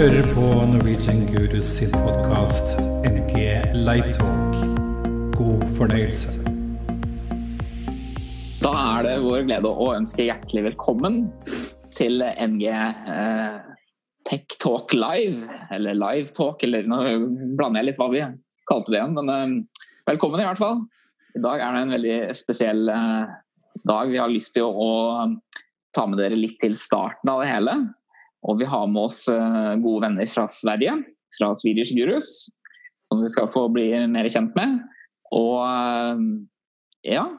[0.00, 3.34] hører på Norwegian Gurus sin podkast NG
[3.76, 4.54] Livetalk.
[5.36, 6.40] God fornøyelse.
[8.62, 11.18] Da er det vår glede å ønske hjertelig velkommen
[11.98, 13.60] til NG eh,
[14.30, 15.44] Tech Talk Live.
[15.68, 17.02] Eller Live Talk, eller nå
[17.60, 18.24] blander jeg litt hva vi
[18.72, 19.20] kalte det igjen.
[19.20, 20.84] Men eh, velkommen i hvert fall.
[21.36, 23.38] I dag er det en veldig spesiell eh,
[23.84, 24.16] dag.
[24.16, 27.82] Vi har lyst til å, å ta med dere litt til starten av det hele.
[28.42, 31.02] Och vi har med oss eh, goda vänner från Sverige,
[31.38, 32.46] från Swedish Gurus,
[33.02, 34.88] som vi ska få bli mer kjent med.
[35.30, 36.16] Och eh,
[37.00, 37.30] ja,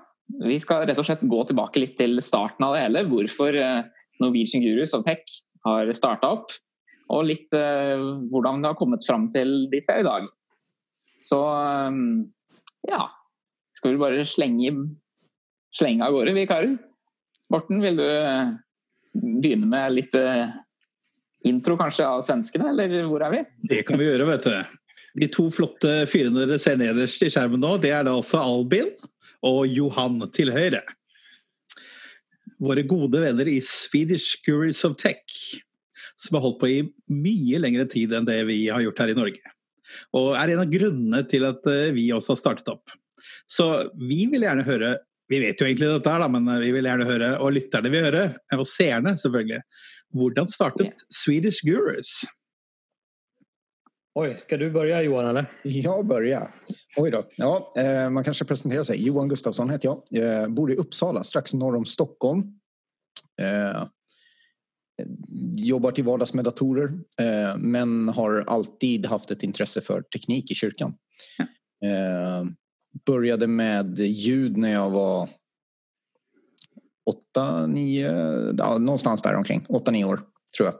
[0.43, 3.83] vi ska rätt och gå tillbaka lite till starten av det hela, varför eh,
[4.19, 5.23] Norwegian Gurus og Tech
[5.63, 6.45] har startat
[7.07, 7.95] och lite
[8.31, 10.23] litt hur det har kommit fram till dit vi idag.
[10.23, 10.27] i.
[11.19, 11.35] Så
[12.81, 13.09] ja
[13.81, 14.71] ska vi bara slänga,
[15.73, 16.77] slänga av gårde, vi karlar?
[17.49, 18.03] Morten, vill du
[19.13, 20.53] börja med lite
[21.47, 23.41] intro kanskje av svenskene, eller hvor er vi?
[23.71, 24.77] Det kan vi gjøre, vet du.
[25.21, 28.93] De to flotte fyrene dere ser nederst i skjermen nå, det er da altså Albin
[29.47, 30.83] og Johan til høyre.
[32.61, 35.25] Våre gode venner i Swedish Gurus of Tech,
[36.21, 39.17] som har holdt på i mye lengre tid enn det vi har gjort her i
[39.17, 39.53] Norge.
[40.15, 42.93] Og er en av grunnene til at eh, vi også har startet opp.
[43.49, 43.67] Så
[43.99, 44.97] vi vil gjerne høre
[45.31, 48.03] Vi vet jo egentlig dette her, men eh, vi vil gjerne høre, og lytterne vil
[48.03, 48.23] høre,
[48.57, 49.61] og seerne selvfølgelig,
[50.11, 52.21] Hvordan startet Swedish Gurus?
[54.13, 55.51] Oj, ska du börja Johan eller?
[55.63, 56.55] Jag börjar.
[56.97, 57.29] Oj då.
[57.35, 59.05] Ja, eh, man kanske presenterar sig.
[59.05, 60.03] Johan Gustafsson heter jag.
[60.09, 60.41] jag.
[60.41, 62.39] Eh, bor i Uppsala, strax norr om Stockholm.
[63.41, 63.83] Eh,
[65.55, 66.89] jobbar till vardags med datorer
[67.57, 70.93] men har alltid haft ett intresse för teknik i kyrkan.
[71.85, 72.45] Eh,
[73.05, 75.29] började med ljud när jag var
[77.05, 78.11] åtta, nio,
[78.57, 79.65] ja, någonstans där omkring.
[79.69, 80.21] Åtta, nio år
[80.57, 80.75] tror jag.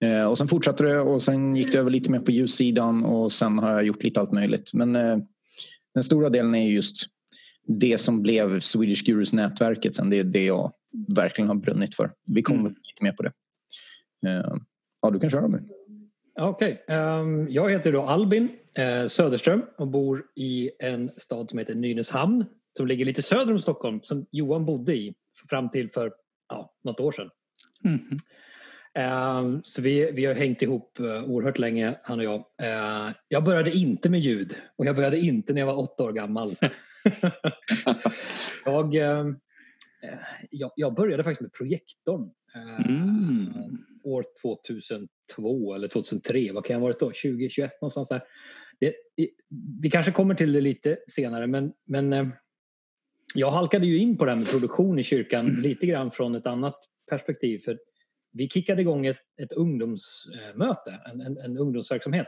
[0.00, 3.32] Eh, och sen fortsatte det och sen gick det över lite mer på ljussidan och
[3.32, 4.70] sen har jag gjort lite allt möjligt.
[4.74, 5.18] Men eh,
[5.94, 6.96] den stora delen är just
[7.66, 10.10] det som blev Swedish Gurus nätverket sen.
[10.10, 10.72] Det är det jag
[11.16, 12.10] verkligen har brunnit för.
[12.26, 12.72] Vi kommer mm.
[12.72, 13.32] lite mer på det.
[14.26, 14.54] Eh,
[15.02, 15.62] ja, du kan köra nu.
[16.40, 16.96] Okej, okay.
[16.96, 21.74] um, ehm, jag heter då Albin eh, Söderström och bor i en stad som heter
[21.74, 22.44] Nynäshamn
[22.76, 25.14] som ligger lite söder om Stockholm som Johan bodde i
[25.48, 26.12] fram till för
[26.48, 27.30] ja, något år sedan.
[27.84, 28.18] Mm.
[29.64, 32.38] Så vi, vi har hängt ihop uh, oerhört länge han och jag.
[32.38, 36.12] Uh, jag började inte med ljud och jag började inte när jag var åtta år
[36.12, 36.54] gammal.
[38.64, 39.34] jag, uh,
[40.50, 42.30] jag, jag, började faktiskt med projektorn
[42.88, 43.48] mm.
[44.04, 46.52] år 2002 eller 2003.
[46.52, 47.06] Vad kan jag ha varit då?
[47.06, 48.22] 2021 någonstans där.
[48.80, 48.94] Det,
[49.82, 52.32] vi kanske kommer till det lite senare men, men
[53.34, 56.46] jag halkade ju in på det här med produktion i kyrkan lite grann från ett
[56.46, 56.76] annat
[57.10, 57.58] perspektiv.
[57.58, 57.78] För
[58.32, 62.26] vi kickade igång ett, ett ungdomsmöte, en, en, en ungdomsverksamhet.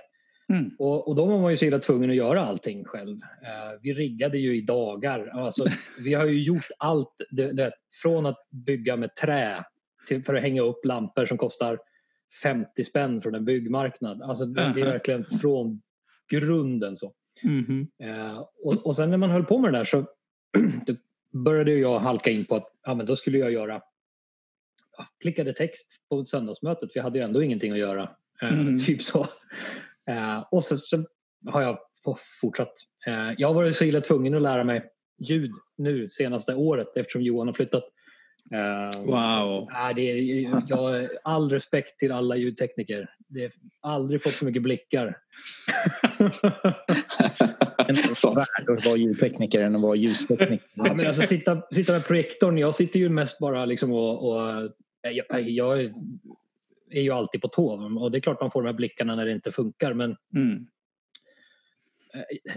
[0.49, 0.71] Mm.
[0.79, 3.17] Och, och då var man ju så illa tvungen att göra allting själv.
[3.17, 5.27] Uh, vi riggade ju i dagar.
[5.27, 5.65] Alltså,
[5.99, 7.73] vi har ju gjort allt, det, det,
[8.03, 9.65] från att bygga med trä
[10.09, 11.79] till, för att hänga upp lampor som kostar
[12.43, 14.23] 50 spänn från en byggmarknad.
[14.23, 15.83] Alltså, det är verkligen från
[16.31, 17.13] grunden så.
[17.45, 17.87] Mm.
[18.05, 20.07] Uh, och, och sen när man höll på med det där så
[20.87, 20.95] då
[21.33, 23.83] började jag halka in på att ja, men då skulle jag göra
[24.97, 28.11] ja, klickade text på söndagsmötet jag hade ju ändå ingenting att göra.
[28.43, 28.81] Eh, mm.
[28.85, 29.29] typ så.
[30.11, 31.05] Eh, och så, så,
[31.47, 31.79] har jag
[32.41, 32.75] fortsatt.
[33.07, 37.23] Eh, jag har varit så illa tvungen att lära mig ljud nu senaste året eftersom
[37.23, 37.85] Johan har flyttat.
[38.55, 39.69] Uh, wow!
[39.71, 43.15] Äh, det är, jag, all respekt till alla ljudtekniker.
[43.29, 45.19] Det har aldrig fått så mycket blickar.
[47.89, 50.67] en värld att vara ljudtekniker än att vara ljustekniker.
[50.75, 54.71] Ja, men alltså, sitta, sitta med projektorn, jag sitter ju mest bara liksom och, och
[55.03, 55.81] jag, jag,
[56.91, 59.25] är ju alltid på tå och det är klart man får de här blickarna när
[59.25, 60.67] det inte funkar men mm.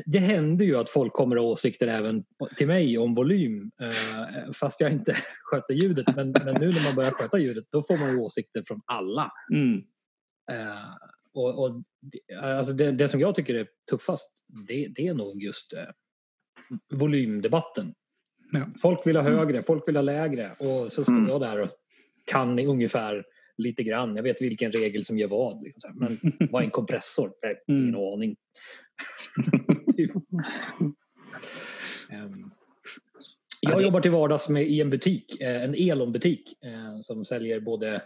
[0.05, 2.23] Det händer ju att folk kommer med åsikter även
[2.57, 6.95] till mig om volym eh, fast jag inte sköter ljudet men, men nu när man
[6.95, 9.31] börjar sköta ljudet då får man ju åsikter från alla.
[9.53, 9.83] Mm.
[11.33, 11.83] Och, och
[12.41, 15.85] alltså det, det, som jag tycker är tuffast det, det är nog just eh,
[16.93, 17.93] volymdebatten.
[18.51, 18.67] Ja.
[18.81, 19.37] Folk vill ha mm.
[19.37, 21.29] högre, folk vill ha lägre och så står mm.
[21.29, 21.69] jag där och
[22.25, 23.25] kan ungefär
[23.57, 24.15] lite grann.
[24.15, 25.63] Jag vet vilken regel som gör vad.
[25.63, 25.91] Liksom.
[25.95, 26.19] Men
[26.51, 27.33] vad är en kompressor?
[27.67, 28.13] Ingen mm.
[28.13, 28.35] aning.
[32.11, 32.51] um,
[33.61, 38.01] jag jobbar till vardags med, i en butik, eh, en Elon-butik eh, som säljer både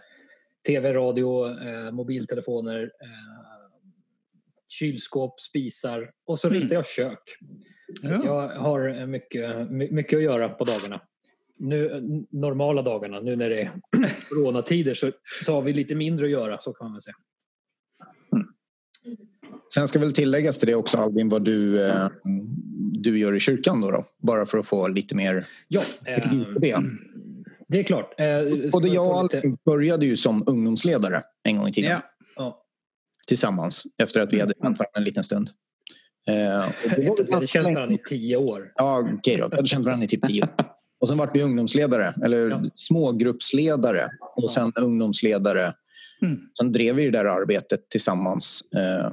[0.66, 3.68] tv, radio, eh, mobiltelefoner, eh,
[4.68, 6.74] kylskåp, spisar och så ritar mm.
[6.74, 7.22] jag kök.
[8.02, 8.24] Så ja.
[8.24, 11.00] jag har mycket, mycket att göra på dagarna.
[11.56, 13.72] Nu, normala dagarna, nu när det är
[14.28, 15.12] coronatider så,
[15.44, 17.14] så har vi lite mindre att göra, så kan man säga.
[19.74, 22.08] Sen ska väl tilläggas till det också Albin vad du, eh,
[22.92, 24.04] du gör i kyrkan då, då.
[24.18, 26.32] Bara för att få lite mer Ja, eh,
[27.68, 27.78] det.
[27.78, 28.14] är klart.
[28.20, 31.90] Eh, Både jag och lite- började ju som ungdomsledare en gång i tiden.
[31.90, 32.02] Ja.
[32.36, 32.64] Ja.
[33.28, 35.50] Tillsammans efter att vi hade känt varandra en liten stund.
[36.28, 36.34] Eh,
[36.96, 38.72] Vi hade känt varandra i tio år.
[38.74, 39.48] Ja, okej då.
[39.48, 40.50] Vi hade känt varandra i typ tio år.
[41.00, 42.62] Och sen vart vi ungdomsledare, eller Ja.
[42.74, 45.74] smågruppsledare och sen ungdomsledare.
[46.22, 46.38] Mm.
[46.58, 48.62] Sen drev vi det där arbetet tillsammans.
[48.72, 49.12] Eh,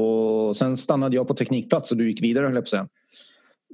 [0.00, 2.88] och sen stannade jag på teknikplats och du gick vidare höll jag på att säga.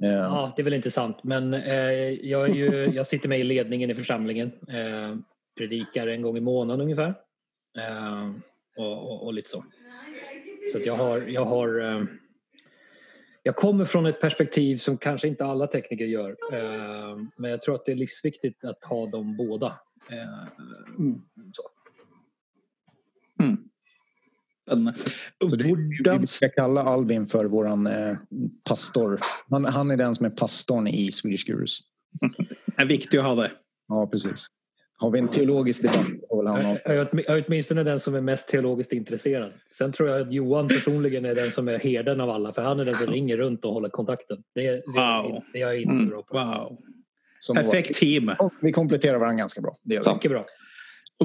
[0.03, 1.17] Eh, Ja, det är väl inte sant.
[1.23, 4.51] Men eh, jag, är ju, jag sitter med i ledningen i församlingen.
[4.67, 5.15] Eh,
[5.57, 7.15] predikar en gång i månaden ungefär.
[8.77, 9.65] Och, och, och lite så.
[10.71, 11.21] Så jag har...
[11.21, 12.07] Jag, har
[13.43, 16.35] jag kommer från ett perspektiv som kanske inte alla tekniker gör.
[17.41, 19.79] Men jag tror att det är livsviktigt att ha dem båda.
[20.09, 20.47] Eh,
[21.53, 21.63] så.
[24.67, 24.93] Det,
[25.39, 28.17] Hvordan vi ska kalla Albin för våran eh,
[28.69, 29.19] pastor.
[29.49, 31.79] Han, han är den som är pastorn i Swedish Gurus.
[32.75, 33.51] är viktigt att ha det?
[33.87, 34.47] Ja, precis.
[34.99, 36.05] Har vi en teologisk debatt
[36.37, 36.77] väl han.
[36.85, 39.51] Jag, åtminstone den som är mest teologiskt intresserad.
[39.77, 42.79] Sen tror jag att Johan personligen är den som är herden av alla för han
[42.79, 44.37] är den som ringer runt och håller kontakten.
[44.55, 45.43] Det, det, Wow.
[45.53, 46.09] det är jag inte Mm.
[46.09, 46.37] bra på.
[46.37, 46.77] Wow.
[47.39, 48.31] Som Perfekt team.
[48.39, 49.77] Och Vi kompletterar varandra ganska bra.
[49.83, 50.29] Det gör vi.
[50.29, 50.45] Bra.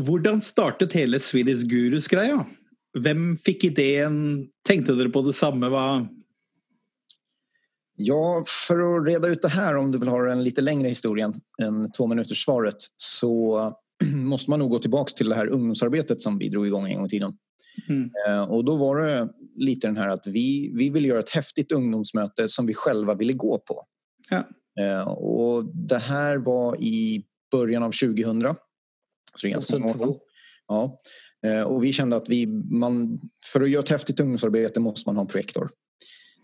[0.00, 2.46] Hvordan startet hele Swedish Gurus-greia?
[2.98, 4.48] Hvem fikk ideen?
[4.68, 5.68] Tenkte dere på det samme?
[5.72, 6.08] Hva?
[7.96, 11.40] Ja, för att reda ut det här om du vill ha en lite längre historien
[11.62, 13.72] än två minuters svaret så
[14.14, 17.06] måste man nog gå tillbaks till det här ungdomsarbetet som vi drog igång en gång
[17.06, 17.38] i tiden.
[17.88, 18.10] Mm.
[18.28, 21.72] Eh, Och då var det lite den här att vi, vi ville göra ett häftigt
[21.72, 23.82] ungdomsmöte som vi själva ville gå på.
[24.30, 24.44] Ja.
[24.82, 28.42] Eh, Och det här var i början av 2000.
[28.42, 28.56] Så
[29.42, 29.98] det är ganska många år sedan.
[29.98, 30.20] 2002.
[30.68, 31.00] Ja.
[31.46, 33.20] Eh, Och vi kände att vi, man,
[33.52, 35.70] för att göra ett häftigt ungdomsarbete måste man ha en projektor.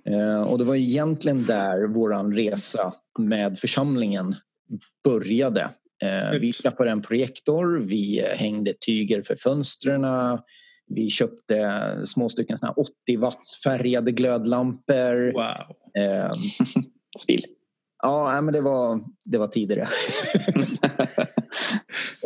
[0.04, 4.34] Eh, Och det var egentligen där våran resa med församlingen
[5.04, 5.70] började.
[6.02, 10.06] Eh, Vi skaffade en projektor, vi hängde tyger för fönstren.
[10.90, 15.32] Vi köpte små stycken såna här 80 watts färgade glödlampor.
[15.32, 15.76] Wow.
[16.04, 16.30] Eh,
[17.18, 17.44] Stil.
[18.02, 19.88] Ja, men det var, det var tidigare.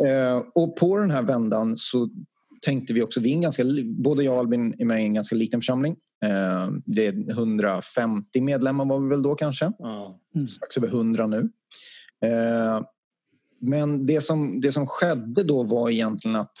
[0.07, 2.09] Eh, och på den här vändan så
[2.63, 5.13] tänkte vi också, vi är en ganska, både jag och Albin är med i en
[5.13, 5.95] ganska liten församling.
[6.25, 9.71] Eh, det är 150 medlemmar var vi väl då kanske.
[9.79, 10.19] Ja.
[10.49, 11.49] Strax över 100 nu.
[12.25, 12.81] Eh,
[13.59, 16.57] men det som, det som skedde då var egentligen att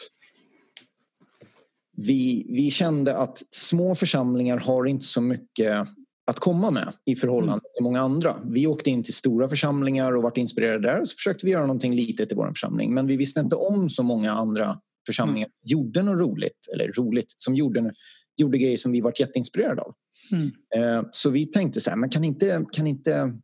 [1.97, 5.87] vi, vi kände att små församlingar har inte så mycket
[6.25, 8.35] att komma med i förhållande till många andra.
[8.43, 11.05] Vi åkte in till stora församlingar och vart inspirerade där.
[11.05, 12.93] Så försökte vi göra någonting litet i vår församling.
[12.93, 16.67] Men vi visste inte om så många andra församlingar gjorde något roligt.
[16.73, 17.93] Eller roligt, som gjorde,
[18.37, 19.95] gjorde grejer som vi var jätteinspirerade av.
[20.31, 20.51] Mm.
[20.75, 23.39] Eh, Så vi tänkte så här, men kan inte, kan inte...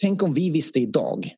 [0.00, 1.34] Tänk om vi visste idag.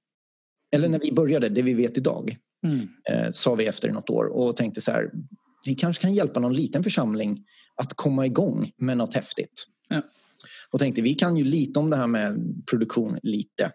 [0.73, 2.37] Eller när vi började, det vi vet idag.
[2.67, 2.89] Mm.
[3.11, 5.11] Eh, sa vi efter något år och tänkte så här.
[5.65, 7.45] Vi kanske kan hjälpa någon liten församling
[7.75, 9.67] att komma igång med något häftigt.
[9.89, 10.03] Ja.
[10.71, 13.71] Och tänkte vi kan ju lite om det här med produktion lite.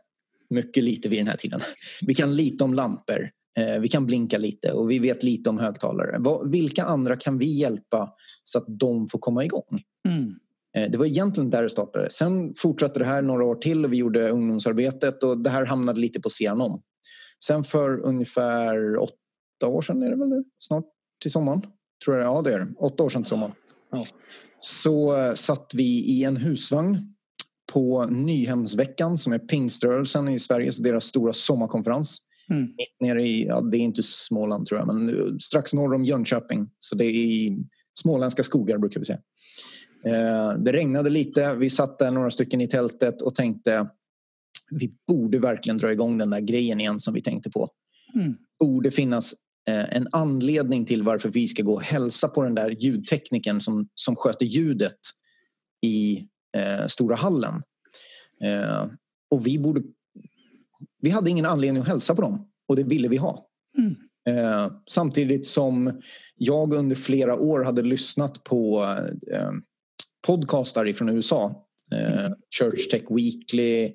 [0.50, 1.61] Mycket lite vid den här tiden.
[2.02, 3.31] Vi kan lite om lampor.
[3.57, 6.19] Eh, vi kan blinka lite och vi vet lite om högtalare.
[6.45, 8.13] Vilka andra kan vi hjälpa
[8.44, 9.83] så att de får komma igång?
[10.07, 10.35] Mm.
[10.77, 12.11] Eh, Det var egentligen där det startade.
[12.11, 15.99] Sen fortsatte det här några år till och vi gjorde ungdomsarbetet och det här hamnade
[15.99, 16.81] lite på sidan om.
[17.45, 20.44] Sen för ungefär åtta år sedan är det väl nu?
[20.59, 20.85] Snart
[21.21, 21.61] till sommaren.
[22.06, 22.68] Tror jag, ja det är det.
[22.77, 23.51] Åtta år sedan till sommaren.
[23.91, 24.06] Ja.
[24.59, 27.15] Så eh, satt vi i en husvagn
[27.73, 32.21] på Nyhemsveckan som är pingströrelsen i Sveriges deras stora sommarkonferens.
[32.49, 32.63] Mm.
[32.63, 36.69] Mitt nere i, ja det är inte Småland tror jag, men strax norr om Jönköping.
[36.79, 37.57] Så det är i
[37.99, 39.19] småländska skogar brukar vi säga.
[40.06, 43.89] Eh, Det regnade lite, vi satt där några stycken i tältet och tänkte
[44.71, 47.69] vi borde verkligen dra igång den där grejen igen som vi tänkte på.
[48.15, 48.35] Mm.
[48.59, 49.33] Borde finnas
[49.69, 53.89] eh, en anledning till varför vi ska gå och hälsa på den där ljudteknikern som,
[53.95, 54.97] som sköter ljudet
[55.81, 56.27] i
[56.57, 57.63] eh, stora hallen.
[58.44, 58.87] Eh,
[59.31, 59.81] och vi borde...
[61.01, 63.47] Vi hade ingen anledning att hälsa på dem och det ville vi ha.
[63.77, 63.95] Mm.
[64.29, 66.01] Eh, samtidigt som
[66.35, 68.83] jag under flera år hade lyssnat på
[69.31, 69.51] eh,
[70.27, 71.68] podcastar ifrån USA.
[71.91, 73.94] Eh, Church Tech Weekly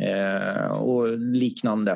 [0.00, 1.92] eh, och liknande.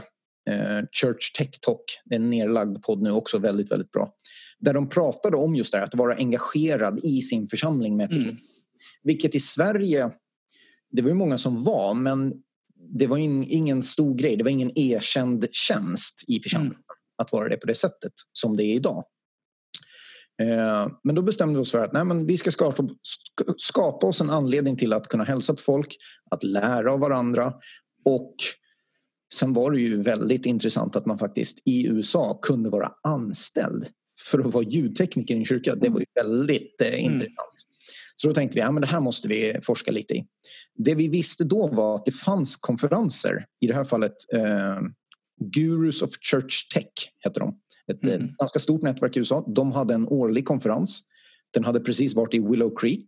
[0.51, 4.15] Eh, Church Tech Talk, en nedlagd podd nu också, väldigt, väldigt bra.
[4.59, 8.27] Där de pratade om just det här, att vara engagerad i sin församling med teknik.
[8.27, 8.43] Mm.
[9.03, 10.11] Vilket i Sverige,
[10.91, 12.43] det var ju många som var, men
[12.99, 14.37] det var in, ingen stor grej.
[14.37, 16.79] Det var ingen erkänd tjänst i församlingen
[17.19, 19.05] att vara det på det sättet som det är idag.
[20.43, 22.89] Eh, men då bestämde vi oss för att nej, men vi ska skapa,
[23.57, 25.97] skapa oss en anledning till att kunna hälsa på folk,
[26.31, 27.55] att lära av varandra
[28.05, 28.35] och
[29.35, 33.87] sen var det ju väldigt intressant att man faktiskt i USA kunde vara anställd
[34.31, 35.75] för att vara ljudtekniker i en kyrka.
[35.75, 37.01] Det var ju väldigt eh, mm.
[37.01, 37.55] intressant.
[38.17, 40.27] Så då tänkte vi att ja, det här måste vi forska lite i.
[40.75, 44.81] Det vi visste då var att det fanns konferenser, i det här fallet eh,
[45.41, 47.59] Gurus of Church Tech hette de.
[47.93, 48.29] Ett mm.
[48.39, 49.45] ganska stort nätverk i USA.
[49.55, 51.03] De hade en årlig konferens.
[51.51, 53.07] Den hade precis varit i Willow Creek.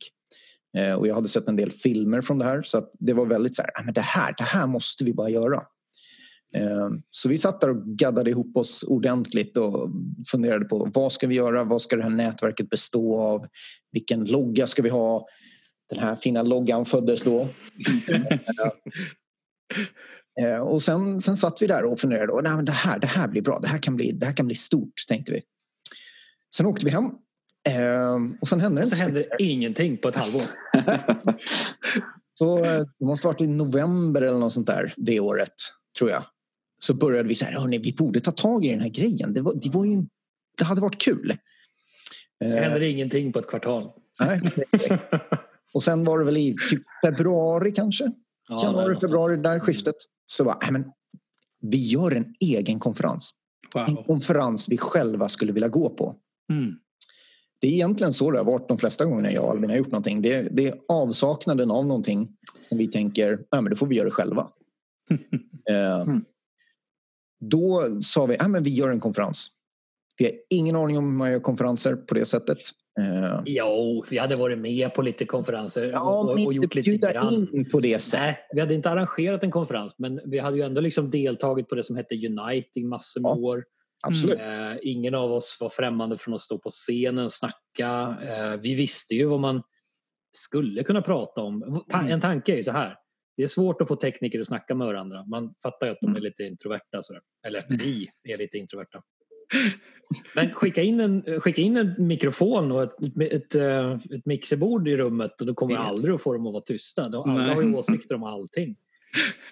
[0.76, 3.26] Eh, och jag hade sett en del filmer från det här så att det var
[3.26, 5.62] väldigt så här, men det här, det här måste vi bara göra.
[6.54, 9.90] Eh, så vi satt där och gaddade ihop oss ordentligt och
[10.30, 11.64] funderade på vad ska vi göra?
[11.64, 13.46] Vad ska det här nätverket bestå av?
[13.92, 15.26] Vilken logga ska vi ha?
[15.90, 17.48] Den här fina loggan föddes då.
[20.40, 22.32] Eh, och sen, sen satt vi där och funderade.
[22.32, 23.58] Och, Nej, men det, här, det här blir bra.
[23.58, 25.42] Det här, kan bli, det här kan bli stort, tänkte vi.
[26.56, 27.04] Sen åkte vi hem.
[27.68, 30.42] Eh, och sen hände det inte så hände ingenting på ett halvår.
[32.38, 32.58] så
[32.98, 35.54] det måste ha varit i november eller något sånt där det året,
[35.98, 36.24] tror jag
[36.82, 39.34] så började vi här, hörni, vi borde ta tag i den här grejen.
[39.34, 40.02] Det, var, det, var ju,
[40.58, 41.38] det hade varit kul.
[42.40, 43.90] Det händer uh, ingenting på ett kvartal.
[44.20, 44.40] Nej.
[45.74, 48.12] och sen var det väl i typ februari kanske?
[48.48, 49.94] Ja, Januari, februari, där skiftet.
[50.26, 50.84] Så var men
[51.60, 53.34] vi gör en egen konferens.
[53.74, 53.84] Wow.
[53.88, 56.16] En konferens vi själva skulle vilja gå på.
[56.50, 56.74] Mm.
[57.60, 59.90] Det är egentligen så det har varit de flesta gångerna jag och Albin har gjort
[59.90, 60.22] någonting.
[60.22, 62.36] Det, det är avsaknaden av någonting
[62.68, 64.48] som vi tänker, ja men då får vi göra det själva.
[65.70, 66.24] uh, mm.
[67.50, 69.48] Då sa vi att ah, vi gör en konferens.
[70.18, 72.58] Vi har ingen aning om hur man gör konferenser på det sättet.
[73.00, 77.48] Uh, jo, vi hade varit med på lite konferenser ja, och, och gjort lite grann.
[77.52, 78.24] in på det sättet.
[78.24, 81.74] Nej, vi hade inte arrangerat en konferens men vi hade ju ändå liksom deltagit på
[81.74, 83.64] det som hette Uniting massor med ja, år.
[84.06, 84.38] Absolut.
[84.38, 88.16] Uh, ingen av oss var främmande från att stå på scenen och snacka.
[88.22, 89.62] Uh, vi visste ju vad man
[90.36, 91.84] skulle kunna prata om.
[91.92, 92.96] En tanke är ju så här
[93.36, 95.24] det är svårt att få tekniker att snacka med varandra.
[95.26, 96.22] Man fattar ju att de är mm.
[96.22, 97.02] lite introverta.
[97.02, 97.22] Sådär.
[97.46, 99.02] Eller vi är lite introverta.
[100.34, 102.92] Men skicka in en, skicka in en mikrofon och ett,
[103.32, 105.80] ett, eh, ett mixerbord i rummet och då kommer yes.
[105.80, 107.08] aldrig att få dem att vara tysta.
[107.08, 108.76] De, alla har ju åsikter om allting.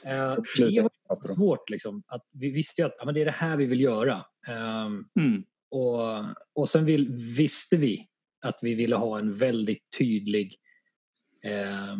[0.04, 1.70] Uh, det var svårt.
[1.70, 4.24] Liksom, att vi visste ju att ja, men det är det här vi vill göra.
[4.48, 5.44] Um, mm.
[5.70, 5.98] och,
[6.52, 8.08] och sen vill, visste vi
[8.40, 10.56] att vi ville ha en väldigt tydlig
[11.46, 11.98] uh,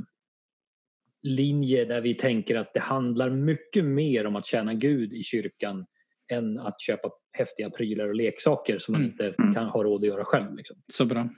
[1.22, 5.86] linje där vi tänker att det handlar mycket mer om att tjäna Gud i kyrkan
[6.32, 9.10] än att köpa häftiga prylar och leksaker som man mm.
[9.10, 9.54] inte mm.
[9.54, 10.56] kan ha råd att göra själv.
[10.56, 10.76] Liksom.
[10.92, 11.28] Så bra.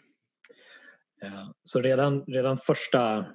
[1.65, 3.27] Så redan, redan första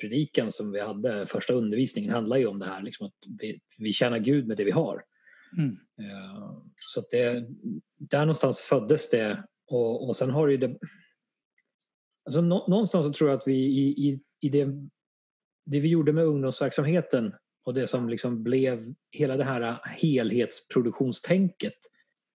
[0.00, 3.92] predikan som vi hade, första undervisningen handlar ju om det här liksom att vi, vi
[3.92, 5.02] tjänar Gud med det vi har.
[5.58, 5.76] Mm.
[6.76, 7.44] Så att det,
[7.98, 10.78] där någonstans föddes det och, och sen har ju det
[12.24, 14.68] Alltså någonstans så tror jag att vi i, i, i det
[15.70, 17.34] det vi gjorde med ungdomsverksamheten
[17.64, 21.74] och det som liksom blev hela det här helhetsproduktionstänket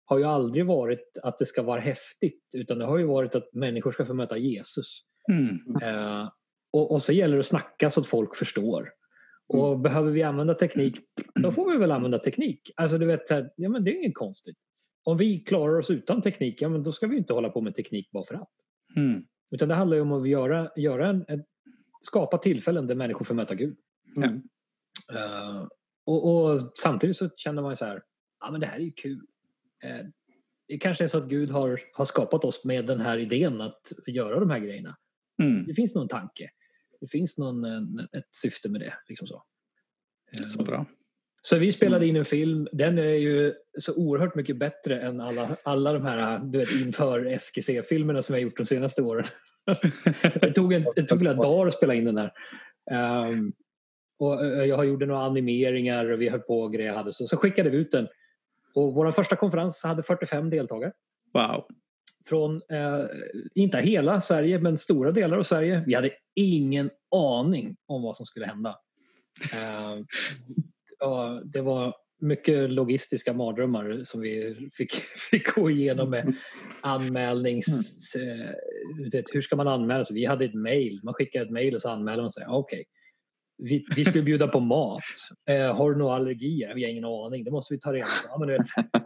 [0.06, 3.54] har ju aldrig varit att det ska vara häftigt utan det har ju varit att
[3.54, 5.02] människor ska få möta Jesus.
[5.32, 5.60] Mm.
[5.82, 6.30] Eh,
[6.74, 8.90] och, och, så gäller det att snacka så att folk förstår.
[9.48, 9.82] Och mm.
[9.82, 10.96] behöver vi använda teknik,
[11.36, 12.72] då får vi väl använda teknik.
[12.76, 14.58] Alltså du vet, ja men det är inget konstigt.
[15.04, 17.76] Om vi klarar oss utan teknik, ja men då ska vi inte hålla på med
[17.76, 18.52] teknik bara för att.
[18.96, 19.26] Mm.
[19.52, 21.44] Utan det handlar ju om att göra, göra en, en,
[22.06, 23.78] skapa tillfällen där människor får möta Gud.
[24.18, 24.34] Mm.
[25.14, 25.68] Uh,
[26.06, 28.04] och, och, samtidigt så känner man ju så här,
[28.40, 29.22] ja men det här är ju kul.
[29.86, 30.10] Uh,
[30.68, 33.92] det kanske är så att Gud har, har skapat oss med den här idén att
[34.08, 34.98] göra de här grejerna.
[35.44, 35.66] Mm.
[35.66, 36.50] Det finns någon tanke.
[37.02, 37.66] Det finns någon,
[38.00, 38.94] ett syfte med det.
[39.08, 39.44] Liksom så.
[40.58, 40.86] så bra.
[41.46, 42.68] Så vi spelade in en film.
[42.72, 47.26] Den är ju så oerhört mycket bättre än alla, alla de här du vet, inför
[47.26, 49.26] SGC-filmerna som jag gjort de senaste åren.
[50.42, 52.32] det tog, en, det tog flera dagar att spela in den här.
[53.28, 53.54] Um,
[54.20, 56.94] och eh, jag gjorde några animeringar och vi höll på och grejer.
[56.94, 58.08] Hade, så, så skickade vi ut den.
[58.76, 60.92] Och vår första konferens hade 45 deltagare.
[61.34, 61.66] Wow.
[62.26, 63.06] Från, eh,
[63.56, 65.84] inte hela Sverige, men stora delar av Sverige.
[65.88, 68.70] Vi hade ingen aning om vad som skulle hända.
[69.54, 70.04] Uh,
[71.04, 74.94] ja, det var mycket logistiska mardrömmar som vi fick,
[75.32, 76.36] fick gå igenom med
[76.82, 77.68] anmälnings...
[78.16, 78.40] Mm.
[78.40, 78.50] Eh,
[79.12, 80.16] vet, hur ska man anmäla sig?
[80.16, 81.00] Vi hade ett mail.
[81.04, 82.46] Man skickade ett mail och så anmälde man sig.
[82.48, 82.86] Okej, okay.
[83.58, 85.04] vi, vi skulle bjuda på mat.
[85.50, 86.76] Eh, har du några allergier?
[86.76, 87.44] Vi har ingen aning.
[87.44, 88.28] Det måste vi ta reda på.
[88.30, 88.68] Ja, men vet,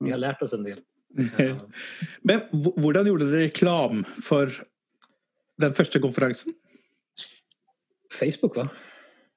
[0.00, 0.80] vi har lärt oss en del.
[2.22, 4.64] men hur gjorde du reklam för
[5.58, 6.52] den första konferensen?
[8.20, 8.68] Facebook va?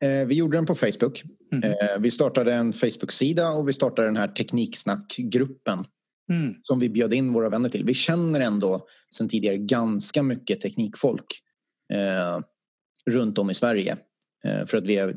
[0.03, 1.23] Eh, vi gjorde den på Facebook.
[1.51, 2.01] Mm.
[2.01, 5.85] Vi startade en Facebook-sida och vi startade den här Tekniksnack-gruppen
[6.29, 6.55] Mm.
[6.61, 7.85] som vi bjöd in våra vänner till.
[7.85, 11.41] Vi känner ändå sedan tidigare ganska mycket teknikfolk
[11.93, 12.39] eh,
[13.09, 13.97] runt om i Sverige.
[14.45, 15.13] Eh, för att vi är,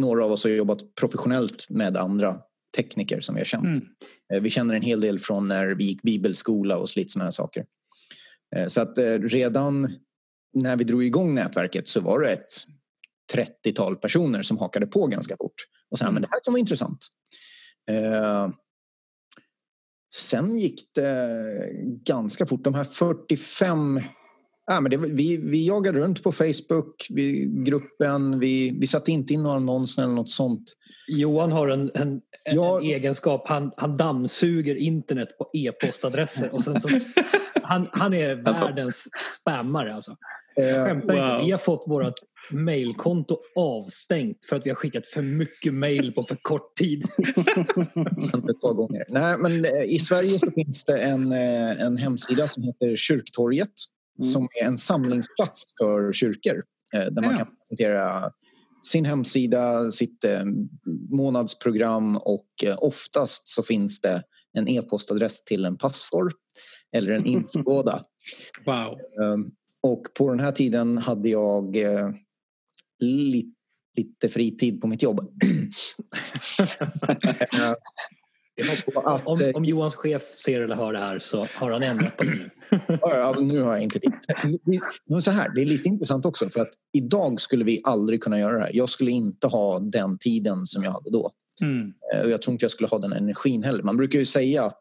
[0.00, 2.40] några av oss har jobbat professionellt med andra
[2.76, 3.64] tekniker som vi har känt.
[3.64, 3.86] Mm.
[4.32, 7.30] Eh, vi känner en hel del från när vi gick bibelskola och lite sådana här
[7.30, 7.66] saker.
[8.56, 9.92] Eh, så att eh, redan
[10.52, 12.54] när vi drog igång nätverket så var det ett
[13.34, 15.54] 30-tal personer som hakade på ganska fort
[15.90, 17.06] och sa men det här kan vara intressant.
[17.90, 18.48] Eh,
[20.14, 21.28] sen gick det
[22.04, 22.64] ganska fort.
[22.64, 24.00] De här 45
[24.66, 29.34] Ja, men det, vi, vi jagade runt på Facebook, vi, gruppen, vi, vi satte inte
[29.34, 30.62] in några annonser eller något sånt.
[31.08, 32.20] Johan har en, en, en,
[32.56, 32.78] Ja.
[32.78, 33.42] en egenskap.
[33.48, 36.54] Han, han dammsuger internet på e-postadresser.
[36.54, 36.88] Och sen så,
[37.62, 39.04] han, han är världens
[39.40, 39.94] spammare.
[39.94, 40.16] Alltså.
[40.56, 41.26] Jag Eh, skämtar inte.
[41.36, 41.44] wow.
[41.44, 42.14] Vi har fått vårt
[42.52, 47.04] mailkonto avstängt för att vi har skickat för mycket mail på för kort tid.
[48.50, 49.04] ett par gånger.
[49.08, 53.72] Nej, men eh, I Sverige så finns det en, eh, en hemsida som heter Kyrktorget
[54.18, 54.30] Mm.
[54.32, 56.62] som är en samlingsplats för kyrkor
[56.94, 57.36] eh, där man Ja.
[57.36, 58.32] kan presentera
[58.82, 60.24] sin hemsida, sitt
[61.10, 62.46] månadsprogram och
[62.78, 66.32] oftast så finns det en e-postadress till en pastor
[66.96, 68.04] eller en inlåda.
[68.66, 68.98] Wow.
[69.24, 71.76] Um, Och på den här tiden hade jag
[73.00, 73.52] eh, li,
[73.96, 75.20] lite fritid på mitt jobb.
[78.94, 82.16] Att, Om, eh, om Johans chef ser eller hör det här så har han ändrat
[82.16, 82.50] på det nu.
[83.00, 84.00] Ja, nu har jag inte
[85.06, 88.38] Men så här, det är lite intressant också för att idag skulle vi aldrig kunna
[88.38, 88.70] göra det här.
[88.74, 91.32] Jag skulle inte ha den tiden som jag hade då.
[91.62, 91.92] Mm.
[92.14, 93.82] Eh, Och jag tror inte jag skulle ha den energin heller.
[93.82, 94.80] Man brukar ju säga att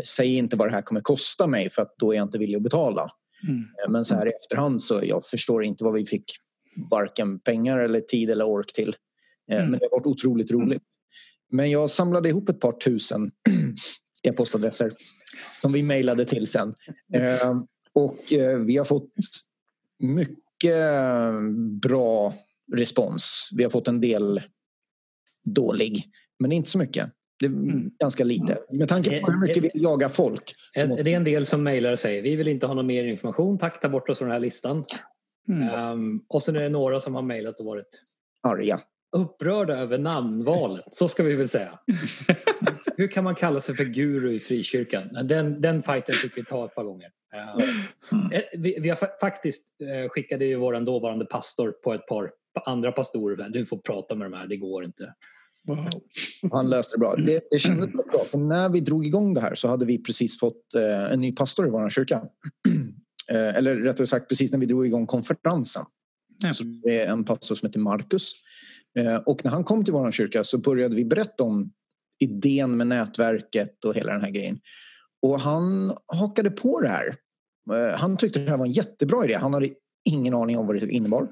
[0.00, 2.38] eh, säg inte vad det här kommer kosta mig för att då är jag inte
[2.38, 3.10] villig att betala.
[3.48, 3.64] Mm.
[3.88, 6.24] Men så här i efterhand så jag förstår inte vad vi fick
[6.90, 8.88] varken pengar eller tid eller ork till.
[9.50, 9.70] Eh, Mm.
[9.70, 10.82] Men det har varit otroligt roligt.
[11.52, 13.30] Men jag samlade ihop ett par tusen
[14.22, 14.92] e-postadresser
[15.56, 16.74] som vi mejlade till sen.
[17.14, 19.12] Eh, Och eh, vi har fått
[19.98, 20.84] mycket
[21.82, 22.34] bra
[22.76, 23.48] respons.
[23.56, 24.40] Vi har fått en del
[25.44, 26.04] dålig,
[26.38, 27.10] men inte så mycket.
[27.38, 27.90] Det är Mm.
[28.00, 28.58] ganska lite.
[28.70, 30.54] Med tanke på hur mycket vi jagar folk.
[30.74, 32.86] Är måste- är det en del som mejlar och säger vi vill inte ha någon
[32.86, 34.84] mer information, tack ta bort oss från den här listan.
[35.48, 35.68] Mm.
[35.68, 37.88] Ehm, och sen är det några som har mejlat och varit
[38.42, 38.78] arga.
[39.16, 41.78] upprörda över namnvalet, så ska vi väl säga.
[42.96, 45.26] Hur kan man kalla sig för guru i frikyrkan?
[45.28, 47.08] Den, den fighten fick vi ta ett par gånger.
[47.34, 52.06] Ehm, eh, vi, vi har fa- faktiskt eh, skickade ju vår dåvarande pastor på ett
[52.06, 52.32] par
[52.66, 53.48] andra pastorer.
[53.48, 55.14] Du får prata med de här, det går inte.
[55.68, 55.88] Wow.
[56.52, 57.14] Han löste det bra.
[57.16, 58.24] Det, det kändes bra.
[58.30, 61.32] För när vi drog igång det här så hade vi precis fått eh, en ny
[61.32, 62.20] pastor i vår kyrka.
[63.30, 65.84] Eh, eller rättare sagt precis när vi drog igång konferensen.
[66.54, 68.32] Så det är en pastor som heter Marcus.
[68.98, 71.72] Eh, och när han kom till vår kyrka så började vi berätta om
[72.18, 74.60] idén med nätverket och hela den här grejen.
[75.22, 77.16] Och han hakade på det här.
[77.72, 79.34] Eh, han tyckte det här var en jättebra idé.
[79.34, 79.68] Han hade
[80.04, 81.28] ingen aning om vad det innebar.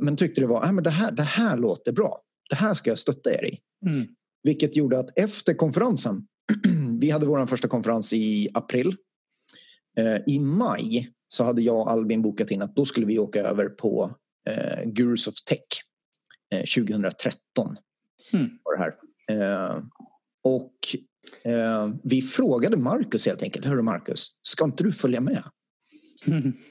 [0.00, 2.20] Men tyckte det var, äh, men det, här, det här låter bra.
[2.50, 3.58] Det här ska jag stötta er i.
[3.86, 4.06] Mm.
[4.42, 6.26] Vilket gjorde att efter konferensen,
[7.00, 8.96] vi hade vår första konferens i april.
[9.96, 13.40] Eh, I maj så hade jag och Albin bokat in att då skulle vi åka
[13.40, 14.16] över på
[14.48, 15.60] eh, Gurus of Tech
[16.50, 17.76] eh, 2013.
[18.32, 18.50] Mm.
[18.64, 18.94] Var det här.
[19.28, 19.82] Eh,
[20.42, 20.74] och
[21.44, 25.42] eh, vi frågade Marcus helt enkelt, hörru Marcus, ska inte du följa med?
[26.26, 26.52] Mm.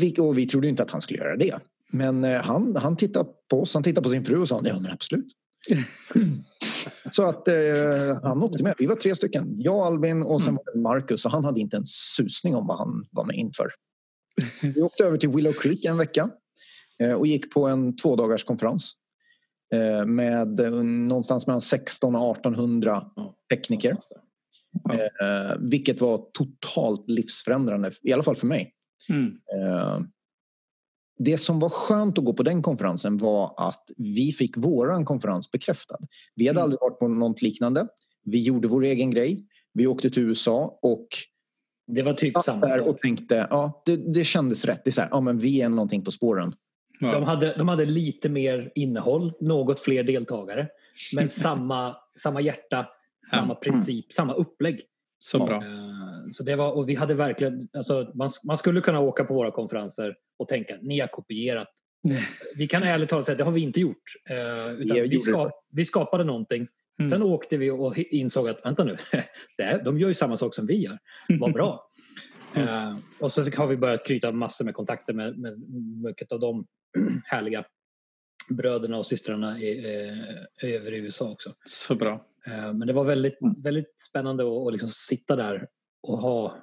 [0.00, 1.58] Vi, och vi trodde inte att han skulle göra det.
[1.92, 4.80] Men eh, han, han tittade på oss, han tittade på sin fru och sa ja
[4.80, 5.26] men absolut.
[7.12, 7.54] Så att eh,
[8.22, 8.74] han åkte med.
[8.78, 9.54] Vi var tre stycken.
[9.58, 12.78] Jag, Albin och sen var det Marcus och han hade inte en susning om vad
[12.78, 13.70] han var med inför.
[14.54, 16.30] Så vi åkte över till Willow Creek en vecka
[16.98, 18.92] eh, och gick på en två dagars konferens
[19.74, 23.04] eh, med eh, någonstans mellan 16 och 1800
[23.50, 23.96] tekniker.
[24.90, 28.72] Eh, vilket var totalt livsförändrande, i alla fall för mig.
[29.10, 29.32] Mm.
[31.24, 35.50] Det som var skönt att gå på den konferensen var att vi fick våran konferens
[35.50, 35.96] bekräftad.
[36.34, 36.64] Vi hade Mm.
[36.64, 37.86] aldrig varit på något liknande.
[38.24, 39.46] Vi gjorde vår egen grej.
[39.72, 41.06] Vi åkte till USA och
[41.86, 42.86] Det var typ samma sak.
[42.86, 44.80] och tänkte, ja det, det kändes rätt.
[44.84, 46.54] Det är så här, ja men vi är någonting på spåren.
[47.00, 47.22] De Wow.
[47.22, 50.68] hade, de hade lite mer innehåll, något fler deltagare.
[51.14, 52.86] Men samma, samma hjärta,
[53.30, 54.80] samma princip, samma upplägg.
[55.18, 55.56] Så bra.
[55.56, 56.01] Eh,
[56.32, 59.50] Så det var, och vi hade verkligen, alltså man, man skulle kunna åka på våra
[59.50, 61.68] konferenser och tänka ni har kopierat.
[62.56, 64.02] Vi kan ärligt talat säga att det har vi inte gjort.
[64.30, 66.68] Eh, Utan Vi vi, ska, vi skapade någonting.
[66.98, 67.10] Mm.
[67.10, 68.96] Sen åkte vi och insåg att vänta nu,
[69.58, 70.98] här, de gör ju samma sak som vi gör.
[71.40, 71.90] Vad bra.
[72.56, 75.58] Eh, och så har vi börjat knyta massor med kontakter med, med
[76.04, 76.66] mycket av de
[77.24, 77.64] härliga
[78.48, 79.94] bröderna och systrarna i,
[80.62, 81.54] eh, över i USA också.
[81.66, 82.26] Så bra.
[82.46, 85.68] Eh, men det var väldigt, väldigt spännande att, att liksom sitta där
[86.02, 86.62] och ha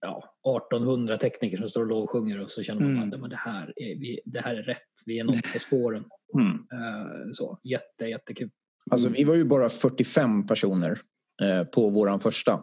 [0.00, 0.24] ja,
[0.64, 3.24] 1800 tekniker som står och lovsjunger och så känner man Mm.
[3.24, 4.78] att det, här är, vi, det här är rätt.
[5.06, 6.04] Vi är något på spåren.
[6.34, 6.52] Mm.
[6.54, 8.50] Eh, Så, jätte, jättekul.
[8.90, 11.00] Alltså, vi var ju bara 45 personer
[11.42, 12.62] eh, på våran första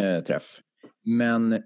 [0.00, 0.60] eh, träff.
[1.04, 1.62] Men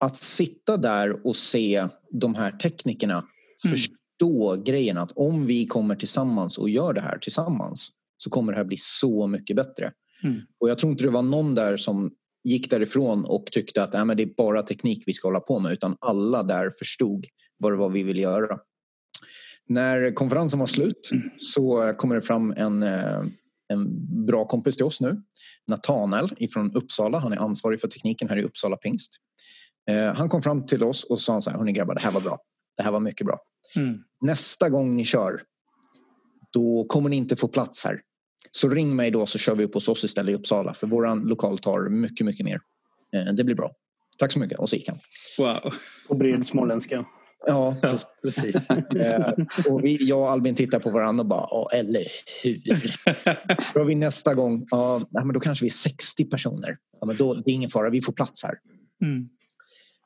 [0.00, 3.24] att sitta där och se de här teknikerna
[3.64, 3.76] Mm.
[3.76, 8.58] förstå grejen att om vi kommer tillsammans och gör det här tillsammans så kommer det
[8.58, 9.92] här bli så mycket bättre.
[10.24, 10.40] Mm.
[10.60, 12.10] Och jag tror inte det var någon där som
[12.46, 15.72] gick därifrån och tyckte att Nej, det är bara teknik vi ska hålla på med
[15.72, 17.26] utan alla där förstod
[17.58, 18.58] vad det var vi ville göra.
[19.68, 23.24] När konferensen var slut så kommer det fram en, eh,
[23.68, 23.86] en
[24.26, 25.22] bra kompis till oss nu.
[25.66, 27.18] Nathanael ifrån Uppsala.
[27.18, 29.12] Han är ansvarig för tekniken här i Uppsala Pingst.
[29.90, 32.20] Eh, Han kom fram till oss och sa så här, hörni grabbar, det här var
[32.20, 32.38] bra.
[32.76, 33.38] Det här var mycket bra.
[33.76, 33.98] Mm.
[34.20, 35.42] Nästa gång ni kör,
[36.52, 38.00] då kommer ni inte få plats här.
[38.56, 40.74] Så ring mig då så kör vi upp hos oss istället i Uppsala.
[40.74, 42.60] För våran lokal tar mycket, mycket mer.
[43.12, 43.70] Eh, Det blir bra.
[44.18, 44.58] Tack så mycket.
[44.58, 44.98] Och så gick han.
[45.38, 45.74] Wow.
[46.08, 47.04] På bred småländska.
[47.46, 47.76] Ja,
[48.22, 48.70] precis.
[48.70, 49.32] Eh,
[49.70, 52.06] och vi, jag och Albin tittar på varandra och bara, ja, eller
[52.42, 52.60] hur?
[53.74, 56.78] Då har vi nästa gång, ja, men då kanske vi är 60 personer.
[57.00, 58.54] Ja, men då, det är ingen fara, vi får plats här.
[59.04, 59.28] Mm.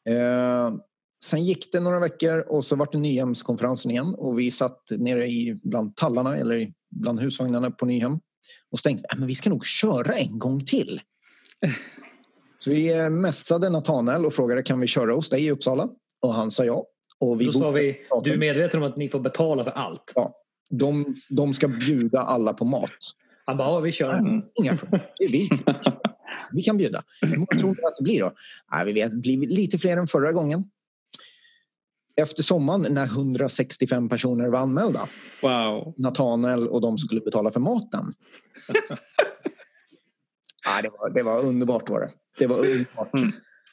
[0.09, 0.75] Eh,
[1.25, 5.27] sen gick det några veckor och så var det Nyhemskonferensen igen och vi satt nere
[5.27, 8.21] i bland tallarna eller bland husvagnarna på Nyhem
[8.70, 11.00] och så tänkte vi, "Ja, men vi ska nog köra en gång till.
[12.59, 15.88] Så vi eh, mässade Nathanael och frågade kan vi köra hos dig i Uppsala?
[16.20, 16.87] Och han sa ja.
[17.18, 20.12] Och vi Då sa vi, du är medveten om att ni får betala för allt?
[20.70, 22.90] de, de ska bjuda alla på mat.
[23.44, 24.18] Han bara, ja vi kör.
[24.18, 24.42] Mm.
[24.55, 25.00] Inga problem.
[25.18, 25.48] Det är vi.
[26.53, 27.03] Vi kan bjuda.
[27.20, 28.33] Hur många tror ni att det blir då?
[28.72, 30.64] Nej, vi vet, det blir lite fler än förra gången.
[32.21, 35.09] Efter sommaren när 165 personer var anmälda.
[35.43, 35.95] Wow.
[35.99, 38.05] Nathanael och de skulle betala för maten.
[40.67, 42.11] Nej, det, var, det var underbart var det.
[42.39, 43.15] Det var underbart.
[43.15, 43.33] Mm.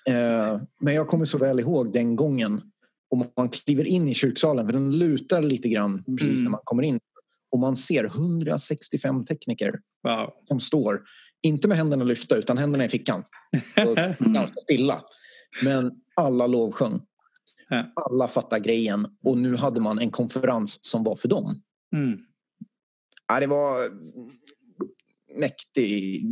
[0.09, 2.61] Eh, men jag kommer så väl ihåg den gången.
[3.09, 6.43] Om man kliver in i kyrksalen, för den lutar lite grann precis Mm.
[6.43, 6.99] när man kommer in.
[7.51, 10.33] Och man ser 165 tekniker Wow.
[10.47, 11.01] som står,
[11.41, 13.23] inte med händerna lyfta utan händerna i fickan.
[13.87, 13.95] Och
[14.31, 15.01] ganska stilla.
[15.63, 17.01] Men alla lovsjöng.
[17.69, 17.91] Ja.
[17.95, 21.61] Alla fattar grejen och nu hade man en konferens som var för dem.
[21.95, 22.19] Mm.
[23.27, 23.89] Ja, det var
[25.39, 26.25] mäktig,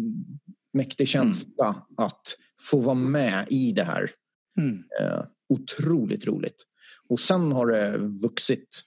[0.73, 4.11] mäktig känsla att få vara med i det här.
[4.57, 4.83] Mm.
[5.01, 6.63] Eh, otroligt roligt.
[7.09, 8.81] Och sen har det vuxit.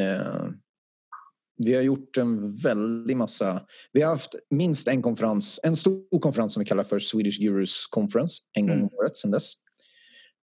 [0.00, 0.48] Eh,
[1.58, 3.66] vi har gjort en väldig massa.
[3.92, 7.86] Vi har haft minst en konferens, en stor konferens som vi kallar för Swedish Gurus
[7.86, 9.52] Conference en gång om året sedan dess.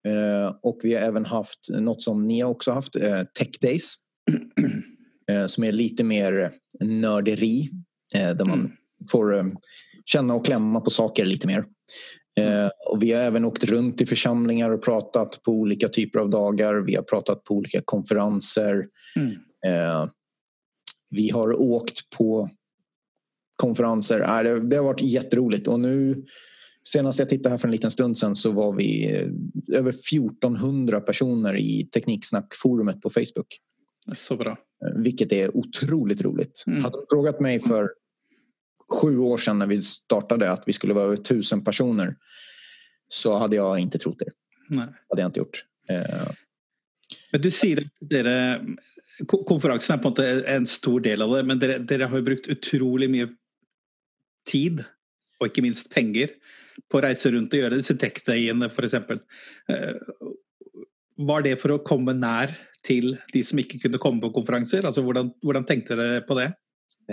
[0.08, 3.94] Eh, och vi har även haft något som ni har också haft, eh, Tech Days.
[5.30, 7.70] eh, som är lite mer nörderi.
[8.14, 8.72] Där man Mm.
[9.10, 9.52] får
[10.04, 11.64] känna och klämma på saker lite mer.
[12.40, 16.30] Eh, och vi har även åkt runt i församlingar och pratat på olika typer av
[16.30, 16.74] dagar.
[16.74, 18.86] Vi har pratat på olika konferenser.
[19.16, 19.36] Mm.
[21.10, 22.50] Vi har åkt på
[23.56, 24.42] konferenser.
[24.44, 26.24] Det, det har varit jätteroligt och nu
[26.88, 29.28] senast jag tittade här för en liten stund sedan så var vi eh,
[29.78, 33.58] över 1400 personer i Tekniksnackforumet på Facebook.
[34.16, 34.50] Så bra.
[34.50, 36.64] Eh, Vilket är otroligt roligt.
[36.66, 36.84] Mm.
[36.84, 37.90] Hade du frågat mig för
[38.90, 42.16] sju år sedan när vi startade att vi skulle vara över tusen personer
[43.08, 44.30] så hade jag inte trott det.
[44.68, 44.84] Nej.
[45.08, 45.64] hade jag inte gjort.
[45.88, 46.30] Eh,
[47.32, 48.64] Men du sier at dere
[49.26, 52.16] ko- Konferansen er på en måte en stor del av det, men dere, dere har
[52.18, 53.28] jo brukt utrolig mye
[54.48, 54.80] tid,
[55.40, 56.32] og ikke minst penger,
[56.90, 58.94] på å reise rundt og gjøre disse tech-dayene f.eks.
[58.94, 59.94] Eh,
[61.22, 64.84] Var det for å komme nær til de som ikke kunne komme på konferanser?
[64.88, 66.52] Altså, hvordan, hvordan tenkte dere på det?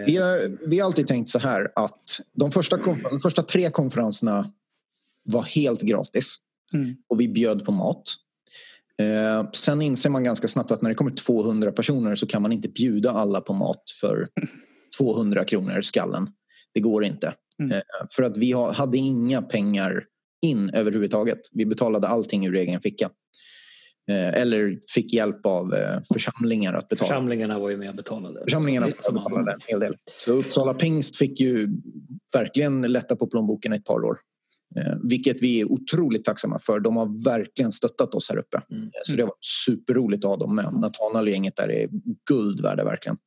[0.05, 2.77] vi, har, vi har alltid tänkt så här att de första,
[3.11, 4.51] de första tre konferenserna
[5.23, 6.37] var helt gratis
[6.73, 6.95] Mm.
[7.09, 8.03] och vi bjöd på mat.
[8.99, 12.51] Eh, sen inser man ganska snabbt att när det kommer 200 personer så kan man
[12.51, 14.27] inte bjuda alla på mat för
[14.97, 16.27] 200 kronor skallen.
[16.73, 17.33] Det går inte.
[17.59, 17.71] Mm.
[17.71, 20.05] Eh, för att vi ha, hade inga pengar
[20.41, 21.39] in överhuvudtaget.
[21.51, 23.09] Vi betalade allting ur egen ficka.
[24.09, 27.09] Eh, eller fick hjälp av eh, församlingar att betala.
[27.09, 28.39] Församlingarna var ju med och betalade.
[28.43, 29.95] Församlingarna Som betalade en hel del.
[30.17, 31.67] Så Uppsala Pingst fick ju
[32.33, 34.17] verkligen lätta på plånboken ett par år.
[35.03, 36.79] Vilket vi är otroligt tacksamma för.
[36.79, 38.61] De har verkligen stöttat oss här uppe.
[38.71, 38.89] Mm.
[39.03, 39.33] Så det var
[39.65, 40.73] superroligt att ha dem med.
[40.73, 41.89] Nathanael och gänget där är
[42.29, 43.17] guld värda verkligen.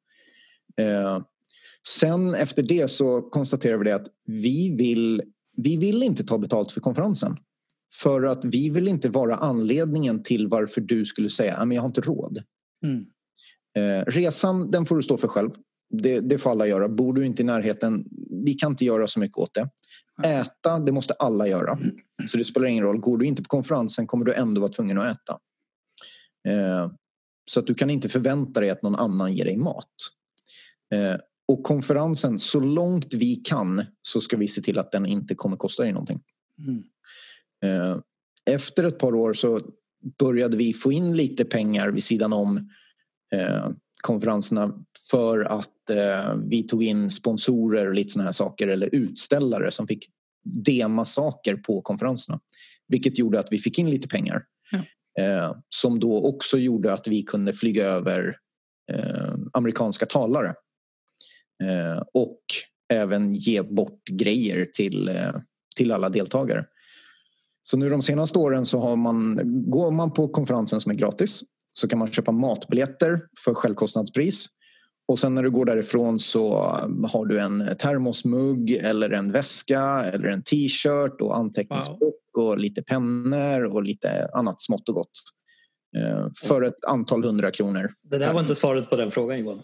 [1.88, 5.22] Sen efter det så konstaterar vi det att vi vill,
[5.56, 7.36] vi vill inte ta betalt för konferensen.
[8.02, 11.88] För att vi vill inte vara anledningen till varför du skulle säga att jag har
[11.88, 12.42] inte råd.
[12.84, 13.04] Mm.
[13.74, 15.50] Eh, resan den får du stå för själv.
[15.90, 16.88] Det, det får alla göra.
[16.88, 18.04] Bor du inte i närheten,
[18.44, 19.68] vi kan inte göra så mycket åt det.
[20.24, 21.78] Äta, det måste alla göra.
[22.26, 22.98] Så det spelar ingen roll.
[22.98, 25.38] Går du inte på konferensen kommer du ändå vara tvungen att äta.
[26.48, 26.92] Eh,
[27.50, 29.88] så att du kan inte förvänta dig att någon annan ger dig mat.
[30.94, 31.16] Eh,
[31.52, 35.56] och konferensen, så långt vi kan så ska vi se till att den inte kommer
[35.56, 36.20] kosta dig någonting.
[36.58, 36.82] Mm.
[37.64, 37.98] Eh,
[38.44, 39.60] efter ett par år så
[40.18, 42.70] började vi få in lite pengar vid sidan om
[43.34, 43.68] eh,
[44.02, 49.70] konferenserna för att eh, vi tog in sponsorer och lite såna här saker eller utställare
[49.70, 50.08] som fick
[50.44, 52.40] dema saker på konferenserna.
[52.88, 54.44] Vilket gjorde att vi fick in lite pengar.
[55.18, 58.36] Eh, som då också gjorde att vi kunde flyga över
[59.52, 60.54] amerikanska talare.
[61.62, 62.40] Eh, och
[62.88, 65.34] även ge bort grejer till, eh,
[65.76, 66.64] till alla deltagare.
[67.62, 71.42] Så nu de senaste åren så har man, går man på konferensen som är gratis
[71.72, 74.46] så kan man köpa matbiljetter för självkostnadspris.
[75.08, 76.54] Och sen när du går därifrån så
[77.12, 82.44] har du en termosmugg eller en väska eller en t-shirt och anteckningsbok wow.
[82.44, 85.10] och lite pennor och lite annat smått och gott.
[85.96, 87.92] Eh, för ett antal hundra kronor.
[88.02, 89.62] Det där var inte svaret på den frågan Johan.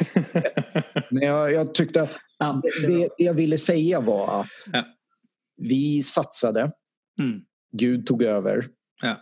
[1.10, 2.18] Men jag, jag tyckte att
[2.62, 4.82] det, det, jag ville säga var att Ja.
[5.56, 6.72] vi satsade,
[7.20, 7.40] Mm.
[7.72, 8.68] Gud tog över
[9.02, 9.16] Ja.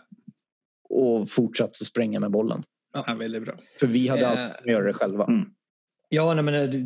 [0.89, 2.63] och fortsatte spränga med bollen.
[2.93, 3.55] Ja, väldigt bra.
[3.79, 5.25] För vi hade Eh, alltid kunnat göra det själva.
[5.25, 5.49] mm.
[6.15, 6.81] Ja, nej, men eh,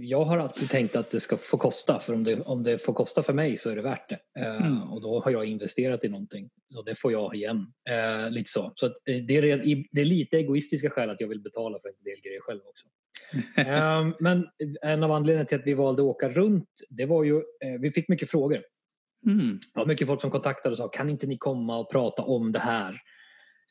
[0.00, 2.00] jag har alltid tänkt att det ska få kosta.
[2.00, 4.40] För om det, om det får kosta för mig så är det värt det.
[4.40, 4.92] Eh, Mm.
[4.92, 6.50] Och då har jag investerat i någonting.
[6.76, 7.66] Och det får jag igen.
[7.90, 8.72] Eh, lite så.
[8.74, 9.42] så eh, det, är,
[9.92, 12.86] det är lite egoistiska skäl att jag vill betala för en del grejer själv också.
[13.56, 14.46] Eh, men
[14.82, 17.90] en av anledningarna till att vi valde att åka runt, det var ju, eh, vi
[17.90, 18.62] fick mycket frågor.
[19.26, 19.58] Mm.
[19.74, 22.58] Var mycket folk som kontaktade och sa kan inte ni komma och prata om det
[22.58, 23.00] här?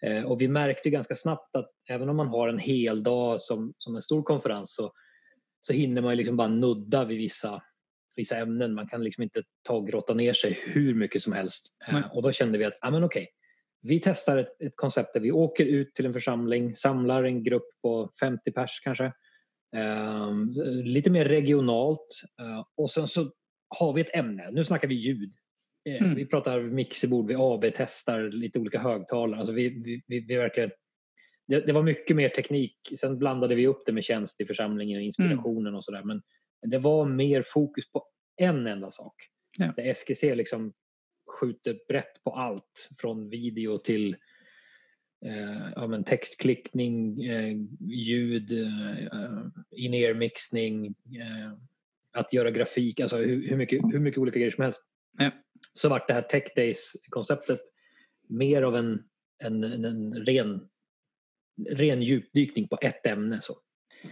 [0.03, 3.73] Eh, och vi märkte ganska snabbt att även om man har en hel dag som,
[3.77, 4.91] som en stor konferens så,
[5.61, 7.63] så hinner man liksom bara nudda vid vissa,
[8.15, 8.73] vissa ämnen.
[8.73, 11.65] Man kan liksom inte ta och grotta ner sig hur mycket som helst.
[11.87, 12.03] Eh, Nej.
[12.13, 13.29] och då kände vi att ah, men okej,
[13.81, 17.67] vi testar ett, ett koncept där vi åker ut till en församling, samlar en grupp
[17.81, 19.05] på 50 pers kanske.
[19.75, 20.31] Eh,
[20.83, 22.07] lite mer regionalt
[22.39, 23.31] eh, och sen så
[23.79, 24.51] har vi ett ämne.
[24.51, 25.33] Nu snackar vi ljud.
[25.85, 26.15] Eh, Mm.
[26.15, 29.39] Vi pratar mixerbord, vi AB-testar lite olika högtalare.
[29.39, 30.71] Alltså vi, vi, vi, vi verkligen,
[31.47, 32.77] det, det var mycket mer teknik.
[32.99, 36.03] Sen blandade vi upp det med tjänst i församlingen och inspirationen och sådär.
[36.03, 36.21] Men
[36.61, 38.03] det var mer fokus på
[38.37, 39.15] en enda sak.
[39.57, 39.73] Ja.
[39.75, 40.73] Där SGC liksom
[41.39, 44.15] skjuter brett på allt från video till
[45.25, 51.53] eh, ja, men textklickning, eh, ljud, eh, in-ear mixning, eh,
[52.11, 54.81] att göra grafik, alltså hur, hur, mycket, hur mycket olika grejer som helst.
[55.17, 55.31] Ja.
[55.73, 57.59] Så vart det här Tech Days-konceptet
[58.27, 59.03] mer av en,
[59.43, 60.69] en, en, en ren,
[61.69, 63.39] ren djupdykning på ett ämne.
[63.41, 63.57] Så.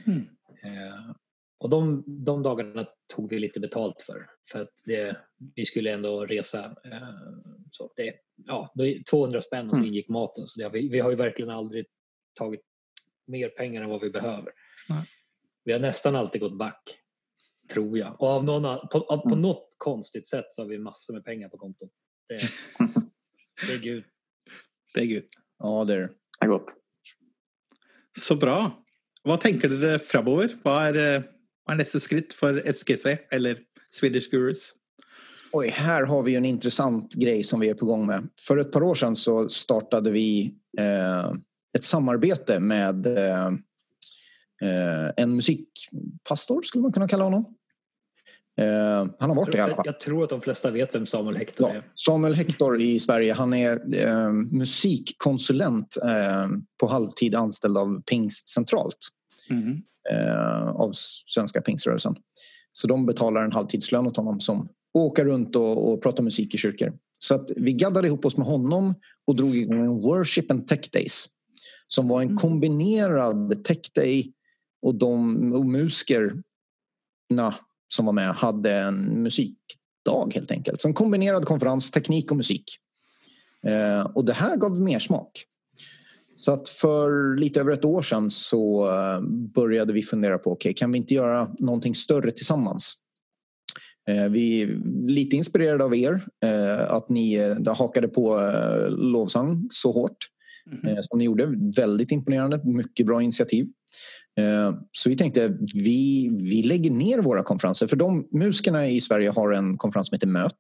[0.06, 0.20] Mm.
[0.64, 1.12] Eh,
[1.58, 4.30] och de, de dagarna tog vi lite betalt för.
[4.52, 5.18] För att det,
[5.56, 6.76] vi skulle ändå resa.
[6.86, 7.10] Eh,
[7.72, 9.88] så det, ja, det är 200 spänn och så Mm.
[9.88, 10.48] ingick maten.
[10.48, 11.86] Så det, har vi, vi har ju verkligen aldrig
[12.34, 12.62] tagit
[13.28, 14.54] mer pengar än vad vi behöver.
[14.90, 15.04] Nej.
[15.64, 16.98] Vi har nästan alltid gått back.
[17.70, 18.22] Tror jag.
[18.22, 19.42] Och av någon, på, av, på Mm.
[19.42, 21.92] något konstigt sätt så har vi massor med pengar på kontot.
[22.30, 22.36] Det,
[23.68, 24.04] det är Gud.
[24.94, 25.26] Det är gud.
[25.60, 26.10] Ja, det är det.
[26.40, 26.76] Det är gott.
[28.20, 28.86] Så bra.
[29.24, 30.58] Vad tänker dere framover?
[30.64, 31.24] Vad är, eh,
[31.66, 33.60] vad är nästa skritt för SGC eller
[33.92, 34.74] Swedish Gurus?
[35.52, 38.30] Oj, här har vi en intressant grej som vi är på gång med.
[38.48, 41.34] För ett par år sedan så startade vi eh,
[41.78, 43.48] ett samarbete med eh,
[44.62, 47.56] eh, en musikpastor skulle man kunna kalla honom.
[48.62, 49.86] Eh, han har varit det i alla fall.
[49.86, 51.84] Jag tror att de flesta vet vem Samuel Hector Ja, är.
[51.96, 56.48] Samuel Hector i Sverige, han är eh, musikkonsulent eh,
[56.80, 58.98] på halvtid anställd av Pingst centralt
[59.50, 59.82] Mm.
[60.12, 60.92] eh, av
[61.28, 62.16] Svenska pingströrelsen.
[62.72, 66.58] Så de betalar en halvtidslön åt honom som åker runt och, och pratar musik i
[66.58, 66.94] kyrkor.
[67.20, 68.94] Så att vi gaddade ihop oss med honom
[69.28, 71.26] och drog igång en Worship and Tech Days.
[71.88, 72.38] Som var en Mm.
[72.38, 74.34] kombinerad tech day
[74.82, 76.44] och de och musikerna
[77.96, 80.82] som var med hade en musikdag helt enkelt.
[80.82, 82.64] Så en kombinerad konferens, teknik och musik.
[83.68, 85.46] Eh, och det här gav mer smak.
[86.36, 89.22] Så att för lite över ett år sedan så eh,
[89.54, 92.94] började vi fundera på okej, kan vi inte göra någonting större tillsammans?
[94.08, 99.68] Eh, Vi är lite inspirerade av er, eh, att ni eh, hakade på eh, lovsång
[99.70, 100.18] så hårt
[100.66, 100.88] Mhm.
[100.88, 101.54] eh, som ni gjorde.
[101.78, 103.68] Väldigt imponerande, mycket bra initiativ.
[104.38, 109.30] Eh, Så vi tänkte vi, vi lägger ner våra konferenser för de musikerna i Sverige
[109.30, 110.58] har en konferens som heter Möt.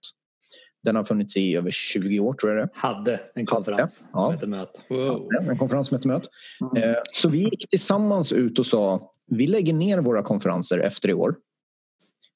[0.84, 2.70] Den har funnits i över 20 år tror jag det.
[2.74, 4.26] Hade en konferens ja.
[4.26, 4.70] som heter Möt.
[4.90, 5.30] Wow.
[5.50, 6.30] En konferens som heter Möt.
[6.76, 6.90] Mm.
[6.90, 11.14] Eh, Så vi gick tillsammans ut och sa vi lägger ner våra konferenser efter i
[11.14, 11.36] år.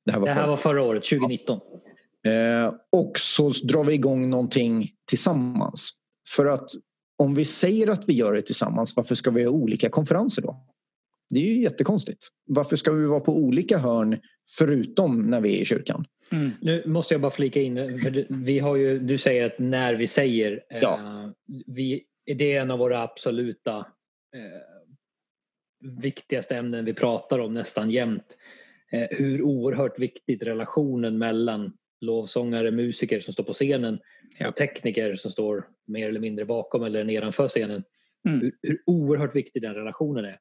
[0.05, 1.59] Det här var, det här var förra året, 2019.
[2.25, 5.91] Eh, och så drar vi igång någonting tillsammans.
[6.35, 6.69] För att
[7.17, 10.65] om vi säger att vi gör det tillsammans, varför ska vi ha olika konferenser då?
[11.29, 12.27] Det är ju jättekonstigt.
[12.45, 14.19] Varför ska vi vara på olika hörn
[14.57, 16.05] förutom när vi är i kyrkan?
[16.31, 16.51] Mm.
[16.61, 18.01] Nu måste jag bara flika in.
[18.29, 20.63] vi har ju, du säger att när vi säger.
[20.69, 20.99] Eh, ja.
[20.99, 21.31] Eh,
[21.67, 23.77] vi, det är en av våra absoluta
[24.35, 24.61] eh,
[26.01, 28.37] viktigaste ämnen vi pratar om nästan jämt.
[28.91, 33.99] Eh, hur oerhört viktigt relationen mellan lovsångare, musiker som står på scenen
[34.39, 34.47] ja.
[34.49, 37.83] och tekniker som står mer eller mindre bakom eller nedanför scenen.
[38.27, 38.41] Mm.
[38.41, 40.39] Hur, hur oerhört viktig den relationen är.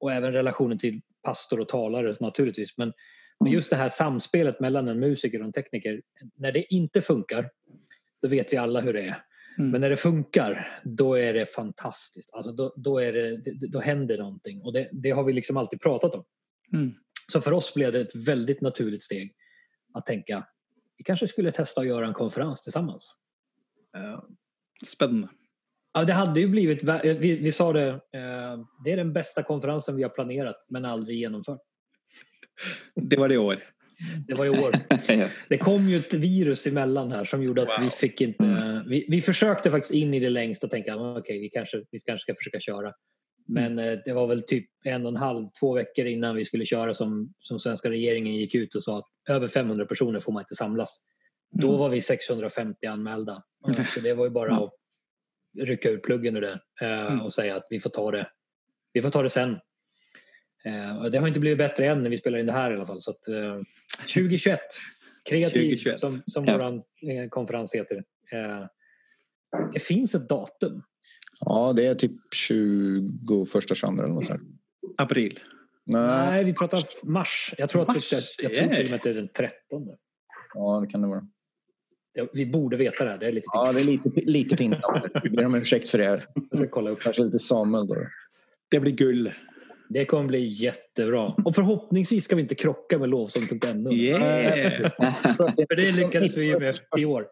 [0.00, 2.78] Och även relationen till pastor och talare naturligtvis.
[2.78, 2.92] Men,
[3.40, 6.02] men just det här samspelet mellan en musiker och en tekniker.
[6.34, 7.50] När det inte funkar,
[8.22, 9.24] då vet vi alla hur det är.
[9.58, 9.70] Mm.
[9.70, 12.30] Men när det funkar, då är det fantastiskt.
[12.32, 13.36] Alltså då, då, är det,
[13.68, 16.24] då händer någonting och det, det har vi liksom alltid pratat om.
[16.72, 16.94] Mm.
[17.32, 19.34] Så för oss blev det ett väldigt naturligt steg
[19.94, 20.44] att tänka
[21.00, 23.16] vi kanske skulle testa att göra en konferens tillsammans.
[23.96, 24.22] Eh,
[24.86, 25.28] Spännande.
[25.92, 29.96] Ja, det hade ju blivit, vi, vi sa det, eh, det är den bästa konferensen
[29.96, 31.60] vi har planerat men aldrig genomfört.
[32.94, 33.64] Det var det i år.
[34.26, 34.74] Det var i år.
[35.10, 35.46] yes.
[35.48, 37.84] Det kom ju ett virus emellan här som gjorde att wow.
[37.84, 38.44] vi fick inte...
[38.44, 38.88] Mm.
[38.88, 41.98] Vi, vi försökte faktiskt in i det längsta och tänka okej okay, vi, kanske, vi
[41.98, 42.92] kanske ska försöka köra.
[43.48, 43.88] Men mm.
[43.88, 46.94] eh, det var väl typ en och en halv, två veckor innan vi skulle köra
[46.94, 50.54] som, som svenska regeringen gick ut och sa att över 500 personer får man inte
[50.54, 51.00] samlas.
[51.54, 51.66] Mm.
[51.66, 53.42] Då var vi 650 anmälda.
[53.94, 54.74] Så det var ju bara att
[55.58, 57.20] rycka ur pluggen ur det eh, mm.
[57.20, 58.30] och säga att vi får ta det,
[58.92, 59.52] vi får ta det sen.
[60.64, 62.86] Eh, det har inte blivit bättre än när vi spelar in det här i alla
[62.86, 63.02] fall.
[63.02, 63.22] Så att,
[64.00, 64.60] 2021,
[65.24, 66.00] kreativ 2021.
[66.00, 66.74] som, som yes.
[67.02, 68.04] vår konferens heter.
[69.72, 70.82] Det finns ett datum.
[71.40, 74.42] Ja, det är typ 21, 22 eller något sånt.
[74.96, 75.38] April?
[75.86, 76.30] Nej.
[76.30, 77.54] Nej, vi pratar mars.
[77.58, 78.12] Jag tror, mars.
[78.12, 79.88] Att, jag, jag tror till och med att det är den 13.
[80.54, 81.26] Ja, det kan det vara.
[82.32, 83.18] Vi borde veta det här.
[83.18, 83.66] Det är lite pinsamt.
[83.66, 85.04] Ja, det är lite, lite pinsamt.
[85.22, 86.04] Vi ber om ursäkt för det.
[86.04, 87.00] Jag ska kolla upp.
[87.00, 87.96] Kanske lite Samuel då.
[88.68, 89.32] Det blir gull.
[89.88, 91.34] Det kommer bli jättebra.
[91.44, 93.92] Och förhoppningsvis ska vi inte krocka med lovsång.no.
[93.92, 94.90] Yeah.
[95.36, 97.26] för det lyckades vi med i år.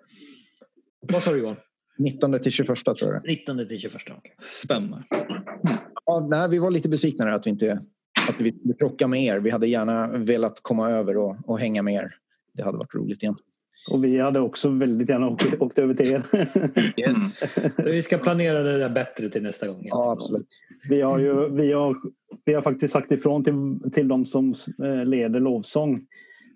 [1.01, 1.57] Vad sa du Johan?
[1.99, 3.95] 19 till 21 tror jag 19 till 21.
[3.95, 4.19] Okay.
[4.63, 5.05] Spännande.
[6.07, 7.81] Ja, nej, vi var lite besvikna där att vi inte
[8.29, 9.39] att vi skulle krocka med er.
[9.39, 12.15] Vi hade gärna velat komma över och, och hänga med er.
[12.55, 13.37] Det hade varit roligt igen.
[13.91, 16.23] Och vi hade också väldigt gärna åkt, åkt över till er.
[16.97, 17.43] Yes.
[17.77, 19.81] vi ska planera det där bättre till nästa gång.
[19.85, 20.47] Ja, absolut.
[20.89, 21.97] Vi har, ju, vi har,
[22.45, 26.07] vi har faktiskt sagt ifrån till, till de som eh, leder lovsång.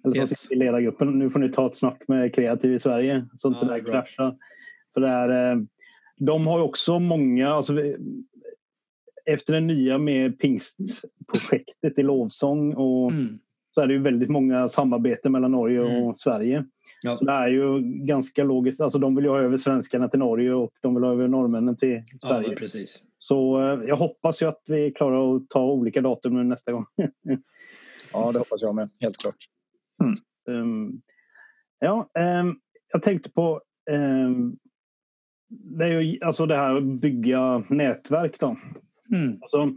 [0.04, 0.40] Eller som yes.
[0.40, 1.18] sitter i ledargruppen.
[1.18, 3.92] Nu får ni ta ett snack med Kreativ i Sverige så att ja, det där
[3.92, 4.36] kraschar.
[4.94, 5.62] För det är, eh,
[6.16, 7.74] de har också många, alltså,
[9.24, 13.38] efter det nya med pingstprojektet i lovsång och mm.
[13.74, 16.14] Så är det ju väldigt många samarbeten mellan Norge och mm.
[16.14, 16.64] Sverige.
[17.02, 17.16] Ja.
[17.16, 18.80] Så det är ju ganska logiskt.
[18.80, 21.76] Alltså de vill ju ha över svenskarna till Norge och de vill ha över norrmännen
[21.76, 22.48] till Sverige.
[22.48, 22.98] Ja, precis.
[23.18, 26.86] Så eh, jag hoppas ju att vi klarar att ta olika datum nästa gång.
[28.12, 28.90] ja, det hoppas jag med.
[29.00, 29.36] Helt klart.
[30.02, 30.14] Mm.
[30.60, 31.02] Um,
[31.78, 32.60] ja, um,
[32.92, 34.58] jag tänkte på um,
[35.48, 38.56] det är ju alltså det här att bygga nätverk då.
[39.12, 39.38] Mm.
[39.42, 39.70] Alltså,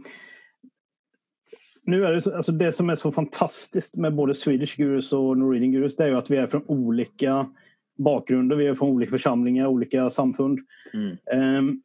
[1.86, 5.38] nu är det, så, alltså det som är så fantastiskt med både Swedish Gurus och
[5.38, 7.50] Norwegian Gurus det är ju att vi är från olika
[7.98, 8.56] bakgrunder.
[8.56, 10.58] Vi är från olika församlingar, olika samfund.
[10.94, 11.58] Mm.
[11.58, 11.82] Um,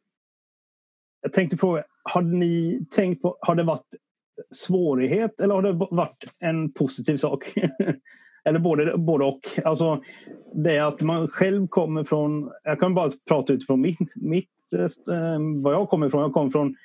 [1.22, 3.94] jag tänkte fråga, har ni tänkt på, har det varit
[4.50, 7.54] svårighet eller har det varit en positiv sak?
[8.44, 9.40] eller både, både och.
[9.64, 10.02] Alltså,
[10.54, 15.74] det att man själv kommer från, jag kan bara prata utifrån mitt, mitt eh, vad
[15.74, 16.22] jag kommer ifrån.
[16.22, 16.76] Jag kommer från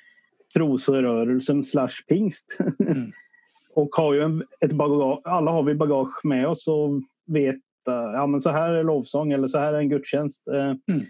[0.54, 2.58] trosrörelsen slash pingst.
[2.88, 3.12] Mm.
[3.74, 8.26] och har ju en, ett bagage, alla har vi bagage med oss och vet ja,
[8.26, 10.48] men så här är lovsång eller så här är en gudstjänst.
[10.48, 11.06] Uh, mm.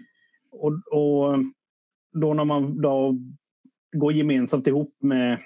[0.51, 1.39] och, och
[2.13, 3.15] då när man då
[3.91, 5.39] går gemensamt ihop med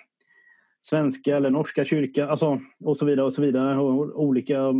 [0.81, 3.77] svenska eller norska kyrkan alltså, och så vidare och så vidare.
[3.77, 4.73] Och olika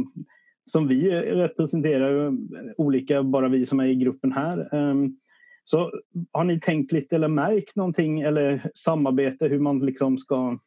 [0.66, 2.38] som vi representerar,
[2.78, 4.76] olika bara vi som är i gruppen här.
[4.76, 5.18] Um,
[5.64, 5.91] så
[6.32, 10.59] har ni tänkt lite eller märkt någonting eller samarbete hur man liksom ska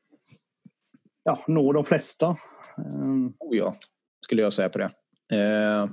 [1.25, 2.37] ja, nå de flesta?
[2.79, 3.33] Ehm.
[3.39, 3.77] Oh ja,
[4.25, 4.91] skulle jag säga på det.
[5.33, 5.91] Eh,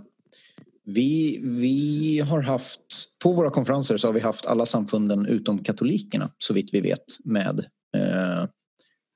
[0.85, 2.81] vi, vi har haft,
[3.23, 7.05] på våra konferenser så har vi haft alla samfunden utom katolikerna så vitt vi vet
[7.23, 7.59] med
[7.97, 8.45] eh,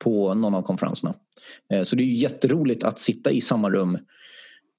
[0.03, 1.15] på någon av konferenserna.
[1.73, 3.97] Eh, så det är jätteroligt att sitta i samma rum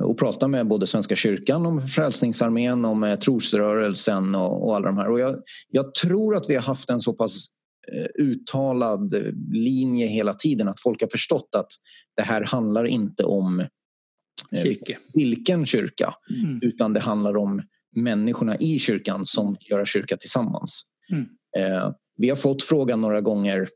[0.02, 4.98] och prata med både Svenska kyrkan om Frälsningsarmén, om eh, trosrörelsen och, och alla de
[4.98, 5.10] här.
[5.10, 7.46] Och jag, jag, tror att vi har haft en så pass
[7.92, 9.14] eh, uttalad
[9.52, 11.68] linje hela tiden att folk har förstått att
[12.16, 14.98] det här handlar inte om eh, Kyrke.
[15.14, 16.14] vilken kyrka.
[16.30, 16.58] Mm.
[16.62, 17.62] Utan det handlar om
[17.96, 20.84] människorna i kyrkan som vill göra kyrka tillsammans.
[21.10, 21.26] Mm.
[21.58, 23.68] Eh, vi har fått frågan några gånger.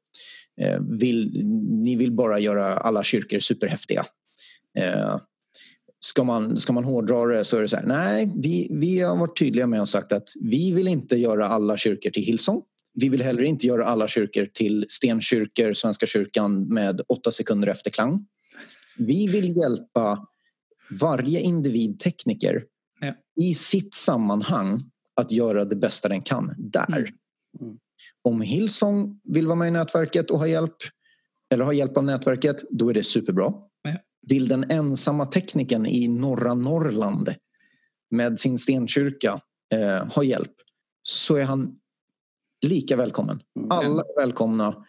[0.60, 4.04] Eh, vill, ni vill bara göra alla kyrkor superhäftiga.
[4.78, 5.20] Eh,
[6.04, 7.86] ska, man, ska man hårdra det så är det så här.
[7.86, 11.76] Nej, vi, vi har varit tydliga med och sagt att vi vill inte göra alla
[11.76, 12.62] kyrkor till Hillsong.
[12.94, 18.26] Vi vill heller inte göra alla kyrkor till stenkyrkor, Svenska kyrkan med åtta sekunder efterklang.
[18.98, 20.26] Vi vill hjälpa
[21.00, 22.64] varje individ tekniker
[23.00, 23.14] Ja.
[23.44, 26.88] i sitt sammanhang att göra det bästa den kan där.
[26.88, 27.04] Mm.
[27.60, 27.78] Mm.
[28.22, 30.76] Om Hillsong vill vara med i nätverket och ha hjälp
[31.50, 33.54] eller ha hjälp av nätverket, då är det superbra.
[34.28, 37.34] Vill den ensamma tekniken i norra Norrland
[38.10, 39.40] med sin stenkyrka
[39.74, 40.54] eh, ha hjälp
[41.02, 41.78] så är han
[42.66, 43.42] lika välkommen.
[43.56, 43.70] Mm.
[43.70, 44.86] Alla är välkomna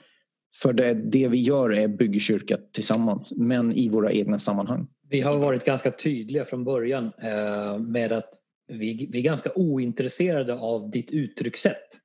[0.61, 4.87] för det, det vi gör är byggkyrka tillsammans men i våra egna sammanhang.
[5.09, 8.29] Vi har varit ganska tydliga från början eh, med att
[8.67, 11.99] vi, vi är ganska ointresserade av ditt uttryckssätt.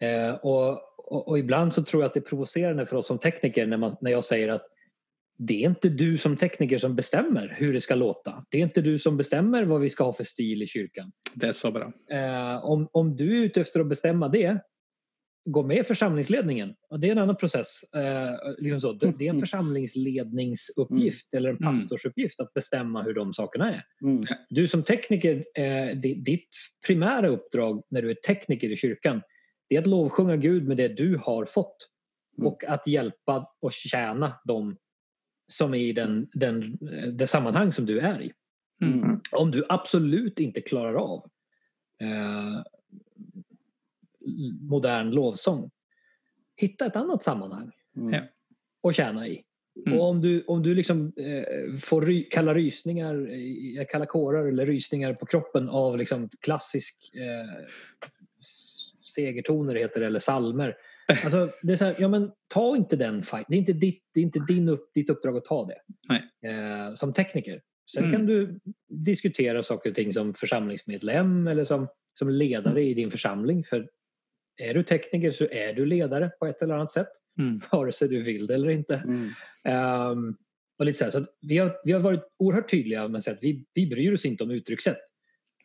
[0.00, 3.18] Eh, och, och, och ibland så tror jag att det är provocerande för oss som
[3.18, 4.66] tekniker när, man, när jag säger att
[5.38, 8.44] det är inte du som tekniker som bestämmer hur det ska låta.
[8.50, 11.12] Det är inte du som bestämmer vad vi ska ha för stil i kyrkan.
[11.34, 11.92] Det är så bra.
[12.10, 14.58] Eh, om, om du är ute efter att bestämma det,
[15.48, 16.74] gå med församlingsledningen.
[16.90, 17.82] Och det är en annan process.
[17.94, 18.92] Eh, liksom så.
[18.92, 19.40] Det, det är en
[20.26, 21.72] församlingsledningsuppgift eller en Mm.
[21.80, 23.82] pastorsuppgift att bestämma hur de sakerna är.
[24.02, 24.24] Mm.
[24.48, 26.48] Du som tekniker, eh, di- ditt
[26.86, 29.22] primära uppdrag när du är tekniker i kyrkan,
[29.68, 31.76] det är att lovsjunga Gud med det du har fått.
[32.38, 32.46] Mm.
[32.46, 34.76] Och att hjälpa och tjäna dem
[35.46, 36.78] som är i den, den,
[37.12, 38.32] det sammanhang som du är i.
[38.82, 39.20] Mm.
[39.32, 41.30] Om du absolut inte klarar av
[42.00, 42.62] eh,
[44.60, 45.70] modern lovsång,
[46.56, 48.24] hitta ett annat sammanhang Mm.
[48.80, 49.42] Och tjäna i.
[49.86, 49.98] Mm.
[49.98, 53.30] Och om du, om du liksom, eh, får ry, kalla rysningar,
[53.78, 57.64] eh, kalla kårar eller rysningar på kroppen av liksom klassisk eh,
[59.14, 60.76] segertoner heter det, eller salmer.
[61.24, 63.46] Alltså, det är så här, ja, men ta inte den fight.
[63.48, 65.80] Det är inte, ditt, det är inte din upp, ditt uppdrag att ta det.
[66.48, 67.62] Eh, som tekniker.
[67.92, 68.16] Sen Mm.
[68.16, 71.88] kan du diskutera saker och ting som församlingsmedlem eller som,
[72.18, 73.64] som ledare i din församling.
[73.64, 73.88] För
[74.56, 77.08] är du tekniker så är du ledare på ett eller annat sätt.
[77.38, 77.60] Mm.
[77.72, 78.94] Vare sig du vill det eller inte.
[78.94, 79.30] Mm.
[79.64, 80.36] Ehm,
[80.78, 83.38] och lite så här, så att vi, har, vi har varit oerhört tydliga med att
[83.40, 84.98] vi, vi bryr oss inte om uttryckssätt.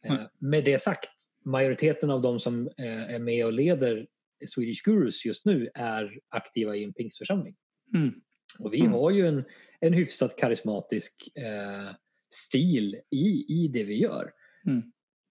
[0.04, 0.28] Eh, Nej.
[0.40, 1.10] med det sagt,
[1.46, 4.08] majoriteten av de som eh, är med och leder
[4.48, 7.56] Swedish Gurus just nu är aktiva i en pingstförsamling.
[7.94, 8.14] Mm.
[8.60, 8.92] Och vi Mm.
[8.92, 9.44] har ju en,
[9.80, 11.96] en hyfsat karismatisk eh,
[12.34, 14.32] stil i, i det vi gör.
[14.68, 14.82] Mm.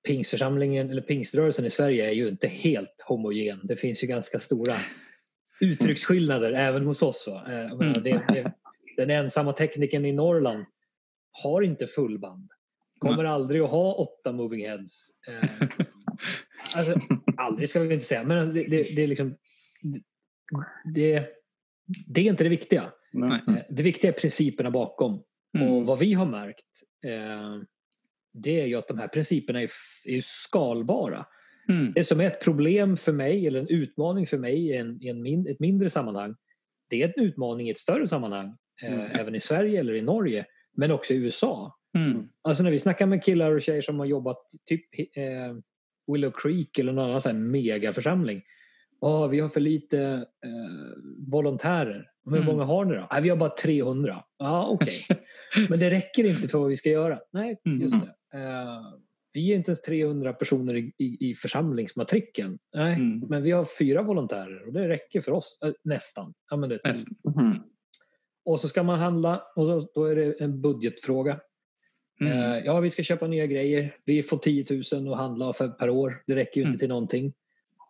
[0.07, 3.61] Pingstförsamlingen, eller pingströrelsen i Sverige är ju inte helt homogen.
[3.65, 4.77] Det finns ju ganska stora
[5.61, 7.25] uttrycksskillnader även hos oss.
[7.27, 7.53] Va?
[7.53, 8.53] Eh, menar, det, det,
[8.97, 10.65] den ensamma tekniken i Norrland
[11.31, 12.51] har inte fullband.
[12.99, 15.11] Kommer aldrig att ha åtta moving heads.
[15.29, 15.69] Eh,
[16.77, 16.95] alltså,
[17.41, 19.37] aldrig ska vi inte säga, men alltså, det, det, det är liksom
[20.95, 21.27] det,
[22.07, 22.93] det är inte det viktiga.
[23.13, 23.41] Nej.
[23.49, 25.15] Eh, Det viktiga är principerna bakom.
[25.55, 25.85] Och Mm.
[25.85, 26.67] vad vi har märkt
[27.07, 27.63] eh,
[28.33, 29.71] det är ju att de här principerna är,
[30.05, 31.27] är ju skalbara.
[31.69, 31.93] Mm.
[31.93, 35.09] Det som är ett problem för mig eller en utmaning för mig i en, i
[35.09, 36.35] en min, ett mindre sammanhang
[36.91, 38.57] det är en utmaning i ett större sammanhang.
[38.83, 39.07] Eh, Mm.
[39.21, 41.77] Även i Sverige eller i Norge men också i USA.
[41.99, 42.29] Mm.
[42.43, 44.85] Alltså när vi snackar med killar och tjejer som har jobbat typ
[45.17, 45.55] eh,
[46.13, 48.43] Willow Creek eller någon annan sån här megaförsamling.
[49.01, 50.01] Ja, vi har för lite
[50.45, 50.99] eh,
[51.31, 52.07] volontärer.
[52.25, 52.47] Hur Mm.
[52.47, 53.07] många har ni då?
[53.11, 54.25] Nej, vi har bara 300.
[54.39, 55.07] Ja, okej.
[55.69, 57.21] Men det räcker inte för vad vi ska göra.
[57.33, 57.81] Nej, Mm.
[57.81, 58.39] just det.
[58.39, 58.81] Eh,
[59.33, 62.59] vi är inte ens 300 personer i, i, i församlingsmatrikeln.
[62.75, 63.19] Nej, Mm.
[63.29, 65.59] men vi har fyra volontärer och det räcker för oss.
[65.65, 66.35] Eh, nästan.
[66.51, 67.15] Ja, men det, Nästan.
[67.37, 67.63] Mhm.
[68.45, 71.41] och så ska man handla och då, då är det en budgetfråga.
[72.21, 72.33] Mm.
[72.53, 73.97] Eh, Ja, vi ska köpa nya grejer.
[74.05, 76.23] Vi får 10 000 att handla för per år.
[76.27, 76.73] Det räcker ju Mm.
[76.73, 77.33] inte till någonting.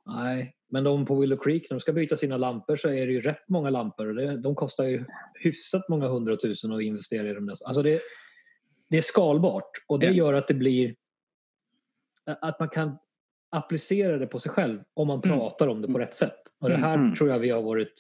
[0.07, 3.21] Nej, men de på Willow Creek, de ska byta sina lampor så är det ju
[3.21, 5.05] rätt många lampor och det, de kostar ju
[5.35, 7.47] hyfsat många hundratusen att investera i dem.
[7.47, 7.57] där.
[7.65, 8.01] Alltså det,
[8.91, 10.13] det är skalbart och det Ja.
[10.13, 10.95] gör att det blir
[12.25, 12.99] att man kan
[13.51, 15.37] applicera det på sig själv om man Mm.
[15.39, 16.37] pratar om det på rätt sätt.
[16.61, 17.15] Och det här Mm.
[17.15, 17.93] tror jag vi har varit,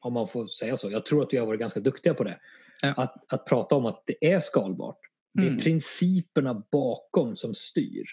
[0.00, 2.38] om man får säga så, jag tror att vi har varit ganska duktiga på det.
[2.82, 2.94] Ja.
[2.96, 4.98] Att, att prata om att det är skalbart.
[5.34, 5.60] Det är Mm.
[5.60, 8.04] principerna bakom som styr.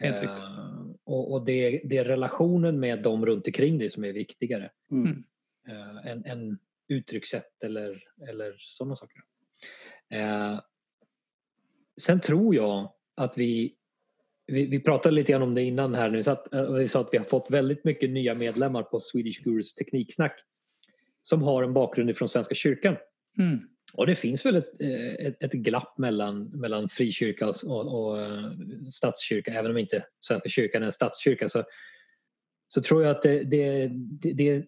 [0.00, 0.38] Helt riktigt.
[0.38, 4.12] Eh, och och det, är, det är relationen med dem runt omkring dig som är
[4.12, 5.24] viktigare Mm.
[5.68, 9.22] eh, än, än uttryckssätt eller, eller sådana saker.
[10.10, 10.60] Eh,
[12.00, 13.76] sen tror jag att vi,
[14.46, 17.08] vi, vi pratade lite grann om det innan här nu, så att, vi sa att
[17.12, 20.40] vi har fått väldigt mycket nya medlemmar på Swedish Gurus Tekniksnack
[21.22, 22.96] som har en bakgrund ifrån Svenska kyrkan.
[23.38, 23.58] Mm.
[23.92, 28.18] Och det finns väl ett, eh, ett, ett glapp mellan, mellan frikyrka och, och,
[28.92, 31.64] statskyrka, även om inte Svenska kyrkan är en statskyrka så,
[32.68, 33.90] så tror jag att det, det,
[34.34, 34.64] det,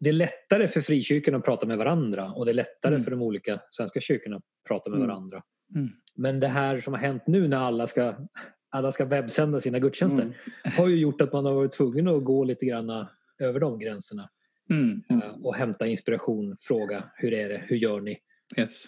[0.00, 3.04] det är lättare för frikyrkorna att prata med varandra och det är lättare mm.
[3.04, 5.08] för de olika svenska kyrkorna att prata med mm.
[5.08, 5.42] varandra.
[5.74, 5.88] Mm.
[6.14, 8.14] Men det här som har hänt nu när alla ska,
[8.70, 10.34] alla ska webbsända sina gudstjänster mm.
[10.76, 13.06] har ju gjort att man har varit tvungen att gå lite grann
[13.38, 14.30] över de gränserna.
[14.70, 15.02] Mm.
[15.10, 18.18] Eh, och hämta inspiration, fråga hur är det, hur gör ni?
[18.56, 18.84] Yes.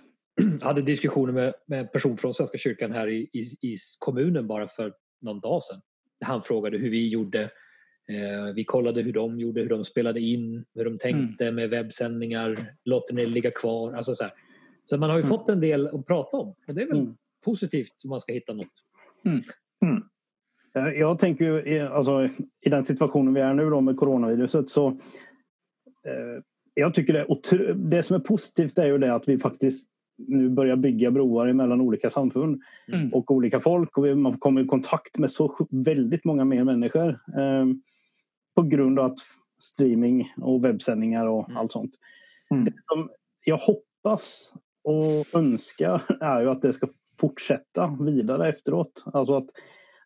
[0.60, 3.40] Jag hade diskussioner med, med en person från Svenska kyrkan här i, i,
[3.72, 5.80] i kommunen bara för någon dag sedan.
[6.20, 7.42] Han frågade hur vi gjorde.
[8.08, 11.54] Eh, vi kollade hur de gjorde, hur de spelade in, hur de tänkte mm.
[11.54, 12.74] med webbsändningar.
[12.84, 13.92] Låter ni ligga kvar?
[13.92, 14.32] Alltså så, här.
[14.84, 15.38] så man har ju mm.
[15.38, 17.16] fått en del att prata om och det är väl mm.
[17.44, 18.68] positivt om man ska hitta något.
[19.24, 19.40] Mm.
[19.84, 20.02] Mm.
[20.98, 22.28] Jag tänker ju alltså,
[22.60, 24.88] i den situationen vi är nu då med coronaviruset så
[26.06, 26.42] eh,
[26.74, 29.88] jag tycker det, det som är positivt är ju det att vi faktiskt
[30.28, 32.62] nu börjar bygga broar mellan olika samfund
[32.92, 33.12] mm.
[33.12, 37.66] och olika folk och man kommer i kontakt med så väldigt många mer människor eh,
[38.54, 39.18] på grund av att
[39.58, 41.56] streaming och webbsändningar och mm.
[41.56, 41.94] allt sånt.
[42.50, 42.64] Mm.
[42.64, 43.10] Det som
[43.44, 44.52] jag hoppas
[44.84, 46.88] och önskar är ju att det ska
[47.20, 49.04] fortsätta vidare efteråt.
[49.12, 49.46] Alltså att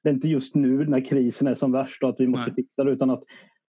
[0.03, 2.55] det är inte just nu när krisen är som värst och att vi måste Nej.
[2.55, 3.23] fixa det utan att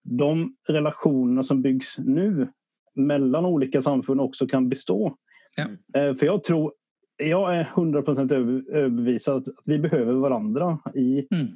[0.03, 2.47] de relationer som byggs nu
[2.95, 5.17] mellan olika samfund också kan bestå.
[5.57, 5.63] Ja.
[6.01, 6.73] Eh, för jag tror,
[7.17, 8.33] jag är 100%
[8.73, 11.47] överbevisad att vi behöver varandra i mm.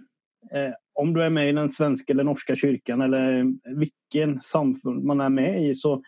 [0.52, 5.22] eh, om du är med i den svenska eller norska kyrkan eller vilken samfund man
[5.22, 6.04] är med i så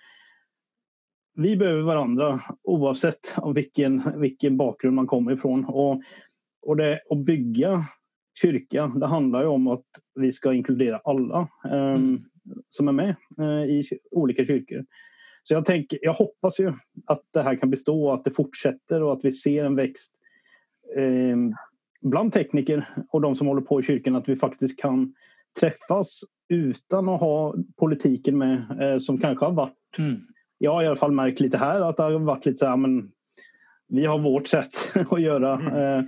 [1.34, 5.66] vi behöver varandra oavsett om vilken, vilken bakgrund man kommer ifrån.
[5.66, 6.02] Och,
[6.62, 7.86] och det, att bygga
[8.42, 12.24] kyrka, det handlar ju om att vi ska inkludera alla um, mm.
[12.70, 14.86] som är med uh, i olika kyrkor.
[15.44, 16.74] Så jag, tänker, jag hoppas ju
[17.06, 20.14] att det här kan bestå och att det fortsätter och att vi ser en växt
[20.98, 21.38] eh,
[22.02, 25.14] bland tekniker och de som håller på i kyrkan att vi faktiskt kan
[25.60, 26.20] träffas
[26.50, 30.22] utan att ha politiken med eh, som kanske har varit mm.
[30.58, 32.78] Jag har i alla fall märkt lite här att det har varit lite så här
[32.78, 33.12] men
[33.88, 34.72] vi har vårt sätt
[35.12, 35.60] att göra.
[35.60, 36.00] Mm.
[36.00, 36.06] Eh,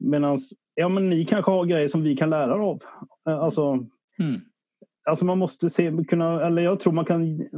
[0.00, 0.38] Medan
[0.74, 2.82] ja, men ni kanske har grejer som vi kan lära av.
[3.28, 3.86] Eh, alltså,
[4.18, 4.40] mm.
[5.04, 7.48] Alltså man måste se, kunna, eller jag tror man kan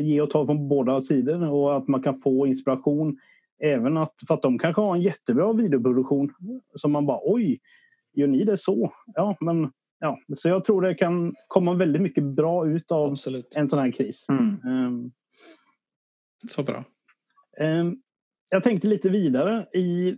[0.00, 3.18] ge och ta från båda sidor och att man kan få inspiration.
[3.62, 6.32] Även att, för att de kanske har en jättebra videoproduktion
[6.74, 7.60] som man bara oj,
[8.12, 8.92] gör ni det så?
[9.14, 13.54] Ja, men ja, så jag tror det kan komma väldigt mycket bra ut av Absolut.
[13.54, 14.26] en sån här kris.
[14.28, 14.58] Mm.
[14.66, 15.12] Um,
[16.48, 16.84] så bra.
[17.60, 18.02] Um,
[18.50, 20.16] jag tänkte lite vidare i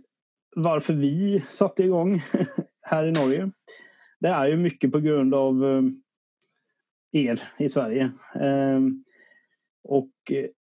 [0.55, 2.23] varför vi satte igång
[2.81, 3.51] här i Norge.
[4.19, 6.01] Det är ju mycket på grund av um,
[7.15, 8.11] er i Sverige.
[8.41, 9.03] Um,
[9.87, 10.11] och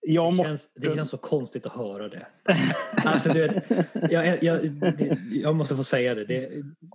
[0.00, 2.26] jag det, känns, det känns så konstigt att höra det.
[3.04, 3.64] Alltså, du vet,
[4.10, 6.24] jag, jag, det, jag måste få säga det.
[6.24, 6.50] det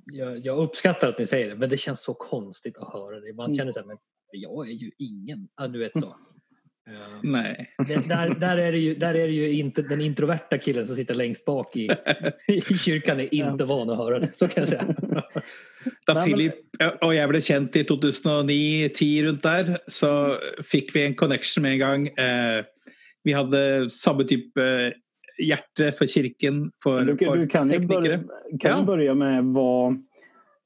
[0.05, 3.33] jag, jag, uppskattar att ni säger det men det känns så konstigt att höra det.
[3.33, 3.57] Man mm.
[3.57, 3.97] känner så här, men
[4.31, 5.47] jag är ju ingen.
[5.57, 6.15] Ja, du vet så.
[7.23, 7.69] Nej.
[7.87, 10.95] Det, där, där, är det ju, där är det ju inte den introverta killen som
[10.95, 11.89] sitter längst bak i,
[12.47, 14.31] i kyrkan är inte van att höra det.
[14.33, 14.95] Så kan jag säga.
[16.13, 16.53] Da Philip
[17.01, 21.79] och jag blev känd i 2009-10 runt där så fick vi en connection med en
[21.79, 22.07] gång.
[22.07, 22.65] Eh,
[23.23, 24.63] vi hade samma typ eh,
[25.47, 28.01] hjärta för kyrkan, för, du, du kan tekniker.
[28.01, 28.19] Börja,
[28.59, 28.83] kan ja.
[28.83, 30.03] börja med vad,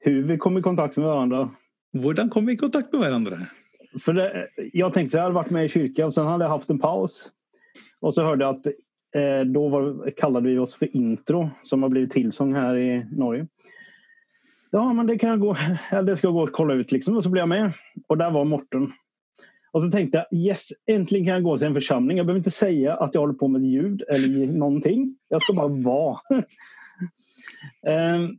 [0.00, 1.50] hur vi kom i kontakt med varandra?
[1.92, 3.38] Hur kom vi i kontakt med varandra?
[4.00, 6.50] För det, jag tänkte så jag hade varit med i kyrkan och sen hade jag
[6.50, 7.30] haft en paus.
[8.00, 8.66] Och så hörde jag att
[9.16, 13.46] eh, då var, kallade vi oss för Intro som har blivit tillsång här i Norge.
[14.74, 15.56] Ja men det kan jag gå,
[16.02, 17.16] det ska jag gå och kolla ut liksom.
[17.16, 17.72] Och så blev jag med.
[18.08, 18.92] Och där var Morten.
[19.72, 22.16] Och så tänkte jag yes, äntligen kan jag gå till en församling.
[22.16, 25.16] Jag behöver inte säga att jag håller på med ljud eller någonting.
[25.28, 26.18] Jag ska bara vara.
[28.16, 28.38] um,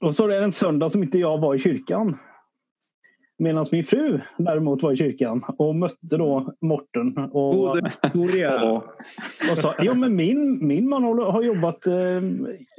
[0.08, 2.18] och så är det en söndag som inte jag var i kyrkan.
[3.40, 7.18] Medan min fru däremot var i kyrkan och mötte då Morten.
[7.18, 7.76] Och, och,
[9.52, 12.22] och sa, jo men min, min man har jobbat eh,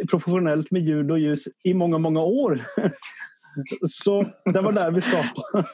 [0.10, 2.66] professionellt med ljud och ljus i många, många år.
[3.90, 5.68] Så det var där vi startade.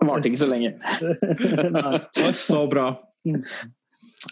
[0.00, 0.74] Det var inte så länge.
[2.14, 3.02] Det så bra.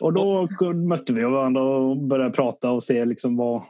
[0.01, 0.49] Och då
[0.89, 3.63] mötte vi varandra och började prata och se liksom vad...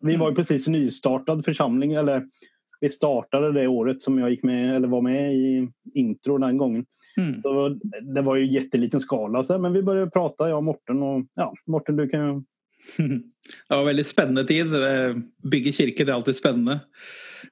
[0.00, 2.26] Vi var ju precis nystartad församling, eller
[2.80, 6.86] vi startade det året som jag gick med, eller var med i intro den gången.
[7.16, 7.42] Mm.
[7.42, 7.78] Så
[8.14, 11.02] det var ju jätteliten skala, så, men vi började prata, jag och Morten.
[11.02, 12.44] Och, ja, Morten, du kan...
[13.68, 14.74] Det var väldigt spännande tid.
[14.74, 15.16] Eh,
[15.50, 16.80] bygga kyrkor det är alltid spännande.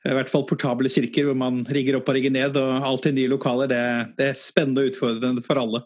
[0.05, 2.57] I hvert fall portable kyrkor där man rigger upp och rigger ned.
[2.57, 3.66] och Alltid nya lokaler.
[3.66, 5.83] Det, det är spännande och utfordrande för alla.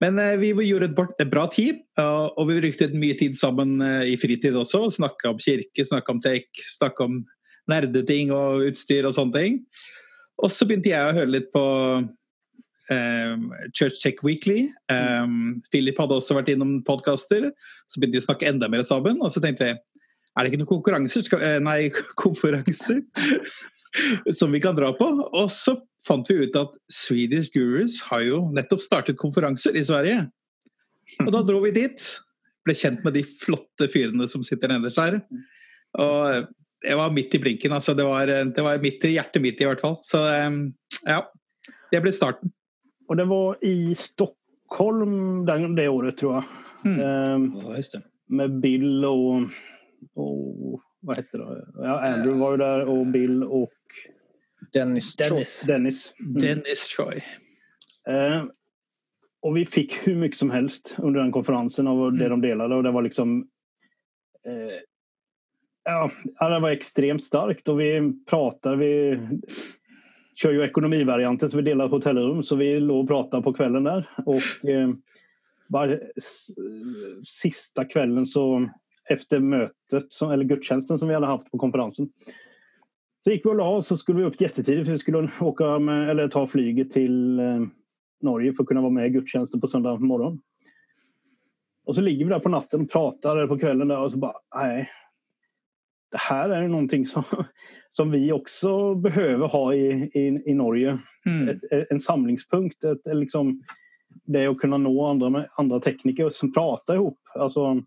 [0.00, 0.86] Men eh, vi gjorde
[1.18, 4.86] et, bra team, og og vi brukte mye tid sammen eh, i fritid også.
[4.96, 6.48] Snakka om kirke, snakka om tech,
[6.78, 7.20] snakka om
[7.70, 9.60] nerdeting og utstyr og sånne ting.
[10.40, 11.64] Og så begynte jeg å høre litt på
[12.94, 13.34] eh,
[13.76, 14.70] Church Tech Weekly.
[14.92, 17.50] Um, Philip hadde også vært innom podkaster.
[17.90, 19.20] Så begynte vi å snakke enda mer sammen.
[19.20, 19.80] Og så tenkte jeg
[20.38, 21.24] er det ikke noen konkurranser?
[21.26, 21.90] Skal, eh, nei,
[22.22, 23.02] konferanser
[24.38, 25.08] som vi kan dra på?
[25.26, 30.24] Og så fant vi ut at Swedish Gurus har jo nettopp startet konferanser i Sverige.
[31.26, 32.06] Og da dro vi dit.
[32.66, 35.20] Ble kjent med de flotte fyrene som sitter nederst der.
[35.98, 36.48] Og
[36.86, 37.72] jeg var midt i blinken.
[37.72, 39.96] altså Det var, det var midt i hjertet mitt, i hvert fall.
[40.02, 40.50] Så eh,
[41.06, 41.20] ja.
[41.90, 42.52] Det ble starten.
[43.08, 46.44] Och det var i Stockholm den, det året tror jag.
[46.84, 47.00] Mm.
[47.00, 48.02] Ehm, Ja, just det.
[48.28, 49.42] med Bill och,
[50.14, 51.66] och vad hette det?
[51.74, 53.72] Ja, Andrew var ju där och Bill och
[54.72, 55.62] Dennis, Dennis.
[55.66, 56.14] Dennis.
[56.20, 56.34] Mm.
[56.34, 57.16] Dennis Troy.
[58.08, 58.44] Eh,
[59.42, 62.82] och vi fick hur mycket som helst under den konferensen av det de delade och
[62.82, 63.48] det var liksom
[64.46, 64.78] eh,
[66.38, 69.20] ja, det var extremt starkt och vi pratade, vi
[70.34, 74.08] kör ju ekonomivarianten så vi delar hotellrum så vi låg och pratade på kvällen där
[74.26, 74.90] och eh,
[75.68, 75.98] bara,
[77.26, 78.68] sista kvällen så
[79.10, 82.08] efter mötet, som, eller gudstjänsten som vi hade haft på konferensen
[83.24, 85.78] så gick vi och la oss så skulle vi upp jättetidigt för vi skulle åka
[85.78, 87.60] med, eller ta flyget till eh,
[88.20, 90.40] Norge för att kunna vara med i gudstjänsten på söndag morgon.
[91.84, 94.18] Och så ligger vi där på natten och pratar eller på kvällen där och så
[94.18, 94.90] bara, nej.
[96.10, 97.24] Det här är någonting som,
[97.90, 100.98] som vi också behöver ha i, i, i Norge.
[101.26, 101.48] Mm.
[101.48, 102.84] Ett, en samlingspunkt.
[102.84, 103.62] Ett, liksom,
[104.24, 107.18] det är att kunna nå andra, andra tekniker som pratar ihop.
[107.34, 107.82] Alltså,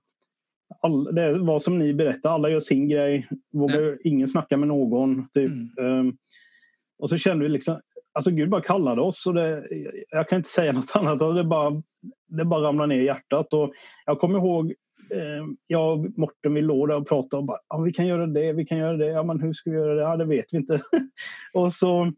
[0.81, 3.27] all, det var som ni berättade, alla gör sin grej.
[3.53, 5.27] Vågar, Ingen snackar med någon.
[5.27, 5.51] Typ.
[5.51, 5.99] Mm.
[5.99, 6.17] Ehm,
[6.99, 7.79] och så kände vi liksom,
[8.13, 9.67] alltså Gud bara kallade oss och det,
[10.11, 11.19] jag kan inte säga något annat.
[11.35, 11.81] Det bara,
[12.27, 13.53] det bara ramlade ner i hjärtat.
[13.53, 13.73] Och
[14.05, 14.73] jag kommer ihåg,
[15.67, 18.53] jag och Morten vi låg där och pratade och bara, ja, vi kan göra det,
[18.53, 19.05] vi kan göra det.
[19.05, 20.01] Ja, men hur ska vi göra det?
[20.01, 20.81] Ja, det vet vi inte.
[21.53, 22.11] och så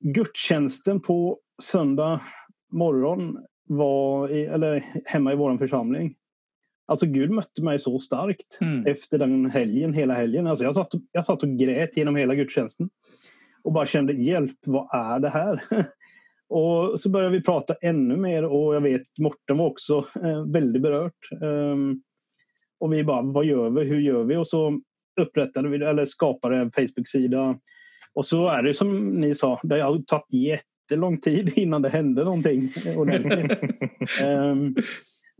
[0.00, 2.20] gudstjänsten på söndag
[2.72, 3.38] morgon
[3.68, 6.14] var i, eller hemma i vår församling.
[6.86, 8.86] Alltså Gud mötte mig så starkt Mm.
[8.86, 10.46] efter den helgen, hela helgen.
[10.46, 12.90] Alltså jag, satt, jag satt och grät genom hela gudstjänsten.
[13.62, 15.64] Och bara kände hjälp, vad är det här?
[16.48, 20.82] och så började vi prata ännu mer och jag vet Morten var också eh, väldigt
[20.82, 21.42] berört.
[21.42, 22.02] Ehm,
[22.80, 23.84] och vi bara, vad gör vi?
[23.84, 24.36] Hur gör vi?
[24.36, 24.80] Och så
[25.20, 27.58] upprättade vi, eller skapade en Facebook-sida.
[28.14, 32.24] Och så är det som ni sa, det har tagit jättelång tid innan det hände
[32.24, 33.58] någonting ordentligt.
[34.22, 34.74] Ehm,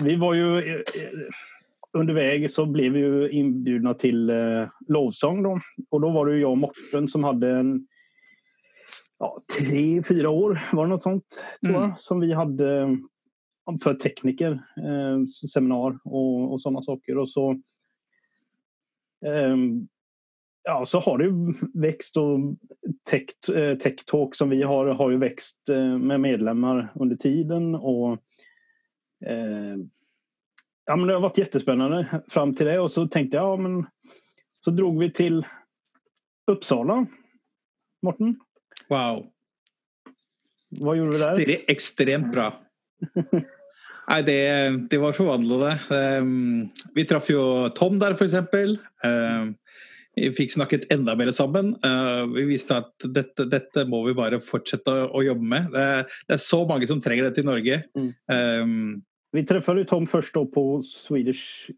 [0.05, 0.81] vi var ju eh, eh,
[1.93, 5.61] under väg så blev vi ju inbjudna till eh, lovsång då.
[5.91, 7.87] Och då var det ju jag och Morten som hade en
[9.19, 11.25] ja, tre, fyra år var det något sånt
[11.65, 11.97] tror jag, Mm.
[11.99, 12.89] som vi hade eh,
[13.83, 17.19] för tekniker, eh, seminar och, och sådana saker.
[17.19, 17.61] Och så
[19.27, 19.89] ehm,
[20.63, 22.39] Ja, så har det ju växt och
[23.11, 27.75] tech, eh, tech Talk som vi har har ju växt eh, med medlemmar under tiden
[27.75, 28.13] och
[29.27, 29.77] eh,
[30.87, 33.87] ja, men det har varit jättespännande fram till det och så tänkte jag, ja men
[34.55, 35.47] så drog vi till
[36.47, 37.07] Uppsala.
[38.03, 38.41] Morten,
[38.89, 39.27] Wow.
[40.81, 41.37] vad gjorde vi där?
[41.37, 42.49] Extre- Ekstremt bra.
[44.09, 44.41] Nei, det,
[44.91, 45.75] det var forvandlende.
[45.93, 48.39] Um, vi traff jo Tom der, f.eks.
[49.05, 49.51] Um,
[50.17, 51.75] vi fikk snakket enda mer sammen.
[51.85, 55.69] Uh, vi visste at dette, dette må vi bare fortsette å, å jobbe med.
[55.75, 55.85] Det,
[56.25, 57.83] det er så mange som trenger dette i Norge.
[57.99, 58.09] Mm.
[58.33, 59.05] Um,
[59.37, 61.69] Vi träffade Tom först då på Swedish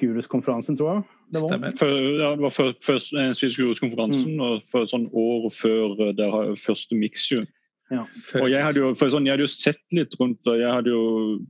[0.00, 1.02] Gurus-konferensen tror jag.
[1.30, 1.48] Det var.
[1.52, 1.72] stemmer.
[1.78, 1.86] For,
[2.20, 5.94] ja, det var for, først eh, Svensk Gurus-konferansen og for sånn år før
[6.32, 7.44] har- første Mixu.
[7.90, 10.70] Før- Og jeg hadde jo, for sånn, jeg hadde jo sett litt rundt og jeg
[10.70, 11.40] hadde jo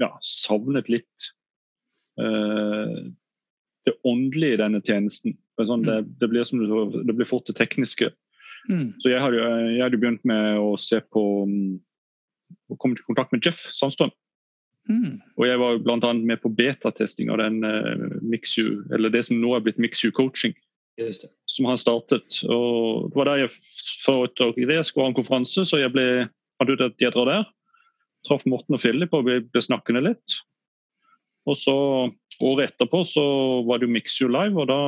[0.00, 1.30] ja, savnet litt
[2.18, 3.10] eh,
[3.86, 5.36] det åndelige i denne tjenesten.
[5.56, 8.10] For Sånn, det, det, blir som det blir fort det tekniske.
[8.70, 8.94] Mm.
[8.98, 11.74] Så jeg hadde, jo- jeg hadde jo begynt med å se på mm,
[12.72, 14.10] å komme i kontakt med Jeff Sandstrøm.
[14.88, 15.16] Mm.
[15.38, 16.12] Og jeg var bl.a.
[16.12, 20.56] med på betatesting av den eh, Mixu, eller det som nå er blitt Mixu coaching.
[21.00, 21.30] Just det.
[21.46, 22.36] som har startet.
[22.46, 23.54] Og det var der jeg
[24.04, 24.76] foretok det.
[24.76, 26.28] Jeg skulle ha en konferanse, så jeg ble,
[26.60, 27.48] fant ut at jeg drar der.
[28.28, 30.36] Traff Morten og Philip og vi ble snakkende litt.
[31.50, 31.74] Og så
[32.40, 33.24] året etterpå så
[33.66, 34.78] var det jo Mixu Live, og da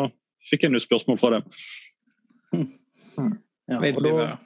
[0.46, 1.50] fikk jeg noen spørsmål fra dem.
[3.66, 4.36] Ja, och då,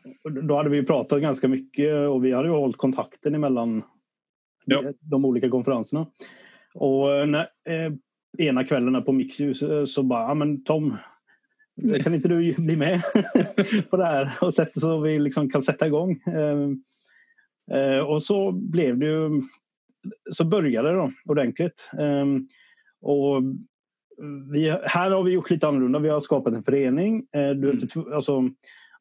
[0.42, 3.82] då hade vi pratat ganska mycket och vi hade ju hållit kontakten emellan
[4.70, 4.92] Ja.
[5.00, 6.06] de olika konferenserna.
[6.74, 7.92] Och eh, när, eh,
[8.38, 10.96] ena kvällen på Mixu så, så bara, ja men Tom,
[12.02, 13.02] kan inte du bli med
[13.90, 14.32] på det här?
[14.40, 16.12] Och sätta, så vi liksom kan sätta igång.
[16.12, 16.70] Eh,
[17.70, 19.42] Eh, och så blev det ju,
[20.30, 21.90] så började det då ordentligt.
[21.98, 22.26] Eh,
[23.00, 23.42] och
[24.52, 25.98] vi, här har vi gjort lite annorlunda.
[25.98, 27.26] Vi har skapat en förening.
[27.32, 28.12] Eh, du mm.
[28.14, 28.40] alltså,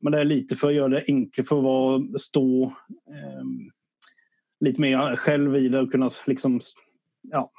[0.01, 2.63] men det är lite för att göra det enkelt för att vara, stå
[3.09, 3.43] eh,
[4.59, 6.59] lite mer själv i det och kunna liksom,
[7.21, 7.51] ja,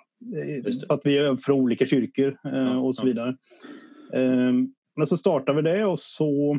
[0.89, 3.37] att vi är från olika kyrkor eh, ja, och så vidare.
[4.13, 4.53] Eh,
[4.97, 6.59] men så startade vi det och så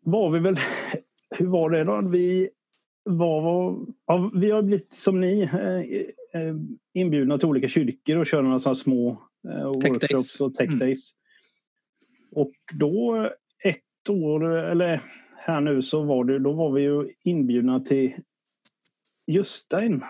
[0.00, 0.56] var vi väl,
[1.38, 2.00] hur var det då?
[2.12, 2.50] Vi
[3.04, 6.54] var, ja, vi har blivit som ni eh, eh
[6.92, 9.22] inbjudna till olika kyrkor och kör några sådana små
[9.74, 10.78] workshops och tech mm.
[10.78, 11.12] days.
[11.12, 12.44] Mm.
[12.44, 13.30] Och då
[13.64, 15.02] ett år, eller
[15.36, 18.14] här nu så var det, då var vi ju inbjudna till
[19.26, 20.04] Justein,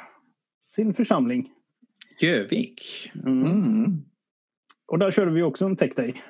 [0.75, 1.51] sin församling.
[2.21, 3.11] Jövik.
[3.15, 3.45] Mm.
[3.45, 4.05] Mm.
[4.87, 6.23] Och där körde vi också en tech day.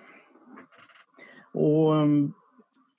[1.55, 2.32] Och um,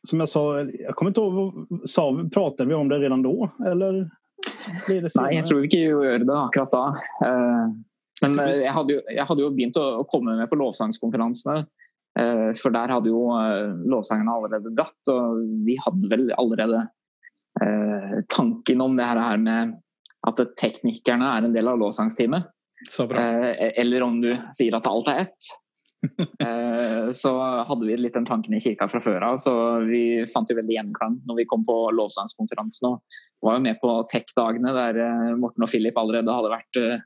[0.09, 3.51] som jag sa, jag kommer inte ihåg, sa, pratade vi om det redan då?
[3.65, 4.09] Eller
[5.15, 6.85] Nej, jag tror inte vi gjorde det akkurat då.
[7.25, 7.67] Uh,
[8.21, 11.59] men uh, jag hade ju, jag hade ju begynt att komma med på lovsangskonferenserna.
[12.19, 13.15] Uh, för där hade ju
[13.89, 16.87] lovsångarna redan dratt och vi hade väl redan
[18.27, 19.81] tanken om det här med
[20.27, 22.43] att teknikerna är en del av lovsångsteamet.
[22.99, 25.37] Eller om du säger att allt är ett.
[26.39, 30.57] Eh, så hade vi litt den tanken i kyrka från av, så vi fant jo
[30.59, 32.89] veldig gjenklang når vi kom på lovsangskonferansen.
[32.91, 33.01] Og
[33.41, 37.01] var jo med på tech-dagene der eh, Morten Philip allerede hadde vært eh,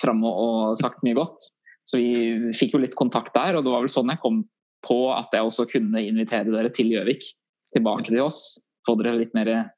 [0.00, 1.50] framme og sagt mye godt.
[1.84, 4.42] Så vi fikk jo litt kontakt der, og det var vel sånn jeg kom
[4.86, 7.26] på at jeg også kunne invitere dere til Gjøvik.
[7.76, 8.56] Tilbake til oss.
[8.88, 9.68] Få litt mer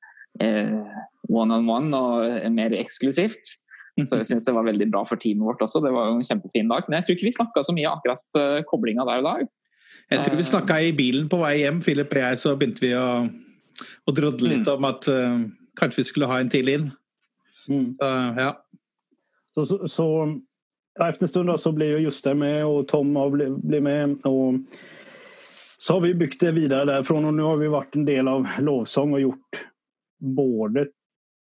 [0.41, 3.59] one on one og mer eksklusivt.
[4.01, 5.83] Så jeg syns det var veldig bra for teamet vårt også.
[5.85, 6.87] Det var jo en kjempefin dag.
[6.89, 9.35] Men jeg tror ikke vi snakka så mye akkurat uh, koblinga der og da.
[10.13, 12.93] Jeg tror vi snakka i bilen på vei hjem, Philip og jeg, så begynte vi
[12.97, 13.07] å,
[14.09, 14.73] å drodle litt mm.
[14.75, 15.45] om at uh,
[15.81, 16.89] kanskje vi skulle ha en til inn.
[17.69, 17.93] Mm.
[18.01, 18.51] Uh, ja.
[19.55, 20.09] Så, så, så
[20.99, 24.27] ja, efter en stund då, så blir ju Juste med och Tom blir, blir med.
[24.27, 24.55] Och
[25.77, 28.47] så har vi byggt det vidare därifrån och nu har vi varit en del av
[28.59, 29.63] lovsång och gjort
[30.23, 30.89] både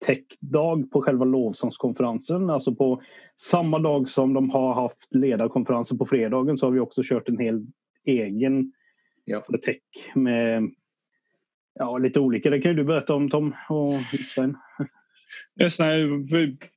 [0.07, 2.51] techdag på själva lovsångskonferensen.
[2.51, 3.03] Alltså på
[3.37, 7.39] samma dag som de har haft ledarkonferensen på fredagen så har vi också kört en
[7.39, 7.67] hel
[8.07, 8.73] egen
[9.25, 9.45] ja.
[9.65, 9.83] tech
[10.15, 10.71] med
[11.79, 12.51] ja, lite olika.
[12.51, 14.01] Det kan ju du berätta om Tom och
[14.33, 14.57] Stein.
[15.61, 16.07] Yes, nei,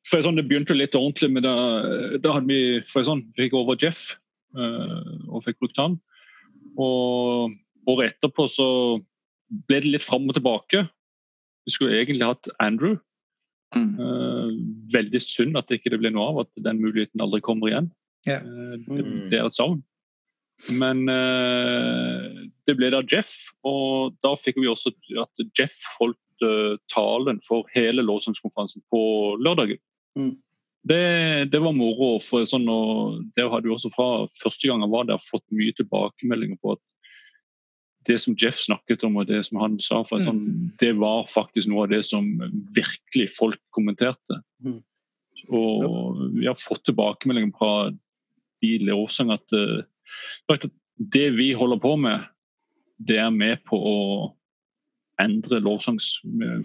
[0.06, 1.56] for sånn, Det begynte litt ordentlig med da,
[2.22, 4.12] da hadde vi for sånn, fikk over Jeff
[4.58, 5.98] uh, og fikk brukt han.
[6.78, 7.54] Og
[7.90, 8.68] året etterpå så
[9.70, 10.86] ble det litt fram og tilbake.
[11.64, 12.98] Vi skulle egentlig hatt Andrew,
[13.74, 13.98] Mm.
[13.98, 14.54] Uh,
[14.94, 17.90] veldig synd at det ikke ble noe av, at den muligheten aldri kommer igjen.
[18.28, 18.46] Yeah.
[18.46, 19.26] Uh, det, mm.
[19.32, 19.82] det, er et savn.
[20.70, 23.34] Men uh, det ble da Jeff,
[23.68, 24.94] og da fikk vi også
[25.24, 26.20] at Jeff holdt
[26.92, 29.00] talen for hele lovsangskonferansen på
[29.40, 29.78] lørdagen.
[30.20, 30.34] Mm.
[30.84, 31.04] Det,
[31.54, 32.18] det, var moro.
[32.20, 35.72] for sånn, og Det hadde vi også fra første gang han var der, fått mye
[35.78, 36.82] tilbakemeldinger på at
[38.08, 40.66] det som Jeff snakket om og det som han sa, for sånn, mm.
[40.82, 42.28] det var faktisk noe av det som
[42.76, 44.42] virkelig folk kommenterte.
[44.66, 44.82] Mm.
[45.54, 47.92] Og vi har fått tilbakemeldinger fra
[48.64, 49.84] de lovsang at uh,
[51.14, 52.24] det vi holder på med,
[53.04, 54.00] det er med på å
[55.22, 56.16] endre lovsangs...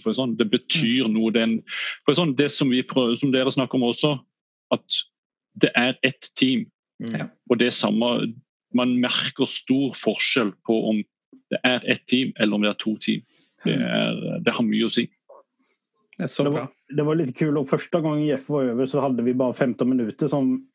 [0.03, 1.15] For sånn, det betyr mm.
[1.17, 1.33] noe.
[1.35, 1.59] Den,
[2.07, 4.15] for sånn, det som, vi prøver, som dere snakker om også,
[4.75, 5.01] at
[5.59, 6.67] det er ett team.
[7.03, 7.31] Mm.
[7.51, 8.35] Og det samme
[8.77, 10.99] Man merker stor forskjell på om
[11.51, 13.23] det är ett team eller om det är två team.
[13.65, 13.89] Det, mm.
[13.89, 15.07] är, det har mycket att säga.
[16.19, 19.23] Det, det, var, det var lite kul och första gången Jeff var över så hade
[19.23, 20.69] vi bara 15 minuter som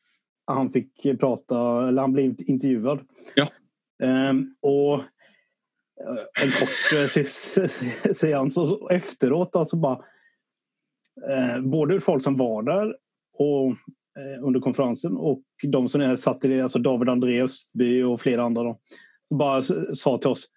[0.46, 3.00] han fick prata, eller han blev intervjuad.
[3.36, 3.48] Ja.
[4.04, 10.00] Um, och eh, en kort eh, seans och efteråt alltså bara
[11.30, 12.96] eh, både folk som var där
[13.34, 13.68] och
[14.20, 18.22] eh, under konferensen och de som är satt i det, alltså David André Östby och
[18.22, 18.80] flera andra då,
[19.30, 19.62] bara
[19.96, 20.48] sa till oss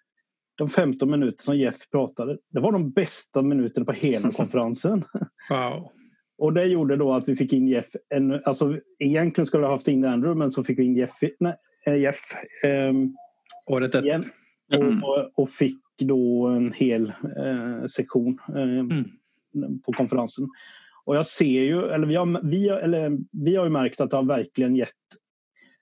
[0.57, 5.03] de 15 minuter som Jeff pratade, det var de bästa minuterna på hela konferensen.
[5.49, 5.91] Wow.
[6.37, 7.87] Och det gjorde då att vi fick in Jeff.
[8.09, 11.55] En, alltså, egentligen skulle vi haft in Andrew men så fick vi in Jeff, nej,
[11.85, 12.19] eh, Jeff
[12.89, 13.15] um,
[13.65, 14.25] Året igen.
[14.73, 15.03] Mm.
[15.03, 19.03] Och, och, fick då en hel eh, sektion eh, mm.
[19.85, 20.47] på konferensen.
[21.05, 24.15] Och jag ser ju, eller vi har, vi, eller vi har ju märkt att det
[24.15, 24.89] har verkligen gett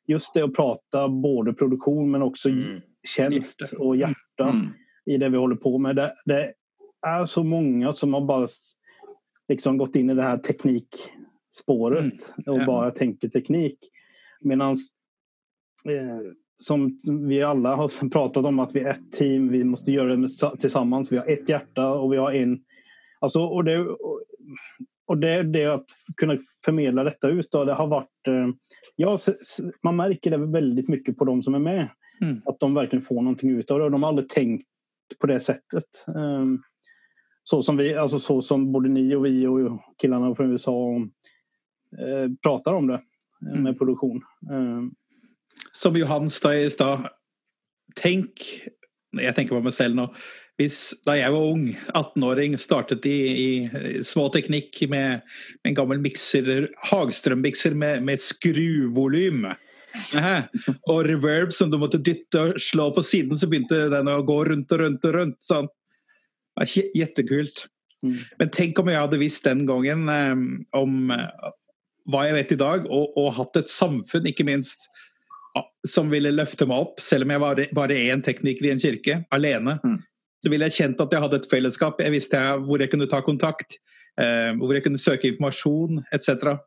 [0.07, 2.81] just det att prata både produktion men också mm.
[3.05, 4.67] Tjänst och hjärta mm.
[5.05, 5.95] i det vi håller på med.
[5.95, 6.53] Det, det,
[7.07, 8.47] är så många som har bara
[9.47, 12.55] liksom gått in i det här teknikspåret mm.
[12.55, 12.65] och ja.
[12.65, 13.79] bara tänker teknik.
[14.41, 14.71] Medan
[15.85, 16.19] eh,
[16.57, 20.29] som vi alla har pratat om att vi är ett team, vi måste göra det
[20.59, 21.11] tillsammans.
[21.11, 22.63] Vi har ett hjärta och vi har en
[23.19, 23.87] Alltså, och det,
[25.05, 25.85] och det, det att
[26.17, 28.27] kunna förmedla detta ut då, det har varit...
[28.27, 28.47] Eh,
[28.95, 29.17] ja,
[29.83, 31.89] man märker det väldigt mycket på de som är med.
[32.21, 32.41] Mm.
[32.45, 33.89] Att de verkligen får någonting ut av det.
[33.89, 34.67] De har aldrig tänkt
[35.19, 36.05] på det sättet.
[36.07, 36.63] Um,
[37.43, 40.95] så som vi, alltså så som både ni och vi och killarna från USA
[42.01, 43.01] uh, pratar om det
[43.51, 43.63] mm.
[43.63, 44.21] med produktion.
[44.51, 44.95] Um,
[45.71, 47.09] som Johan sa i stad,
[47.95, 48.31] tänk,
[49.11, 50.07] jag tänker på mig själv nu,
[50.55, 55.19] hvis, da jeg var ung, 18-åring, startet i, i små teknikk med,
[55.63, 59.49] med, en gammel mikser, Hagstrøm-mikser med, med skruvolym.
[60.91, 64.39] Og reverb som du måtte dytte og slå på siden, så begynte den å gå
[64.49, 65.39] rundt og rundt og rundt.
[65.45, 65.69] Sånn.
[66.95, 67.65] Jättekult.
[68.05, 68.19] Mm.
[68.39, 70.43] Men tenk om jeg hadde visst den gangen um,
[70.77, 71.51] om uh,
[72.11, 74.89] hva jeg vet i dag, og, og, hatt et samfunn, ikke minst,
[75.87, 79.21] som ville løfte meg opp, selv om jeg var bare én tekniker i en kirke,
[79.33, 79.79] alene.
[79.83, 80.03] Mm
[80.45, 82.01] så ville jeg kjent at jeg hadde et fellesskap.
[82.03, 83.79] Jeg visste hvor jeg kunne ta kontakt,
[84.21, 86.59] eh, hvor jeg kunne søke informasjon etc.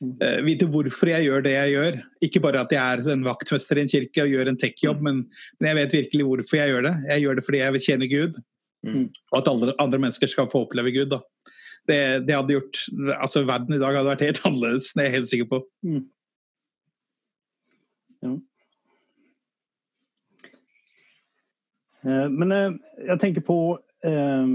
[0.00, 1.96] Eh, vite hvorfor jeg gjør det jeg gjør.
[2.24, 5.08] Ikke bare at jeg er en vaktmester i en kirke og gjør en tech-jobb, mm.
[5.08, 5.18] men,
[5.58, 6.94] men, jeg vet virkelig hvorfor jeg gjør det.
[7.10, 8.38] Jeg gjør det fordi jeg vil tjene Gud.
[8.86, 9.02] Mm.
[9.32, 11.18] Og at andre, andre, mennesker skal få oppleve Gud.
[11.88, 12.80] Det, det, hadde gjort
[13.20, 15.60] altså Verden i dag hadde vært helt annerledes, det er jeg helt sikker på.
[15.84, 16.06] Mm.
[18.24, 18.36] Ja.
[22.08, 22.72] Eh, men eh,
[23.06, 24.46] jag tänker på eh,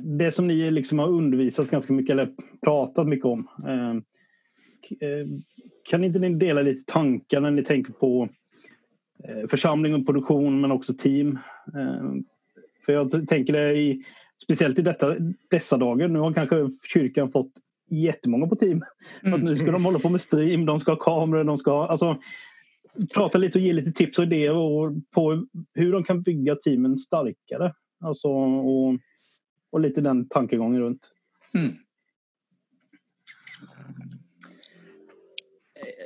[0.00, 2.32] det som ni liksom har undervisat ganska mycket eller
[2.64, 3.48] pratat mycket om.
[3.66, 4.02] Ehm,
[5.90, 8.28] kan inte ni dela lite tankar när ni tänker på
[9.50, 11.38] församling och produktion men också team?
[12.86, 14.04] För jag tänker det i,
[14.42, 15.16] speciellt i detta,
[15.50, 16.08] dessa dagar.
[16.08, 17.52] Nu har kanske kyrkan fått
[17.90, 18.84] jättemånga på team.
[19.22, 19.34] Mm.
[19.34, 21.88] Att nu ska de hålla på med stream, de ska ha kameror, de ska ha...
[21.88, 22.16] Alltså,
[23.14, 27.72] prata lite och ge lite tips och idéer på hur de kan bygga teamen starkare.
[28.04, 28.98] Alltså, och,
[29.70, 31.10] och lite den tankegången runt.
[31.54, 31.74] Mm.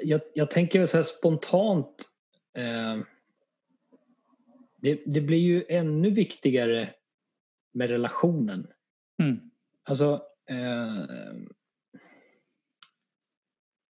[0.02, 2.10] Jag, jag, tänker så här spontant.
[2.54, 2.98] Eh,
[4.76, 6.94] det, det, blir ju ännu viktigare
[7.72, 8.66] med relationen.
[9.22, 9.38] Mm.
[9.82, 11.04] Alltså, eh,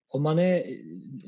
[0.08, 0.66] om man är,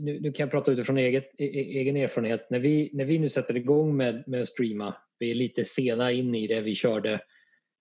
[0.01, 2.51] nu, nu, kan jag prata utifrån eget, e, e, egen erfarenhet.
[2.51, 6.13] När vi, när vi nu sätter igång med, med att streama, vi är lite sena
[6.13, 6.61] in i det.
[6.61, 7.21] Vi körde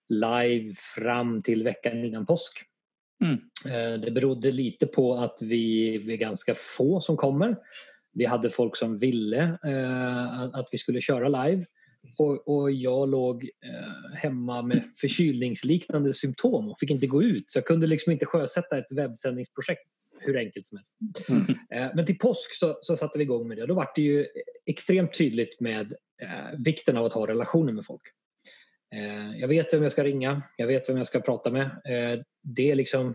[0.10, 2.64] live fram till veckan innan påsk.
[3.24, 3.40] Mm.
[3.66, 7.58] Eh, det berodde lite på att vi, vi är ganska få som kommer.
[8.14, 11.66] Vi hade folk som ville eh, att vi skulle köra live.
[12.18, 17.52] Och, och jag låg eh, hemma med förkylningsliknande symptom och fick inte gå ut.
[17.52, 19.90] Så jag kunde liksom inte sjösätta ett webbsändningsprojekt
[20.22, 20.96] hur enkelt som helst.
[21.30, 21.46] Mm.
[21.72, 23.66] Eh, men till påsk så, så satte vi igång med det.
[23.66, 24.28] Då var det ju
[24.66, 28.02] extremt tydligt med eh, vikten av att ha relationer med folk.
[28.96, 31.66] Eh, jag vet vem jag ska ringa, jag vet vem jag ska prata med.
[31.66, 33.10] Eh, det är liksom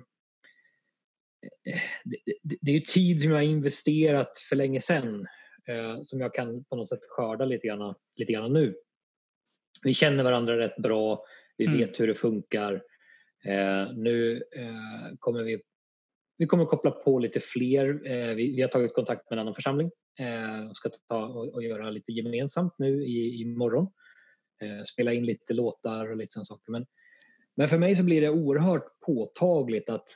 [1.66, 5.26] eh, det, det, det, är ju tid som jag har investerat för länge sedan
[5.68, 8.74] eh, som jag kan på något sätt skörda lite grann, lite grann nu.
[9.82, 11.24] Vi känner varandra rätt bra,
[11.56, 11.78] vi mm.
[11.78, 12.82] vet hur det funkar.
[13.94, 14.42] nu
[15.18, 15.62] kommer vi
[16.36, 18.06] vi kommer koppla på lite fler.
[18.06, 21.54] Eh, vi, vi, har tagit kontakt med en annan församling eh, och ska ta och,
[21.54, 23.86] och göra lite gemensamt nu i, imorgon.
[24.62, 26.72] Eh, spela in lite låtar och lite sådana saker.
[26.72, 26.86] Men,
[27.56, 30.08] men för mig så blir det oerhört påtagligt att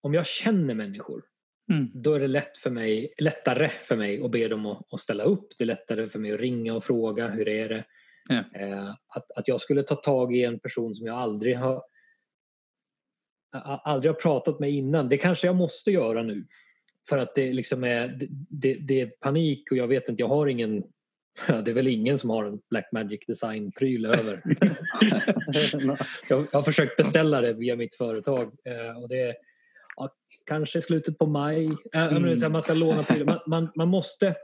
[0.00, 1.24] om jag känner människor
[1.70, 1.90] mm.
[1.94, 5.24] då är det lätt för mig, lättare för mig att be dem att, att, ställa
[5.24, 5.48] upp.
[5.58, 7.84] Det är lättare för mig att ringa och fråga hur är det?
[8.28, 8.60] Ja.
[8.60, 11.82] Eh, att, att jag skulle ta tag i en person som jag aldrig har
[13.52, 15.08] aldrig har pratat med innan.
[15.08, 16.46] Det kanske jag måste göra nu.
[17.08, 20.46] För att det liksom är, det, det är panik och jag vet inte, jag har
[20.46, 20.84] ingen
[21.46, 24.42] det är väl ingen som har en Blackmagic Design-pryl över.
[26.28, 28.46] jag har försökt beställa det via mitt företag
[29.02, 29.34] och det är
[29.96, 30.14] ja,
[30.46, 31.68] kanske slutet på maj.
[31.92, 32.52] Mm.
[32.52, 33.26] Man ska låna prylar.
[33.26, 34.34] Man, man, man, måste,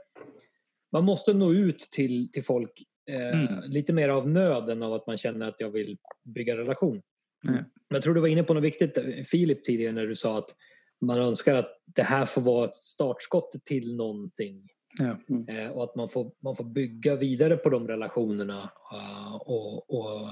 [0.91, 3.63] man måste nå ut till, till folk eh, mm.
[3.63, 7.01] lite mer av nöden av att man känner att jag vill bygga relation.
[7.47, 7.63] Mm.
[7.89, 10.49] Men jag tror du var inne på något viktigt Filip tidigare när du sa att
[11.01, 14.69] man önskar att det här får vara ett startskott till någonting.
[14.99, 15.17] Ja.
[15.29, 15.47] Mm.
[15.49, 20.29] Eh, och att man får, man får bygga vidare på de relationerna uh, och, och,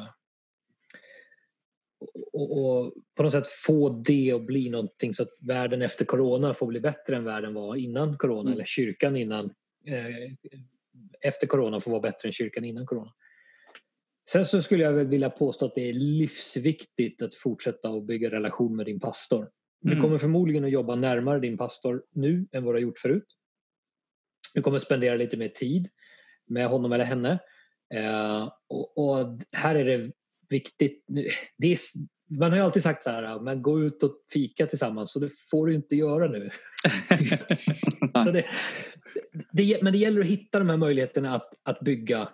[2.34, 6.53] och, och, på något sätt få det att bli någonting så att världen efter corona
[6.53, 8.53] får bli bättre än världen var innan corona mm.
[8.53, 9.45] eller kyrkan innan
[9.88, 10.32] eh,
[11.22, 13.12] efter corona får vara bättre än kyrkan innan corona.
[14.30, 18.76] Sen så skulle jag vilja påstå att det är livsviktigt att fortsätta att bygga relation
[18.76, 19.38] med din pastor.
[19.39, 19.95] Mm.
[19.95, 23.26] Du kommer förmodligen att jobba närmare din pastor nu än vad du har gjort förut.
[24.53, 25.89] Du kommer spendera lite mer tid
[26.45, 27.39] med honom eller henne.
[27.93, 30.11] Eh, och, och, här är det
[30.49, 31.05] viktigt.
[31.57, 31.80] Det är,
[32.39, 35.30] man har ju alltid sagt så här, men gå ut och fika tillsammans så det
[35.51, 36.49] får du inte göra nu.
[38.34, 38.45] det,
[39.51, 42.30] det, men det gäller att hitta de här möjligheterna att, att bygga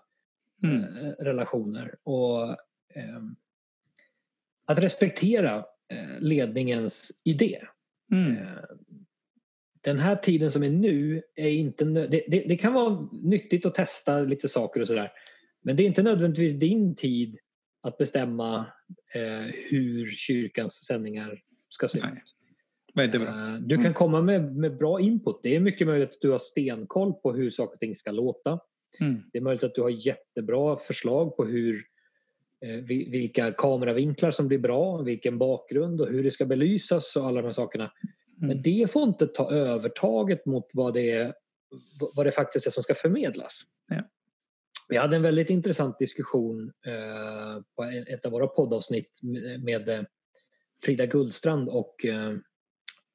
[0.63, 0.83] mm.
[0.83, 2.49] eh, relationer och
[2.95, 3.21] eh,
[4.65, 7.61] att respektera eh, ledningens idé.
[8.11, 8.37] Mm.
[8.37, 8.63] Eh,
[9.81, 13.75] den här tiden som är nu är inte det, det, det, kan vara nyttigt att
[13.75, 15.11] testa lite saker och sådär.
[15.61, 17.37] Men det är inte nödvändigtvis din tid
[17.81, 18.65] att bestämma
[19.13, 22.03] eh, hur kyrkans sändningar ska se ut.
[22.95, 23.93] Eh, du kan mm.
[23.93, 25.39] komma med, med bra input.
[25.43, 28.59] Det är mycket möjligt att du har stenkoll på hur saker och ting ska låta.
[28.99, 29.23] Mm.
[29.31, 31.85] Det är möjligt att du har jättebra förslag på hur
[32.65, 37.41] eh, vilka kameravinklar som blir bra, vilken bakgrund och hur det ska belysas och alla
[37.41, 37.91] de här sakerna.
[38.37, 38.47] Mm.
[38.47, 41.33] Men det får inte ta övertaget mot vad det, är,
[42.15, 43.61] vad det faktiskt är som ska förmedlas.
[43.87, 44.03] Ja.
[44.89, 49.19] Vi hade en väldigt intressant diskussion eh, på ett av våra poddavsnitt
[49.63, 50.01] med eh,
[50.83, 52.33] Frida Guldstrand och eh,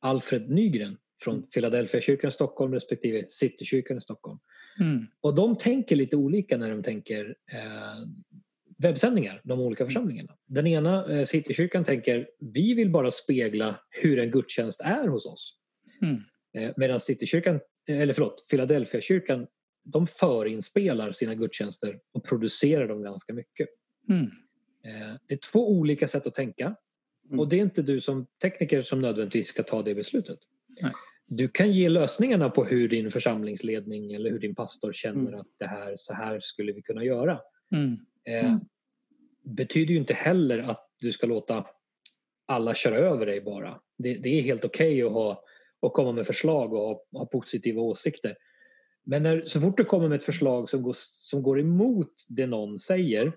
[0.01, 1.47] Alfred Nygren från mm.
[1.51, 4.39] Philadelphia kyrkan i Stockholm respektive Citykyrkan i Stockholm.
[4.81, 5.07] Mm.
[5.21, 8.07] Och de tänker lite olika när de tänker eh,
[8.79, 9.89] webbsändningar, de olika mm.
[9.89, 10.37] församlingarna.
[10.47, 15.59] Den ena, eh, Citykyrkan, tänker vi vill bara spegla hur en gudstjänst är hos oss.
[16.03, 16.23] Mm.
[16.53, 19.47] Eh, Medan Citykyrkan, eller förlåt, Philadelphia kyrkan
[19.87, 23.69] de förinspelar sina gudstjänster och producerar dem ganska mycket.
[24.09, 24.25] Mm.
[24.85, 26.77] Eh, det är två olika sätt att tänka
[27.29, 27.41] mm.
[27.41, 30.39] och det är inte du som tekniker som nödvändigtvis ska ta det beslutet.
[30.83, 30.93] Nej.
[31.27, 35.41] Du kan ge lösningarna på hur din församlingsledning eller hur din pastor känner mm.
[35.41, 37.41] att det här, så här skulle vi kunna göra.
[37.73, 37.97] Mm.
[38.25, 38.61] Eh, mm.
[39.43, 41.67] betyder ju inte heller att du ska låta
[42.47, 43.81] alla köra över dig bara.
[43.99, 45.39] Det, det är helt okej okay att,
[45.81, 48.37] ha, komma med förslag och ha, ha positiva åsikter.
[49.05, 52.47] Men när, så fort du kommer med ett förslag som går, som går emot det
[52.47, 53.33] någon säger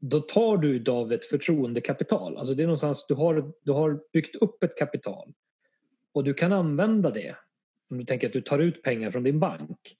[0.00, 2.36] då tar du av ett förtroendekapital.
[2.36, 5.32] Alltså det är någonstans, du har, du har byggt upp ett kapital
[6.12, 7.36] och du kan använda det.
[7.90, 9.96] Om du tänker att du tar ut pengar från din bank.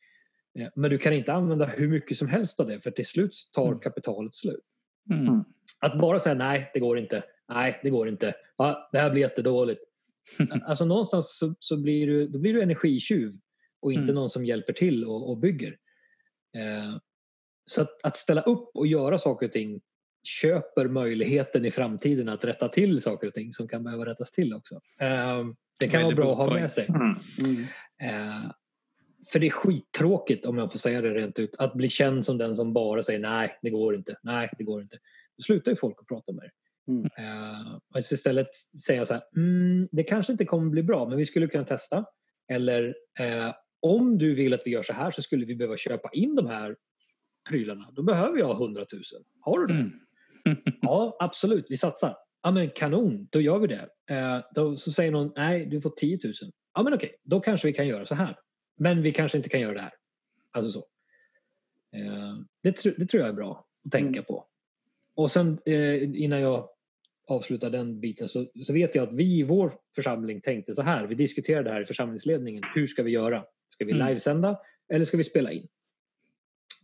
[0.58, 3.32] Eh, men du kan inte använda hur mycket som helst av det för till slut
[3.52, 3.78] tar mm.
[3.78, 4.64] kapitalet slut.
[5.10, 5.44] Mm.
[5.80, 7.22] Att bara säga nej, det går inte.
[7.48, 8.34] Nej, det går inte.
[8.56, 9.80] Ja, det här blir jättedåligt.
[10.64, 13.36] alltså någonstans så, så blir du, då blir du energitjuv
[13.80, 14.14] och inte mm.
[14.14, 15.76] någon som hjälper till och, och bygger.
[16.56, 16.96] Eh,
[17.70, 19.80] så att, att, ställa upp och göra saker och ting
[20.22, 24.54] köper möjligheten i framtiden att rätta till saker och ting som kan behöva rättas till
[24.54, 24.80] också.
[25.00, 25.44] Eh,
[25.78, 26.86] det kan vara bra att ha med sig.
[26.88, 27.16] Mm.
[27.44, 27.66] mm.
[28.02, 28.50] Eh,
[29.32, 32.38] för det är skittråkigt om jag får säga det rent ut att bli känd som
[32.38, 34.98] den som bara säger nej, det går inte, nej, det går inte.
[35.36, 36.50] Då slutar ju folk att prata med dig.
[36.88, 37.04] Mm.
[37.94, 38.48] Och istället
[38.86, 42.04] säga så här, mm, det kanske inte kommer bli bra men vi skulle kunna testa.
[42.52, 42.86] Eller
[43.20, 46.34] uh, om du vill att vi gör så här så skulle vi behöva köpa in
[46.34, 46.76] de här
[47.48, 47.90] prylarna.
[47.92, 49.02] Då behöver jag 100 000.
[49.40, 49.80] Har du det?
[49.80, 49.92] Mm.
[50.82, 52.16] ja, absolut, vi satsar.
[52.42, 53.88] Ja men kanon, då gör vi det.
[54.10, 56.34] Eh, då, så säger någon, nej du får 10 000.
[56.74, 58.38] Ja men okej, då kanske vi kan göra så här.
[58.76, 59.92] Men vi kanske inte kan göra det här.
[60.50, 60.86] Alltså så.
[61.96, 64.24] Eh, det, det, tror jag är bra att tänka mm.
[64.24, 64.46] på.
[65.14, 66.68] Och sen eh, innan jag
[67.26, 71.06] avsluta den biten så, så vet jag att vi i vår församling tänkte så här.
[71.06, 72.62] Vi diskuterade det här i församlingsledningen.
[72.74, 73.44] Hur ska vi göra?
[73.68, 74.06] Ska vi mm.
[74.06, 75.68] livesända eller ska vi spela in?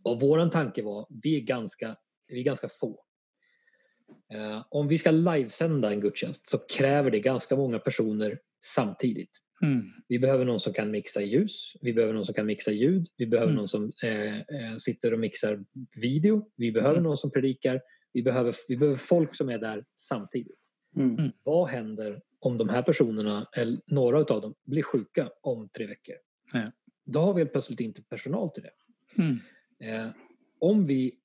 [0.03, 1.97] Och våran tanke var, vi är ganska,
[2.27, 3.03] vi är ganska få.
[4.35, 8.39] Uh, om vi ska livesända en gudstjänst så kräver det ganska många personer
[8.75, 9.31] samtidigt.
[9.61, 9.91] Mm.
[10.07, 13.27] Vi behöver någon som kan mixa ljus, vi behöver någon som kan mixa ljud, vi
[13.27, 13.57] behöver mm.
[13.57, 17.03] någon som eh, eh, sitter och mixar video, vi behöver mm.
[17.03, 17.81] någon som predikar,
[18.13, 20.59] vi behöver, vi behöver folk som är där samtidigt.
[20.95, 21.17] Mm.
[21.17, 21.31] mm.
[21.43, 26.15] Vad händer om de här personerna, eller några av dem, blir sjuka om tre veckor?
[26.53, 26.63] Ja.
[27.05, 28.71] Då har vi plötsligt inte personal till det.
[29.23, 29.39] Mm.
[29.79, 30.09] Eh,
[30.59, 31.15] om vi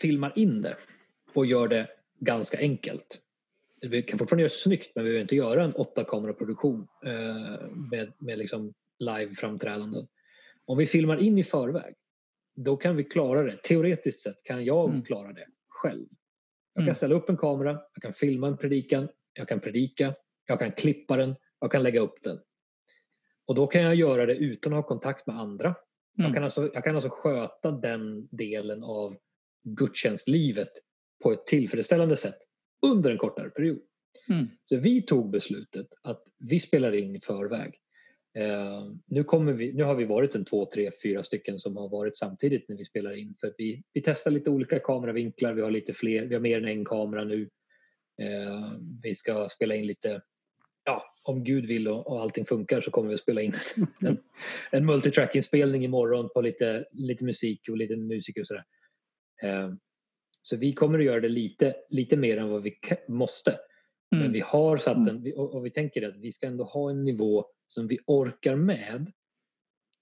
[0.00, 0.76] filmar in det
[1.34, 1.88] och gör det
[2.18, 3.20] ganska enkelt.
[3.80, 8.12] Vi kan fortfarande göra snyggt men vi behöver inte göra en åtta kameraproduktion eh, med,
[8.18, 10.06] med liksom live-framträdanden.
[10.64, 11.94] Om vi filmar in i förväg
[12.56, 13.56] då kan vi klara det.
[13.56, 15.02] Teoretiskt sett kan jag mm.
[15.02, 16.06] klara det själv.
[16.74, 16.94] Jag kan mm.
[16.94, 20.14] ställa upp en kamera, jag kan filma en predikan, jag kan predika,
[20.46, 22.40] jag kan klippa den, jag kan lägga upp den.
[23.46, 25.68] Och då kan jag göra det utan att ha kontakt med andra.
[25.68, 25.76] Mm.
[26.26, 29.16] Jag, kan alltså, jag kan alltså sköta den delen av
[29.62, 30.72] gudstjänstlivet
[31.22, 32.38] på ett tillfredsställande sätt
[32.86, 33.80] under en kortare period.
[34.28, 34.46] Mm.
[34.64, 37.74] Så vi tog beslutet att vi spelar in i förväg.
[38.38, 41.88] Uh, nu, kommer vi, nu har vi varit en två, tre, fyra stycken som har
[41.88, 43.34] varit samtidigt när vi spelar in.
[43.40, 46.68] För vi, vi testar lite olika kameravinklar, vi har lite fler, vi har mer än
[46.68, 47.42] en kamera nu.
[48.22, 50.22] Uh, vi ska spela in lite,
[50.84, 53.54] ja om Gud vill och, och allting funkar så kommer vi att spela in
[54.04, 54.18] en,
[54.70, 58.64] en multitrack-inspelning imorgon på lite, lite musik och lite musiker och sådär.
[59.42, 59.70] Eh,
[60.48, 62.78] så vi kommer att göra det lite, lite mer än vad vi
[63.08, 63.50] måste.
[63.50, 64.24] Mm.
[64.24, 65.26] Men vi har satt mm.
[65.26, 69.12] en, och, vi tänker att vi ska ändå ha en nivå som vi orkar med.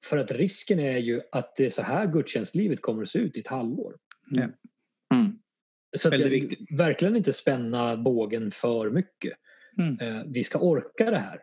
[0.04, 3.36] För att risken är ju att det är så här gudstjänstlivet kommer att se ut
[3.36, 3.96] i ett halvår.
[4.36, 4.52] Mm.
[5.14, 5.38] Mm.
[5.96, 9.32] Så att det, verkligen inte spänna bågen för mycket.
[9.78, 9.98] Mm.
[10.00, 11.42] Eh, vi ska orka det här.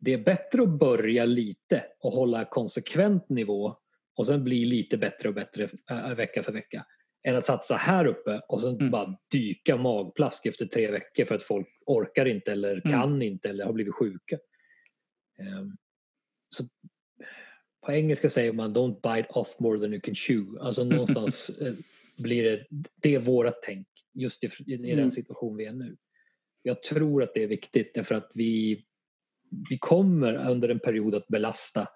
[0.00, 3.76] Det är bättre att börja lite och hålla konsekvent nivå
[4.16, 6.86] och sen bli lite bättre och bättre äh, vecka för vecka.
[7.22, 8.90] Än att satsa här uppe och sen mm.
[8.90, 12.92] bara dyka magplask efter tre veckor för att folk orkar inte eller mm.
[12.92, 14.38] kan inte eller har blivit sjuka.
[15.38, 15.76] Um,
[16.56, 16.64] så
[17.86, 20.60] på engelska säger man don't bite off more than you can chew.
[20.60, 21.74] Alltså någonstans eh,
[22.18, 22.66] blir det,
[23.02, 25.10] det är vårat tänk just i, i den mm.
[25.10, 25.96] situation vi är nu.
[26.62, 28.84] Jag tror att det är viktigt därför att vi,
[29.70, 31.88] vi kommer under en period att belasta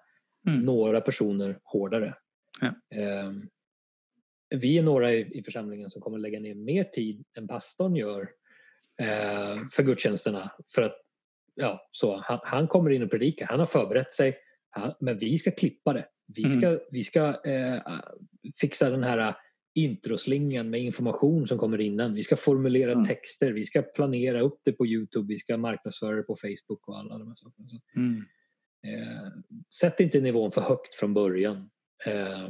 [0.47, 0.61] mm.
[0.61, 2.15] några personer hårdare.
[2.61, 2.73] Ja.
[3.27, 3.49] Um,
[4.57, 8.21] vi är några i, i, församlingen som kommer lägga ner mer tid än pastorn gör
[9.01, 10.51] uh, för gudstjänsterna.
[10.75, 10.95] För att,
[11.55, 14.37] ja, så, han, han, kommer in och predikar, han har förberett sig,
[14.69, 16.05] han, men vi ska klippa det.
[16.27, 16.79] Vi ska, mm.
[16.91, 17.81] vi ska uh,
[18.59, 19.35] fixa den här
[19.75, 22.13] introslingan med information som kommer innan.
[22.13, 23.05] Vi ska formulera mm.
[23.05, 26.99] texter, vi ska planera upp det på Youtube, vi ska marknadsföra det på Facebook och
[26.99, 27.67] alla de här sakerna.
[27.95, 28.25] Mm.
[28.87, 29.27] Eh,
[29.79, 31.69] sätt inte nivån för högt från början.
[32.05, 32.47] Eh,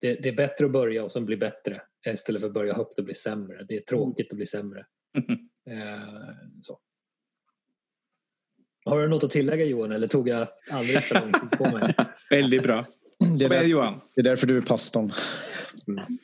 [0.00, 2.98] det, det, är bättre att börja och sen bli bättre istället för att börja högt
[2.98, 3.64] och bli sämre.
[3.68, 4.86] Det är tråkigt att bli sämre.
[5.70, 6.80] Eh, så.
[8.84, 11.94] Har du något att tillägga Johan eller tog jag alldeles för lång tid på mig?
[12.30, 12.86] Väldigt bra.
[13.38, 14.00] Det är, där, Johan?
[14.14, 15.10] det är därför du är pastorn.
[15.88, 16.18] Mm.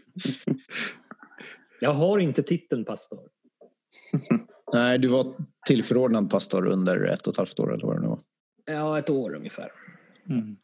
[1.80, 3.28] Jag har inte titeln pastor.
[4.72, 5.34] Nej, du var
[5.66, 8.20] tillförordnad pastor under ett och ett halvt år eller vad det nu var.
[8.64, 9.72] Ja, ett år ungefär.
[10.28, 10.56] Mm.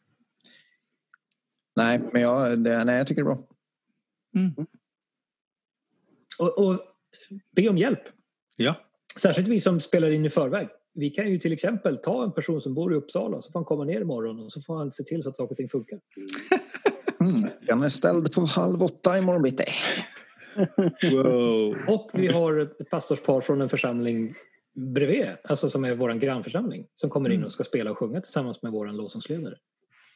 [1.75, 3.47] Nej, men jag, det, nej, jag tycker det är bra.
[4.35, 4.67] Mm.
[6.39, 6.79] Och, och
[7.55, 8.03] be om hjälp.
[8.57, 8.75] Ja.
[9.21, 10.67] Särskilt vi som spelar in i förväg.
[10.93, 13.65] Vi kan ju till exempel ta en person som bor i Uppsala så får han
[13.65, 15.99] komma ner imorgon och så får han se till så att saker och ting funkar.
[17.19, 17.49] Mm.
[17.61, 19.63] Den är ställd på halv åtta imorgon bitti.
[21.11, 21.75] Wow.
[21.87, 24.35] Och vi har ett pastorspar från en församling
[24.73, 27.45] bredvid, alltså som är vår grannförsamling, som kommer in mm.
[27.45, 29.57] och ska spela och sjunga tillsammans med vår lovsångsledare.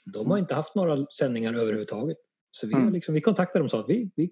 [0.06, 2.18] De har inte haft några sändningar överhuvudtaget.
[2.51, 2.93] Så vi, mm.
[2.93, 4.32] liksom, vi kontaktade dem och sa att vi, vi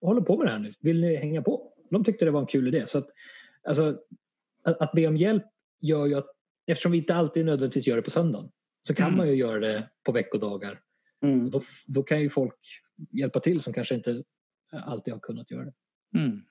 [0.00, 1.72] håller på med det här nu, vill ni hänga på?
[1.90, 2.86] De tyckte det var en kul idé.
[2.86, 3.08] Så att,
[3.62, 4.00] alltså,
[4.62, 5.44] att, att be om hjälp
[5.80, 6.26] gör ju att,
[6.66, 8.50] eftersom vi inte alltid nödvändigtvis gör det på söndagen,
[8.86, 9.18] så kan mm.
[9.18, 10.80] man ju göra det på veckodagar.
[11.22, 11.50] Mm.
[11.50, 14.24] Då, då kan ju folk hjälpa till som kanske inte
[14.72, 15.72] alltid har kunnat göra det.
[16.18, 16.42] Mm.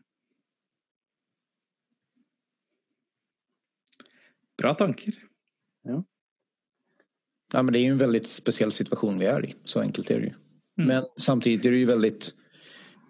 [4.57, 5.13] Bra tankar.
[5.81, 6.03] Ja.
[7.53, 7.63] Ja.
[7.63, 9.55] men det är ju en väldigt speciell situation vi är i.
[9.63, 10.33] Så enkelt är det ju.
[10.77, 10.87] Mm.
[10.87, 12.33] Men samtidigt är det ju väldigt...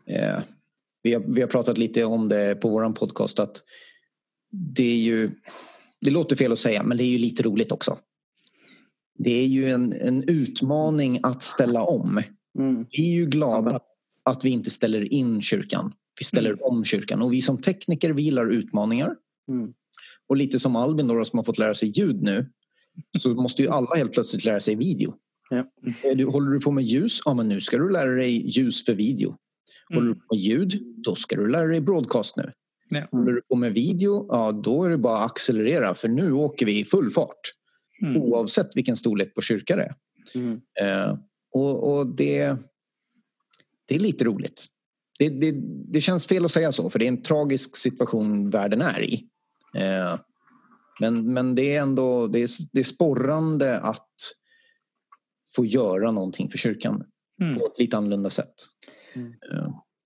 [0.08, 0.40] Eh,
[1.04, 3.64] vi, har, vi har pratat lite om det på våran podcast att
[4.52, 5.30] det är ju...
[6.02, 7.98] Det låter fel att säga men det är ju lite roligt också.
[9.18, 12.24] Det är ju en, en utmaning att ställa om.
[12.60, 12.86] Mm.
[12.92, 13.80] Vi är ju glada
[14.24, 15.94] att vi inte ställer in kyrkan.
[16.20, 16.64] Vi ställer mm.
[16.64, 19.16] om kyrkan och vi som tekniker vi gillar utmaningar.
[19.48, 19.74] Mm.
[20.28, 22.46] Och lite som Albin då, som har fått lära sig ljud nu
[23.20, 25.16] så måste ju alla helt plötsligt lära sig video.
[25.50, 25.66] Ja.
[26.16, 28.94] Du, håller du på med ljus, ja men nu ska du lära dig ljus för
[28.94, 29.36] video.
[29.90, 30.20] Håller du mm.
[30.20, 32.52] på med ljud, då ska du lära dig broadcast nu.
[32.90, 33.08] Ja.
[33.12, 36.66] Håller du på med video, ja då är det bara att accelerera för nu åker
[36.66, 37.54] vi i full fart.
[38.02, 38.22] Mm.
[38.22, 39.96] Oavsett vilken storlek på kyrka det är.
[40.36, 40.62] Mm.
[40.82, 41.18] Eh,
[41.52, 42.56] och, och det,
[43.86, 44.66] det är lite roligt.
[45.20, 45.52] Det, det,
[45.94, 49.28] det, känns fel att säga så för det är en tragisk situation världen är i.
[49.76, 50.20] Eh,
[51.00, 54.08] men, men det är ändå det är, det är sporrande att
[55.56, 57.06] få göra någonting för kyrkan
[57.42, 57.60] mm.
[57.60, 58.54] på ett lite annorlunda sätt.
[59.16, 59.34] Mm.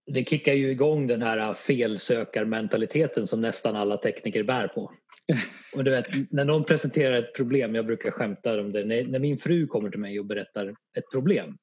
[0.05, 4.91] Det kickar ju igång den här felsökarmentaliteten som nästan alla tekniker bär på.
[5.75, 9.19] Och du vet, när någon presenterar ett problem, jag brukar skämta om det, när, när
[9.19, 11.57] min fru kommer till mig och berättar ett problem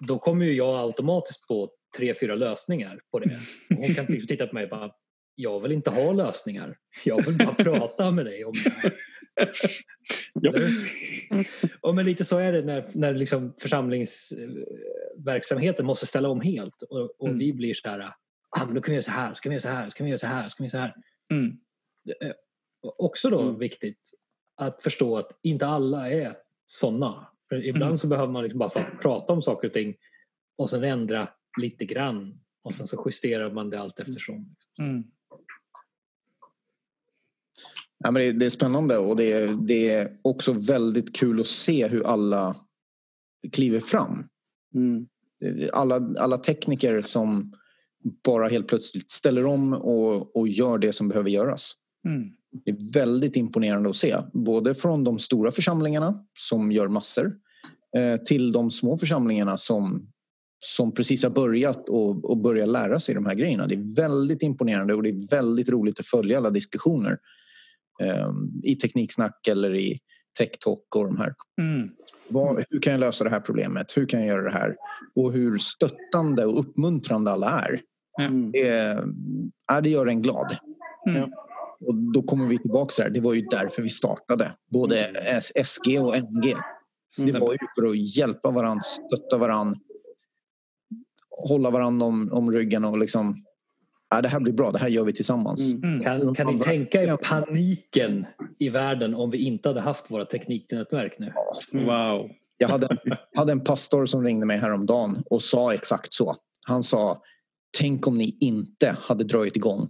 [0.00, 3.38] då kommer ju jag automatiskt på tre, fyra lösningar på det.
[3.68, 4.90] hon kan titta på mig och bara,
[5.36, 6.78] jag vill inte ha lösningar.
[7.04, 8.94] Jag vill bara prata med dig om det här.
[10.34, 10.52] Ja.
[11.80, 17.10] Och men lite så är det när, när liksom församlingsverksamheten måste ställa om helt och,
[17.18, 17.38] och mm.
[17.38, 18.14] vi blir så här,
[18.50, 20.10] ah, men då kan vi göra så här, ska vi göra så här, ska vi
[20.10, 20.94] göra så här, ska vi göra så här.
[21.32, 21.58] Mm.
[22.20, 22.32] Eh,
[22.80, 23.58] också då mm.
[23.58, 24.00] viktigt
[24.56, 27.28] att förstå att inte alla är sådana.
[27.48, 27.98] För ibland mm.
[27.98, 29.96] så behöver man liksom bara prata om saker och ting
[30.58, 31.28] och sen ändra
[31.60, 34.56] lite grann och sen så justerar man det allt eftersom.
[34.78, 35.04] Mm.
[37.98, 41.46] Ja, men det, det, är spännande och det är, det är också väldigt kul att
[41.46, 42.56] se hur alla
[43.52, 44.28] kliver fram.
[44.74, 45.06] Mm.
[45.72, 47.52] alla, alla tekniker som
[48.24, 51.72] bara helt plötsligt ställer om och, och gör det som behöver göras.
[52.08, 52.30] Mm.
[52.64, 54.16] Det är väldigt imponerande att se.
[54.32, 57.36] Både från de stora församlingarna som gör massor
[57.96, 60.12] eh, till de små församlingarna som,
[60.58, 63.66] som precis har börjat och, och börjar lära sig de här grejerna.
[63.66, 67.18] Det är väldigt imponerande och det är väldigt roligt att följa alla diskussioner
[68.62, 70.00] i Tekniksnack eller i
[70.38, 71.34] Tech-talk och de här.
[71.60, 71.90] Mm.
[72.28, 73.96] Vad, hur kan jag lösa det här problemet?
[73.96, 74.76] Hur kan jag göra det här?
[75.14, 77.80] Och hur stöttande och uppmuntrande alla är.
[78.20, 78.50] Mm.
[78.52, 78.98] Det,
[79.68, 80.56] ja, det gör en glad.
[81.08, 81.30] Mm.
[81.80, 83.14] Och då kommer vi tillbaka till det här.
[83.14, 84.52] Det var ju därför vi startade.
[84.70, 85.40] Både.
[85.64, 86.56] SG och MG.
[87.16, 89.80] Det var ju för att hjälpa varandra, stötta varandra.
[91.48, 93.45] Hålla varandra om, om ryggen och liksom
[94.10, 95.72] ja, det här blir bra, det här gör vi tillsammans.
[95.72, 96.02] Mm.
[96.02, 98.26] Kan, kan ni tänka er paniken
[98.58, 101.32] i världen om vi inte hade haft våra tekniknätverk nu?
[101.72, 102.30] Wow.
[102.58, 102.96] Jag hade,
[103.34, 106.34] hade en pastor som ringde mig häromdagen och sa exakt så.
[106.66, 107.22] Han sa
[107.78, 109.88] Tänk om ni inte hade dragit igång.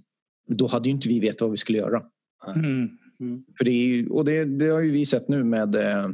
[0.48, 2.02] Då hade ju inte vi vetat vad vi skulle göra.
[2.46, 2.88] Mm.
[3.20, 3.44] Mm.
[3.58, 6.08] För det, är, och det, det, har ju vi sett nu med eh,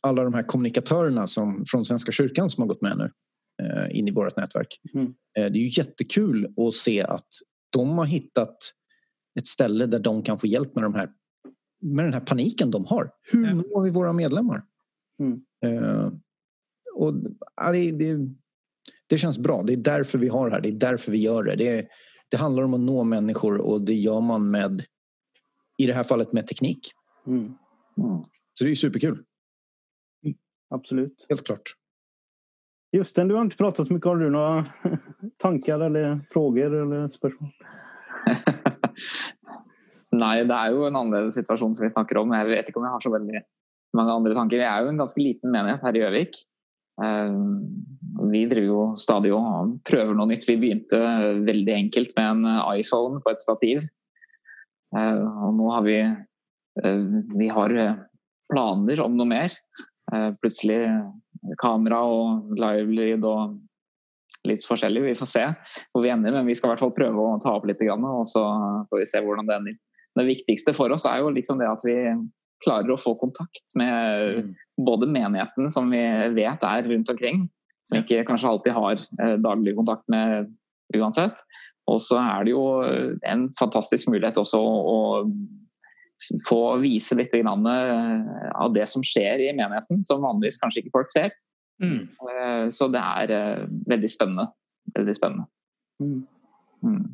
[0.00, 3.10] alla de här kommunikatörerna som, från Svenska kyrkan som har gått med nu
[3.90, 4.80] in i vårt nätverk.
[4.94, 5.06] Mm.
[5.06, 7.28] Eh, det är ju jättekul att se att
[7.70, 8.56] de har hittat
[9.40, 11.12] ett ställe där de kan få hjälp med, de här,
[11.80, 13.10] med den här paniken de har.
[13.32, 14.62] Hur når vi våra medlemmar?
[15.18, 15.42] Mm.
[15.64, 16.12] Eh,
[16.94, 17.14] och,
[17.72, 18.18] det, det,
[19.06, 19.62] det känns bra.
[19.62, 20.62] Det är därför vi har det här.
[20.62, 21.56] Det är därför vi gör det.
[21.56, 21.88] Det,
[22.28, 24.84] det handlar om att nå människor och det gör man med,
[25.78, 26.90] i det här fallet med teknik.
[27.26, 27.38] Mm.
[27.42, 27.56] Mm.
[28.54, 29.24] Så det är superkul.
[30.68, 31.26] Absolut.
[31.28, 31.74] Helt klart.
[32.92, 34.08] Justen, du har inte pratat så mycket.
[34.08, 34.66] Har du några
[35.38, 37.50] tankar eller frågor eller spörsmål?
[40.12, 42.32] Nej, det är ju en annan situation som vi snackar om.
[42.32, 43.42] Jag vet inte om jag har så väldigt
[43.96, 44.56] många andra tankar.
[44.56, 46.30] Vi är ju en ganska liten menighet här i Övik.
[47.04, 47.64] Ehm,
[48.32, 50.48] vi driver jo stadig og prøver noe nytt.
[50.48, 53.80] Vi begynte eh, väldigt enkelt med en eh, iPhone på ett stativ.
[54.98, 56.00] Ehm, och nu har vi,
[56.84, 57.06] eh,
[57.38, 57.76] vi har
[58.52, 59.52] planer om noe mer.
[60.12, 60.82] Ehm, Plutselig
[61.60, 63.58] kamera og livelyd og
[64.48, 65.04] litt forskjellig.
[65.04, 65.44] Vi får se
[65.92, 67.82] hvor vi ender, men vi skal i hvert fall prøve å ta opp litt.
[67.84, 68.44] Og så
[68.90, 69.78] får vi se hvordan det ender.
[70.18, 71.96] Det viktigste for oss er jo liksom det at vi
[72.64, 74.50] klarer å få kontakt med mm.
[74.84, 76.02] både menigheten, som vi
[76.36, 77.46] vet er rundt omkring,
[77.88, 80.50] som vi ikke kanskje alltid har eh, daglig kontakt med
[80.96, 81.40] uansett.
[81.88, 82.64] Og så er det jo
[83.26, 84.98] en fantastisk mulighet også å, å
[86.48, 87.44] få vise litt eh,
[88.54, 91.32] av det som skjer i menigheten, som vanligvis kanskje ikke folk ser.
[91.82, 92.08] Mm.
[92.08, 94.50] Eh, så det er veldig spennende.
[94.94, 95.46] Veldig spennende.
[96.02, 96.26] Mm.
[96.82, 97.04] Mm.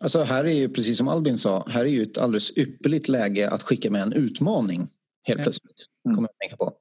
[0.00, 3.50] Alltså här är ju precis som Albin sa, här är ju ett alldeles ypperligt läge
[3.50, 4.88] att skicka med en utmaning
[5.22, 5.44] helt ja.
[5.44, 5.86] plötsligt.
[6.04, 6.14] Mm.
[6.14, 6.72] Kommer jag tänka på.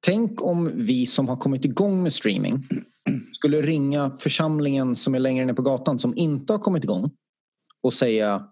[0.00, 2.68] Tänk om vi som har kommit igång med streaming
[3.32, 7.10] skulle ringa församlingen som är längre ner på gatan som inte har kommit igång
[7.82, 8.48] och säga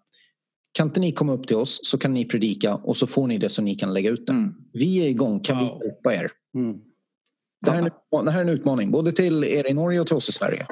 [0.73, 3.39] kan inte ni komma upp till oss så kan ni predika och så får ni
[3.39, 4.33] det så ni kan lägga ut det.
[4.33, 4.55] Mm.
[4.73, 5.79] Vi är igång, kan wow.
[5.81, 6.31] vi hjälpa er?
[6.55, 6.81] Mm.
[7.65, 10.17] Det, här är, det här är en utmaning både till er i Norge och till
[10.17, 10.67] oss i Sverige.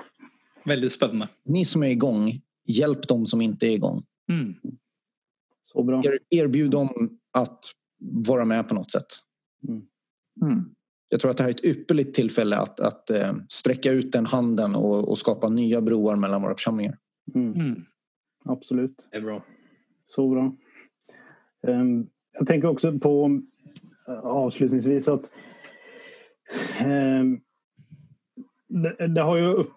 [0.65, 1.29] Väldigt spännande.
[1.45, 4.03] Ni som är igång, Hjälp dem som inte är igång.
[4.29, 4.55] Mm.
[5.63, 6.03] Så bra.
[6.31, 7.65] erbjud dem att
[8.29, 9.07] vara med på något sätt.
[9.69, 9.83] Mm.
[10.43, 10.75] Mm.
[11.09, 14.27] Jag tror att det här är ett ypperligt tillfälle att, att äh, sträcka ut den
[14.27, 16.99] handen och, och, skapa nya broar mellan våra församlingar.
[17.35, 17.55] Mm.
[17.55, 17.85] Mm.
[18.45, 19.09] Absolut.
[19.11, 19.45] Det är bra.
[20.15, 20.53] Så bra.
[21.63, 22.09] Um,
[22.39, 23.41] jag tänker också på
[24.23, 25.31] avslutningsvis att
[26.85, 27.41] um,
[28.69, 29.75] det, det, har ju upp...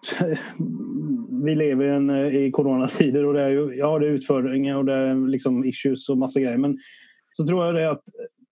[1.44, 4.92] Vi lever en, i coronatider och det är ju ja, det är utföringar och det
[4.92, 6.56] är liksom issues och massa grejer.
[6.56, 6.78] Men
[7.32, 8.02] så tror jag det att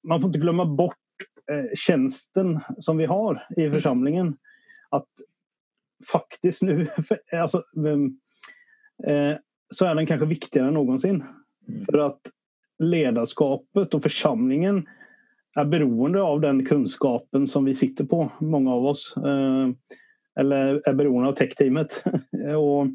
[0.03, 0.97] man får inte glömma bort
[1.53, 3.73] eh, tjänsten som vi har i mm.
[3.73, 4.37] församlingen.
[4.91, 5.09] Att
[6.13, 6.87] faktiskt nu,
[7.33, 7.63] alltså,
[9.07, 9.37] eh,
[9.75, 11.25] så är den kanske viktigare än någonsin.
[11.69, 11.85] Mm.
[11.85, 12.21] För att
[12.79, 14.87] ledarskapet och församlingen
[15.55, 19.15] är beroende av den kunskapen som vi sitter på, många av oss.
[19.17, 19.69] Eh,
[20.41, 22.05] eller är beroende av techteamet.
[22.59, 22.87] och,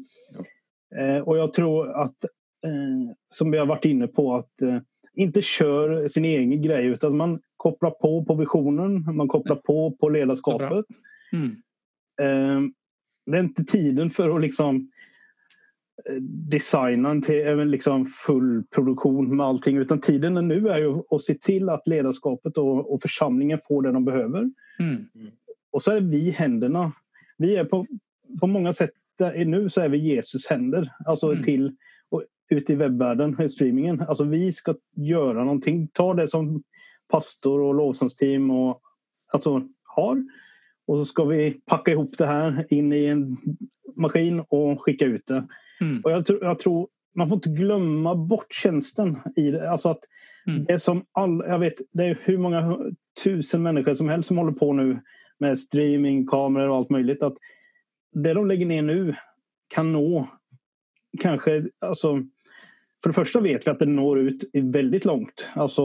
[1.00, 2.24] eh, och jag tror att,
[2.64, 4.82] eh, som vi har varit inne på, att
[5.14, 10.08] inte kör sin egen grej utan man kopplar på på visionen, man kopplar på på
[10.08, 10.84] ledarskapet.
[11.32, 11.62] Mm.
[13.26, 14.90] Det är inte tiden för att liksom
[16.20, 21.34] designa en till liksom full produktion med allting utan tiden nu är ju att se
[21.34, 24.50] till att ledarskapet och, och församlingen får det de behöver.
[24.78, 25.06] Mm.
[25.70, 26.92] Och så är vi händerna
[27.38, 27.86] vi är på,
[28.40, 28.90] på många sätt,
[29.46, 30.92] nu så är vi Jesus händer.
[31.06, 31.42] Alltså mm.
[31.42, 31.76] till
[32.08, 34.00] och ut i webbvärlden, streamingen.
[34.00, 35.88] Alltså vi ska göra någonting.
[35.88, 36.62] Ta det som
[37.08, 38.80] pastor och lovsångsteam och
[39.32, 40.24] alltså har
[40.86, 43.36] Och så ska vi packa ihop det här in i en
[43.96, 45.46] maskin och skicka ut det.
[45.80, 46.00] Mm.
[46.04, 49.70] Och jag, tror, jag tror man får inte glömma bort tjänsten i det.
[49.70, 50.00] Alltså att
[50.46, 50.64] mm.
[50.64, 52.78] det är som all, jag vet, det är hur många
[53.24, 55.00] tusen människor som helst som håller på nu
[55.38, 57.22] med streaming, kameror och allt möjligt.
[57.22, 57.36] Att
[58.12, 59.14] det de lägger ner nu
[59.68, 60.28] kan nå
[61.20, 62.22] kanske, alltså
[63.02, 65.48] för det första vet vi att det når ut väldigt långt.
[65.54, 65.82] Alltså,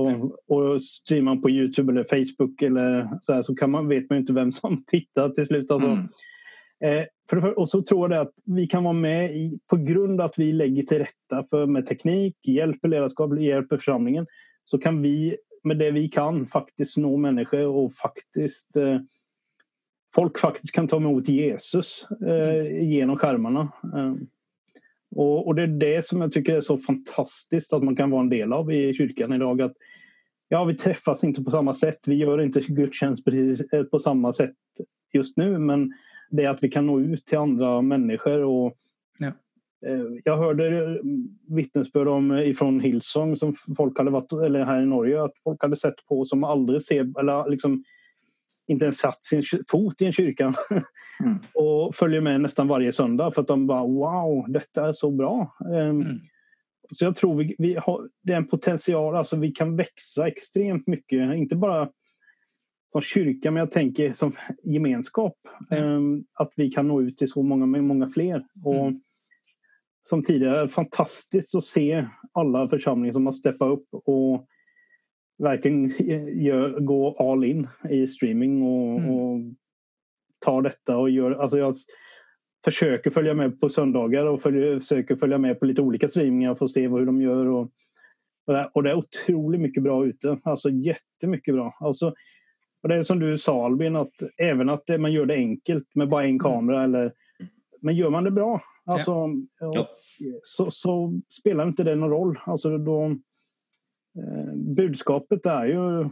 [0.47, 4.19] och streamar man på Youtube eller Facebook eller så, här, så kan man, vet man
[4.19, 5.71] inte vem som tittar till slut.
[5.71, 6.07] Alltså, mm.
[6.83, 10.25] Eh, för, och så tror jag att vi kan vara med i, på grund av
[10.25, 14.27] att vi lägger till rätta för, med teknik, hjälper ledarskap, hjälper församlingen.
[14.65, 18.99] Så kan vi med det vi kan faktiskt nå människor och faktiskt eh,
[20.15, 22.91] folk faktiskt kan ta emot Jesus eh, mm.
[22.91, 23.71] genom skärmarna.
[23.83, 24.13] Eh,
[25.15, 28.21] och, och, det är det som jag tycker är så fantastiskt att man kan vara
[28.21, 29.61] en del av i kyrkan idag.
[29.61, 29.73] Att,
[30.47, 31.99] ja, vi träffas inte på samma sätt.
[32.05, 34.55] Vi gör inte gudstjänst precis eh, på samma sätt
[35.13, 35.57] just nu.
[35.57, 35.93] Men
[36.35, 38.43] det är att vi kan nå ut till andra människor.
[38.43, 38.73] Och,
[39.19, 39.27] ja.
[39.87, 40.99] eh, jag hörde
[41.49, 45.61] vittnesbörd om eh, ifrån Hillsong som folk hade varit, eller här i Norge, att folk
[45.61, 47.83] hade sett på som aldrig ser, eller liksom
[48.67, 50.53] inte ens satt sin fot i en kyrka.
[51.23, 51.37] Mm.
[51.53, 55.55] och följer med nästan varje söndag för att de bara wow, detta är så bra.
[55.59, 56.19] Um, mm.
[56.91, 60.87] Så jag tror vi, vi har, det är en potential, alltså vi kan växa extremt
[60.87, 61.35] mycket.
[61.35, 61.89] Inte bara
[62.93, 65.35] som kyrka, men jag tänker som gemenskap.
[65.71, 65.89] Mm.
[65.89, 68.45] Um, att vi kan nå ut till så många, många fler.
[68.63, 69.01] Och mm.
[70.09, 74.47] Som tidigare, fantastiskt att se alla församlingar som har steppat upp och
[75.37, 75.93] verkligen
[76.43, 79.09] gör, gå all in i streaming och, mm.
[79.09, 79.39] och
[80.39, 81.31] tar detta och gör...
[81.31, 81.75] Alltså jag
[82.65, 86.65] försöker följa med på söndagar och följer, försöker följa med på lite olika streamingar för
[86.65, 87.45] att se hur de gör.
[87.45, 87.71] Och,
[88.47, 90.39] och, det, och det är otroligt mycket bra ute.
[90.43, 91.77] Alltså jättemycket bra.
[91.79, 92.13] Alltså,
[92.83, 96.09] och det är som du sa Albin, att även att man gör det enkelt med
[96.09, 96.39] bara en mm.
[96.39, 96.83] kamera.
[96.83, 97.13] Eller,
[97.81, 99.11] men gör man det bra alltså,
[99.59, 99.71] ja.
[99.73, 99.87] Ja.
[100.43, 102.39] Så, så, spelar inte det någon roll.
[102.45, 103.15] Alltså, då,
[104.17, 106.09] Eh, budskapet är ju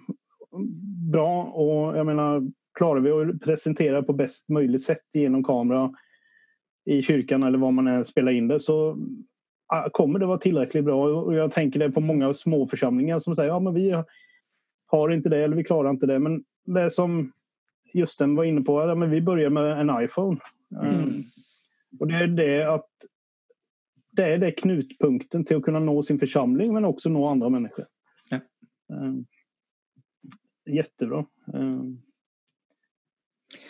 [1.12, 2.42] bra och jag menar
[2.74, 5.92] klarar vi att presentera på bäst möjligt sätt genom kamera
[6.86, 8.98] i kyrkan eller var man än spelar in det så
[9.92, 11.22] kommer det vara tillräckligt bra.
[11.22, 14.04] Och jag tänker det på många små församlingar som säger ja men vi
[14.86, 16.20] har inte det eller vi klarar inte det.
[16.20, 17.32] Men det som
[17.94, 20.40] Justen var inne på, ja, men vi börjar med en iPhone.
[20.82, 21.04] Mm.
[21.04, 21.24] Um,
[22.00, 22.90] och det är det att
[24.12, 27.86] det är det knutpunkten till att kunna nå sin församling men också nå andra människor.
[28.30, 28.40] Ja.
[28.96, 29.26] Um,
[30.66, 31.26] jättebra.
[31.54, 32.02] Um,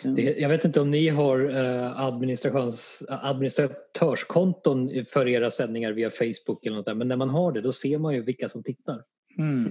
[0.02, 6.66] det, jag vet inte om ni har uh, administrations, administratörskonton för era sändningar via Facebook
[6.66, 9.02] eller något där, men när man har det då ser man ju vilka som tittar.
[9.38, 9.66] Mm.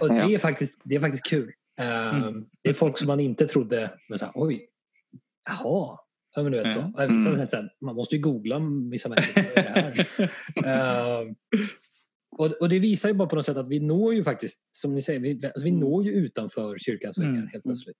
[0.00, 1.52] Och det, är faktiskt, det är faktiskt kul.
[1.78, 2.46] Mm.
[2.62, 4.68] Det är folk som man inte trodde, men så här, oj,
[5.44, 5.98] jaha,
[6.34, 6.80] Ja, men du vet så.
[6.80, 7.68] Mm.
[7.80, 8.60] Man måste ju googla
[8.90, 9.42] vissa människor.
[9.54, 9.96] Det
[10.66, 11.34] uh,
[12.36, 14.94] och, och, det visar ju bara på något sätt att vi når ju faktiskt, som
[14.94, 15.80] ni säger, vi, alltså vi mm.
[15.80, 17.48] når ju utanför kyrkans väggar mm.
[17.48, 17.96] helt plötsligt.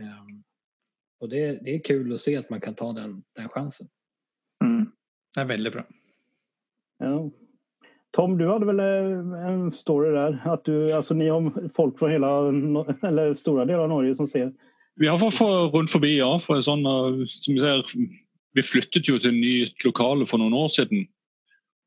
[0.00, 0.44] Um,
[1.20, 3.88] och det, det är kul att se att man kan ta den, den chansen.
[4.64, 4.92] Mm.
[5.34, 5.86] Det är väldigt bra.
[6.98, 7.30] Ja.
[8.16, 10.42] Tom, du hade väl eh, en story där?
[10.44, 12.48] Att du, alltså ni har folk från hela,
[13.08, 14.52] eller stora delar av Norge som ser
[14.96, 15.40] vi har fått
[15.74, 16.30] rundt forbi, ja.
[16.40, 16.86] For sånn,
[17.28, 17.84] som vi ser,
[18.56, 21.04] vi flyttet jo til et nytt lokale for noen år siden.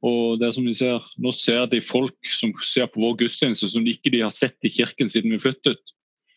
[0.06, 3.84] Og det som vi ser, Nå ser de folk som ser på vår gudstjeneste som
[3.84, 5.82] de ikke de har sett i kirken siden vi flyttet.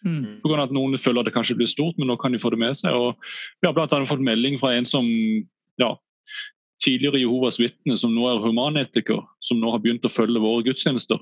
[0.02, 0.40] Mm.
[0.42, 2.50] På grunn av at Noen føler det kanskje blir stort, men nå kan de få
[2.50, 2.96] det med seg.
[2.96, 3.20] Og
[3.60, 4.02] vi har bl.a.
[4.08, 5.06] fått melding fra en som
[5.78, 5.92] ja,
[6.82, 11.20] tidligere Jehovas vitne, som nå er humanetiker, som nå har begynt å følge våre gudstjenester.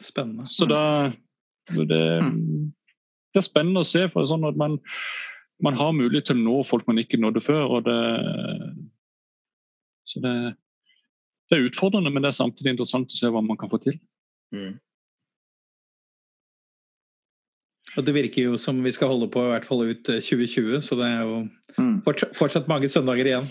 [0.00, 0.46] Spennende.
[0.48, 0.82] Så da,
[1.72, 2.70] det, mm
[3.30, 4.06] det er spennende å se.
[4.12, 4.78] for sånn at man,
[5.62, 7.78] man, har mulighet til å nå folk man ikke nådde før.
[7.78, 7.98] og det,
[10.10, 10.34] så det,
[11.48, 13.98] det, er utfordrende, men det er samtidig interessant å se hva man kan få til.
[14.54, 14.78] Mm.
[17.98, 20.84] Og Det virker jo som vi skal holde på i hvert fall ut 2020, eh,
[20.86, 21.40] så det er jo
[21.78, 21.96] mm.
[22.38, 23.50] fortsatt mange søndager igjen.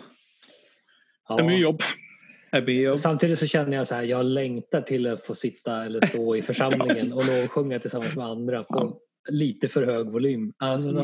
[1.30, 1.36] Ja.
[1.36, 3.00] Det är mycket jobb.
[3.00, 6.42] Samtidigt så känner jag så här, jag längtar till att få sitta eller stå i
[6.52, 9.00] församlingen och lovsjunga tillsammans med andra på,
[9.30, 10.54] lite för hög volym.
[10.58, 11.04] Alltså,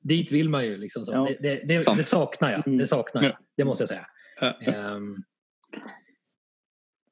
[0.00, 0.76] dit vill man ju.
[0.76, 1.28] Liksom, ja.
[1.40, 2.78] det, det, det, det, saknar jag.
[2.78, 3.36] Det saknar jag.
[3.56, 4.06] Det måste jag säga.
[4.94, 5.24] Um,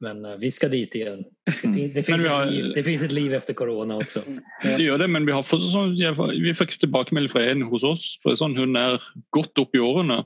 [0.01, 1.25] men uh, vi ska dit igen.
[1.63, 4.23] Det, det, finns har, liv, det, finns ett liv efter corona också.
[4.63, 5.97] Det gör det, men vi har fått sån,
[6.43, 8.19] vi fick tillbakemelding från en hos oss.
[8.23, 10.25] För sån, hon är gott upp i åren.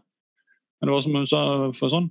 [0.81, 2.11] Men det var som hon sa, för sån,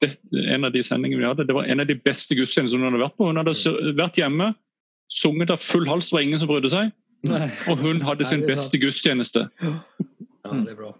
[0.00, 0.18] det,
[0.54, 3.04] en av de sändningarna vi hade, det var en av de bästa gudstjänsterna hon hade
[3.04, 3.24] varit på.
[3.24, 3.96] Hon hade mm.
[3.96, 4.54] varit hemma
[5.08, 6.90] sunget av full hals, det var ingen som brydde seg.
[7.20, 7.50] Nej.
[7.68, 9.48] Och hon hade sin bästa gudstjäneste.
[10.42, 10.96] Ja, det är bra.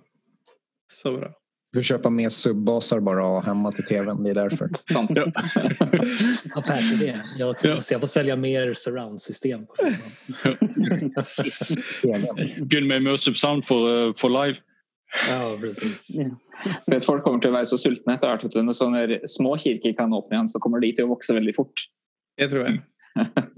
[0.93, 1.32] Så bra.
[1.73, 4.24] Vi får köpa mer subbasar bara och hemma till tvn.
[4.24, 4.64] Det är därför.
[6.59, 7.20] Affärsidé.
[7.39, 7.82] Jag, Ja.
[7.90, 9.66] jag får sälja mer surround-system.
[12.66, 14.59] Begynn med immersive sound for, eh, for live.
[15.28, 16.06] Ja, precis.
[16.86, 18.56] Vet, folk kommer til å være så sultne etter hvert.
[18.66, 21.86] Når sånne små kirker kan åpne igjen, så kommer de til å vokse veldig fort.
[22.38, 22.80] Det tror jag.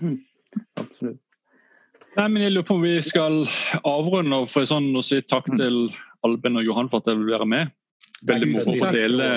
[0.00, 0.16] Mm.
[0.80, 1.18] Absolut.
[2.16, 3.42] Nei, men Jeg lurer på om vi skal
[3.86, 5.90] avrunde og få sånn og si takk til
[6.26, 7.74] Alben og Johan for at dere vil være med.
[8.26, 9.28] Veldig moro å dele.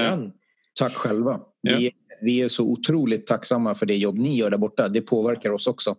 [0.80, 1.40] Tack själva.
[1.62, 1.92] Vi,
[2.22, 4.90] vi är så otroligt tacksamma för det jobb ni gör där borta.
[4.90, 5.96] Det påverkar oss också.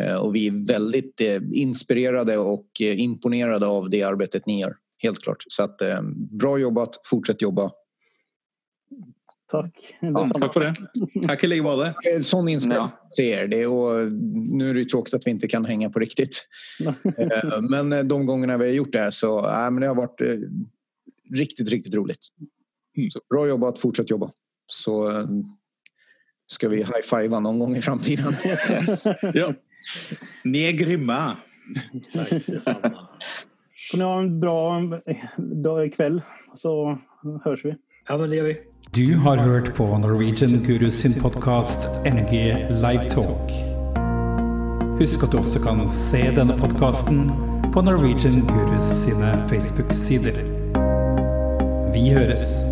[0.00, 4.76] Eh, Och vi är väldigt eh, inspirerade och eh, imponerade av det arbetet ni gör.
[4.98, 5.44] Helt klart.
[5.48, 5.82] Så att,
[6.30, 7.00] bra jobbat.
[7.04, 7.70] Fortsätt jobba.
[9.50, 9.94] Tack.
[10.40, 10.74] Takk for det.
[11.26, 11.94] Tack i like måte.
[12.22, 13.08] Sån inspiration Ja.
[13.16, 13.46] till er.
[13.48, 16.46] Det och nu är det ju tråkigt att vi inte kan hänga på riktigt.
[17.70, 20.36] Men de gångerna vi har gjort det här så äh, men det har varit eh,
[21.34, 22.26] riktigt, riktigt roligt.
[22.96, 23.10] Mm.
[23.10, 24.30] Så bra jobbat, fortsätt jobba.
[24.66, 25.10] Så
[26.52, 28.34] ska vi high-fivea någon gång i framtiden.
[28.44, 29.04] Yes.
[29.34, 29.54] Ja.
[30.44, 31.36] Ni är grymma.
[32.12, 33.08] Tack detsamma.
[33.90, 34.82] Får ni ha en bra
[35.36, 36.22] dag kväll
[36.54, 36.98] så
[37.44, 37.74] hörs vi.
[38.08, 38.60] Ja, men det gör vi.
[38.90, 43.52] Du har hørt på Norwegian Gurus sin podkast NG Livetalk.
[44.98, 47.30] Husk at du også kan se denne podkasten
[47.74, 50.42] på Norwegian Gurus sine Facebook-sider.
[51.92, 52.71] Vi høres.